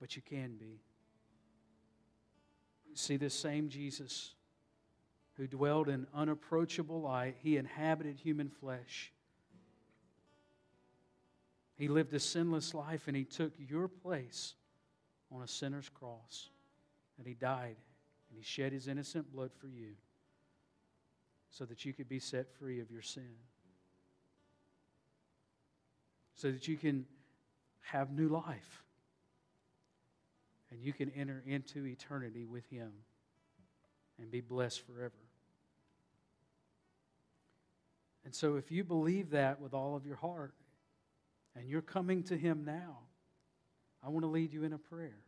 But 0.00 0.16
you 0.16 0.22
can 0.22 0.56
be. 0.56 0.80
See, 2.94 3.16
this 3.16 3.34
same 3.34 3.68
Jesus 3.68 4.34
who 5.36 5.46
dwelled 5.46 5.88
in 5.88 6.08
unapproachable 6.12 7.02
light. 7.02 7.36
He 7.38 7.56
inhabited 7.56 8.18
human 8.18 8.50
flesh. 8.50 9.12
He 11.76 11.88
lived 11.88 12.14
a 12.14 12.20
sinless 12.20 12.72
life 12.74 13.06
and 13.06 13.16
he 13.16 13.24
took 13.24 13.52
your 13.58 13.86
place 13.86 14.54
on 15.30 15.42
a 15.42 15.48
sinner's 15.48 15.88
cross. 15.88 16.48
And 17.18 17.26
he 17.26 17.34
died 17.34 17.76
and 18.30 18.38
he 18.38 18.42
shed 18.42 18.72
his 18.72 18.88
innocent 18.88 19.32
blood 19.32 19.50
for 19.58 19.68
you 19.68 19.92
so 21.50 21.64
that 21.66 21.84
you 21.84 21.92
could 21.92 22.08
be 22.08 22.18
set 22.18 22.50
free 22.58 22.80
of 22.80 22.90
your 22.90 23.02
sin. 23.02 23.36
So 26.34 26.50
that 26.50 26.66
you 26.66 26.76
can 26.76 27.06
have 27.80 28.10
new 28.10 28.28
life 28.28 28.82
and 30.70 30.80
you 30.82 30.92
can 30.92 31.10
enter 31.10 31.42
into 31.46 31.86
eternity 31.86 32.44
with 32.44 32.68
him 32.70 32.92
and 34.18 34.30
be 34.30 34.40
blessed 34.40 34.82
forever. 34.86 35.12
And 38.24 38.34
so, 38.34 38.56
if 38.56 38.72
you 38.72 38.82
believe 38.82 39.30
that 39.30 39.60
with 39.60 39.72
all 39.72 39.94
of 39.94 40.04
your 40.04 40.16
heart 40.16 40.52
and 41.56 41.68
you're 41.68 41.82
coming 41.82 42.22
to 42.24 42.36
Him 42.36 42.64
now, 42.64 42.98
I 44.04 44.08
want 44.08 44.24
to 44.24 44.28
lead 44.28 44.52
you 44.52 44.64
in 44.64 44.72
a 44.72 44.78
prayer. 44.78 45.18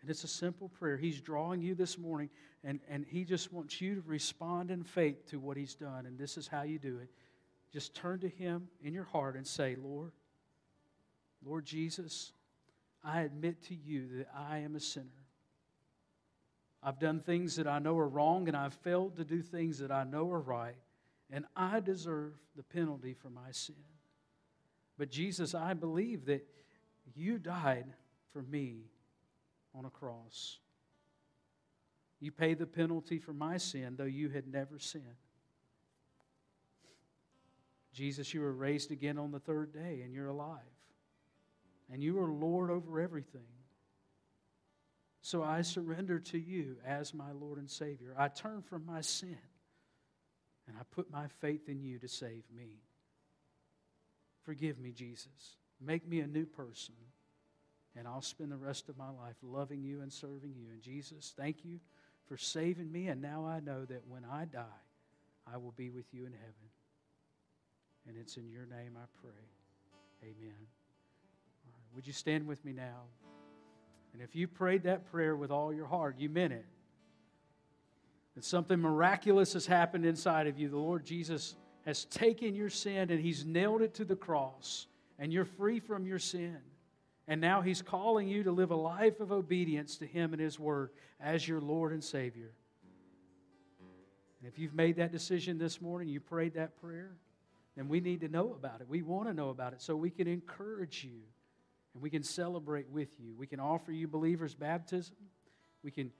And 0.00 0.10
it's 0.10 0.24
a 0.24 0.28
simple 0.28 0.68
prayer. 0.68 0.96
He's 0.96 1.20
drawing 1.20 1.60
you 1.60 1.74
this 1.74 1.98
morning, 1.98 2.30
and, 2.62 2.80
and 2.88 3.04
He 3.08 3.24
just 3.24 3.52
wants 3.52 3.80
you 3.80 3.96
to 3.96 4.02
respond 4.06 4.70
in 4.70 4.84
faith 4.84 5.26
to 5.30 5.38
what 5.38 5.56
He's 5.56 5.74
done. 5.74 6.06
And 6.06 6.18
this 6.18 6.36
is 6.36 6.46
how 6.46 6.62
you 6.62 6.78
do 6.78 6.98
it. 6.98 7.08
Just 7.72 7.94
turn 7.94 8.20
to 8.20 8.28
Him 8.28 8.68
in 8.82 8.94
your 8.94 9.04
heart 9.04 9.36
and 9.36 9.46
say, 9.46 9.76
Lord, 9.80 10.12
Lord 11.44 11.64
Jesus, 11.64 12.32
I 13.04 13.22
admit 13.22 13.62
to 13.64 13.74
you 13.74 14.08
that 14.18 14.28
I 14.36 14.58
am 14.58 14.74
a 14.74 14.80
sinner. 14.80 15.06
I've 16.82 16.98
done 16.98 17.20
things 17.20 17.56
that 17.56 17.66
I 17.66 17.78
know 17.78 17.98
are 17.98 18.08
wrong, 18.08 18.48
and 18.48 18.56
I've 18.56 18.74
failed 18.74 19.16
to 19.16 19.24
do 19.24 19.42
things 19.42 19.78
that 19.78 19.90
I 19.90 20.04
know 20.04 20.30
are 20.30 20.40
right, 20.40 20.76
and 21.30 21.44
I 21.56 21.80
deserve 21.80 22.34
the 22.56 22.62
penalty 22.62 23.14
for 23.14 23.30
my 23.30 23.50
sin. 23.50 23.74
But 24.98 25.10
Jesus, 25.10 25.54
I 25.54 25.74
believe 25.74 26.26
that 26.26 26.44
you 27.14 27.38
died 27.38 27.86
for 28.32 28.42
me 28.42 28.82
on 29.74 29.84
a 29.84 29.90
cross. 29.90 30.58
You 32.20 32.32
paid 32.32 32.58
the 32.58 32.66
penalty 32.66 33.18
for 33.18 33.32
my 33.32 33.56
sin, 33.58 33.94
though 33.96 34.04
you 34.04 34.28
had 34.28 34.48
never 34.48 34.78
sinned. 34.80 35.04
Jesus, 37.92 38.34
you 38.34 38.40
were 38.40 38.52
raised 38.52 38.90
again 38.90 39.18
on 39.18 39.30
the 39.30 39.38
third 39.38 39.72
day, 39.72 40.02
and 40.04 40.12
you're 40.12 40.26
alive. 40.26 40.58
And 41.90 42.02
you 42.02 42.18
are 42.18 42.30
Lord 42.30 42.70
over 42.70 43.00
everything. 43.00 43.46
So 45.20 45.42
I 45.42 45.62
surrender 45.62 46.18
to 46.18 46.38
you 46.38 46.76
as 46.84 47.14
my 47.14 47.32
Lord 47.32 47.58
and 47.58 47.70
Savior. 47.70 48.14
I 48.18 48.28
turn 48.28 48.62
from 48.62 48.84
my 48.84 49.00
sin, 49.00 49.38
and 50.66 50.76
I 50.76 50.82
put 50.90 51.10
my 51.10 51.28
faith 51.40 51.68
in 51.68 51.82
you 51.82 51.98
to 52.00 52.08
save 52.08 52.42
me. 52.54 52.82
Forgive 54.48 54.78
me, 54.78 54.92
Jesus. 54.92 55.58
Make 55.78 56.08
me 56.08 56.20
a 56.20 56.26
new 56.26 56.46
person 56.46 56.94
and 57.94 58.08
I'll 58.08 58.22
spend 58.22 58.50
the 58.50 58.56
rest 58.56 58.88
of 58.88 58.96
my 58.96 59.10
life 59.10 59.36
loving 59.42 59.82
you 59.82 60.00
and 60.00 60.10
serving 60.10 60.54
you. 60.56 60.68
And 60.72 60.80
Jesus, 60.80 61.34
thank 61.36 61.66
you 61.66 61.80
for 62.26 62.38
saving 62.38 62.90
me. 62.90 63.08
And 63.08 63.20
now 63.20 63.44
I 63.44 63.60
know 63.60 63.84
that 63.84 64.06
when 64.08 64.24
I 64.24 64.46
die, 64.46 64.64
I 65.52 65.58
will 65.58 65.74
be 65.76 65.90
with 65.90 66.06
you 66.14 66.24
in 66.24 66.32
heaven. 66.32 66.70
And 68.08 68.16
it's 68.16 68.38
in 68.38 68.48
your 68.48 68.64
name 68.64 68.96
I 68.96 69.04
pray. 69.20 70.22
Amen. 70.22 70.56
would 71.94 72.06
you 72.06 72.14
stand 72.14 72.46
with 72.46 72.64
me 72.64 72.72
now? 72.72 73.02
And 74.14 74.22
if 74.22 74.34
you 74.34 74.48
prayed 74.48 74.84
that 74.84 75.10
prayer 75.10 75.36
with 75.36 75.50
all 75.50 75.74
your 75.74 75.88
heart, 75.88 76.16
you 76.18 76.30
meant 76.30 76.54
it. 76.54 76.64
And 78.34 78.42
something 78.42 78.80
miraculous 78.80 79.52
has 79.52 79.66
happened 79.66 80.06
inside 80.06 80.46
of 80.46 80.58
you. 80.58 80.70
The 80.70 80.78
Lord 80.78 81.04
Jesus 81.04 81.54
has 81.88 82.04
taken 82.04 82.54
your 82.54 82.68
sin 82.68 83.10
and 83.10 83.18
He's 83.18 83.46
nailed 83.46 83.80
it 83.80 83.94
to 83.94 84.04
the 84.04 84.14
cross, 84.14 84.86
and 85.18 85.32
you're 85.32 85.46
free 85.46 85.80
from 85.80 86.06
your 86.06 86.18
sin. 86.18 86.58
And 87.26 87.40
now 87.40 87.62
He's 87.62 87.80
calling 87.80 88.28
you 88.28 88.42
to 88.42 88.52
live 88.52 88.70
a 88.70 88.76
life 88.76 89.20
of 89.20 89.32
obedience 89.32 89.96
to 89.96 90.06
Him 90.06 90.34
and 90.34 90.42
His 90.42 90.60
Word 90.60 90.90
as 91.18 91.48
your 91.48 91.62
Lord 91.62 91.94
and 91.94 92.04
Savior. 92.04 92.52
And 93.80 94.52
if 94.52 94.58
you've 94.58 94.74
made 94.74 94.96
that 94.96 95.12
decision 95.12 95.56
this 95.56 95.80
morning, 95.80 96.08
you 96.08 96.20
prayed 96.20 96.52
that 96.54 96.78
prayer, 96.78 97.16
then 97.74 97.88
we 97.88 98.00
need 98.00 98.20
to 98.20 98.28
know 98.28 98.52
about 98.52 98.82
it. 98.82 98.86
We 98.86 99.00
want 99.00 99.26
to 99.28 99.32
know 99.32 99.48
about 99.48 99.72
it 99.72 99.80
so 99.80 99.96
we 99.96 100.10
can 100.10 100.28
encourage 100.28 101.04
you 101.04 101.22
and 101.94 102.02
we 102.02 102.10
can 102.10 102.22
celebrate 102.22 102.90
with 102.90 103.18
you. 103.18 103.34
We 103.34 103.46
can 103.46 103.60
offer 103.60 103.92
you 103.92 104.08
believers' 104.08 104.54
baptism. 104.54 105.16
We 105.82 105.90
can 105.90 106.10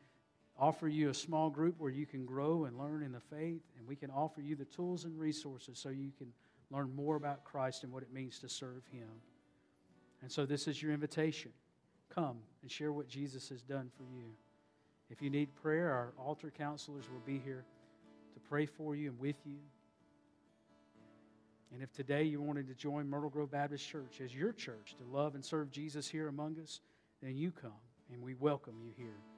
offer 0.59 0.88
you 0.88 1.11
a 1.11 1.14
small 1.14 1.50
group 1.50 1.76
where 1.78 1.90
you 1.90 2.06
can 2.06 2.26
grow 2.26 2.64
and 2.64 2.76
learn 2.76 3.02
in 3.02 3.12
the 3.12 3.20
faith. 3.20 3.62
And 3.78 3.86
we 3.86 3.96
can 3.96 4.11
offer 4.11 4.40
you 4.40 4.56
the 4.56 4.64
tools 4.64 5.04
and 5.04 5.18
resources 5.18 5.78
so 5.78 5.88
you 5.88 6.11
can 6.18 6.32
learn 6.70 6.94
more 6.94 7.16
about 7.16 7.44
Christ 7.44 7.84
and 7.84 7.92
what 7.92 8.02
it 8.02 8.12
means 8.12 8.38
to 8.40 8.48
serve 8.48 8.82
Him. 8.90 9.09
And 10.22 10.30
so 10.30 10.44
this 10.44 10.66
is 10.66 10.82
your 10.82 10.92
invitation. 10.92 11.52
Come 12.14 12.38
and 12.62 12.70
share 12.70 12.92
what 12.92 13.09
Jesus 13.09 13.48
has 13.50 13.62
done 13.62 13.90
for 13.96 14.04
you. 14.14 14.30
If 15.11 15.22
you 15.22 15.30
need 15.30 15.54
prayer, 15.54 15.90
our 15.90 16.12
altar 16.18 16.52
counselors 16.56 17.04
will 17.11 17.22
be 17.24 17.38
here 17.38 17.64
to 18.34 18.40
pray 18.48 18.66
for 18.66 18.94
you 18.94 19.11
and 19.11 19.18
with 19.18 19.36
you. 19.46 19.59
And 21.72 21.82
if 21.82 21.92
today 21.92 22.24
you 22.24 22.40
wanted 22.40 22.66
to 22.68 22.74
join 22.74 23.09
Myrtle 23.09 23.30
Grove 23.30 23.50
Baptist 23.50 23.86
Church 23.86 24.20
as 24.24 24.34
your 24.34 24.52
church 24.52 24.96
to 24.98 25.16
love 25.16 25.34
and 25.34 25.44
serve 25.44 25.70
Jesus 25.70 26.09
here 26.09 26.28
among 26.28 26.59
us, 26.61 26.80
then 27.22 27.36
you 27.36 27.50
come 27.50 27.72
and 28.12 28.22
we 28.22 28.34
welcome 28.34 28.74
you 28.82 28.92
here. 28.96 29.38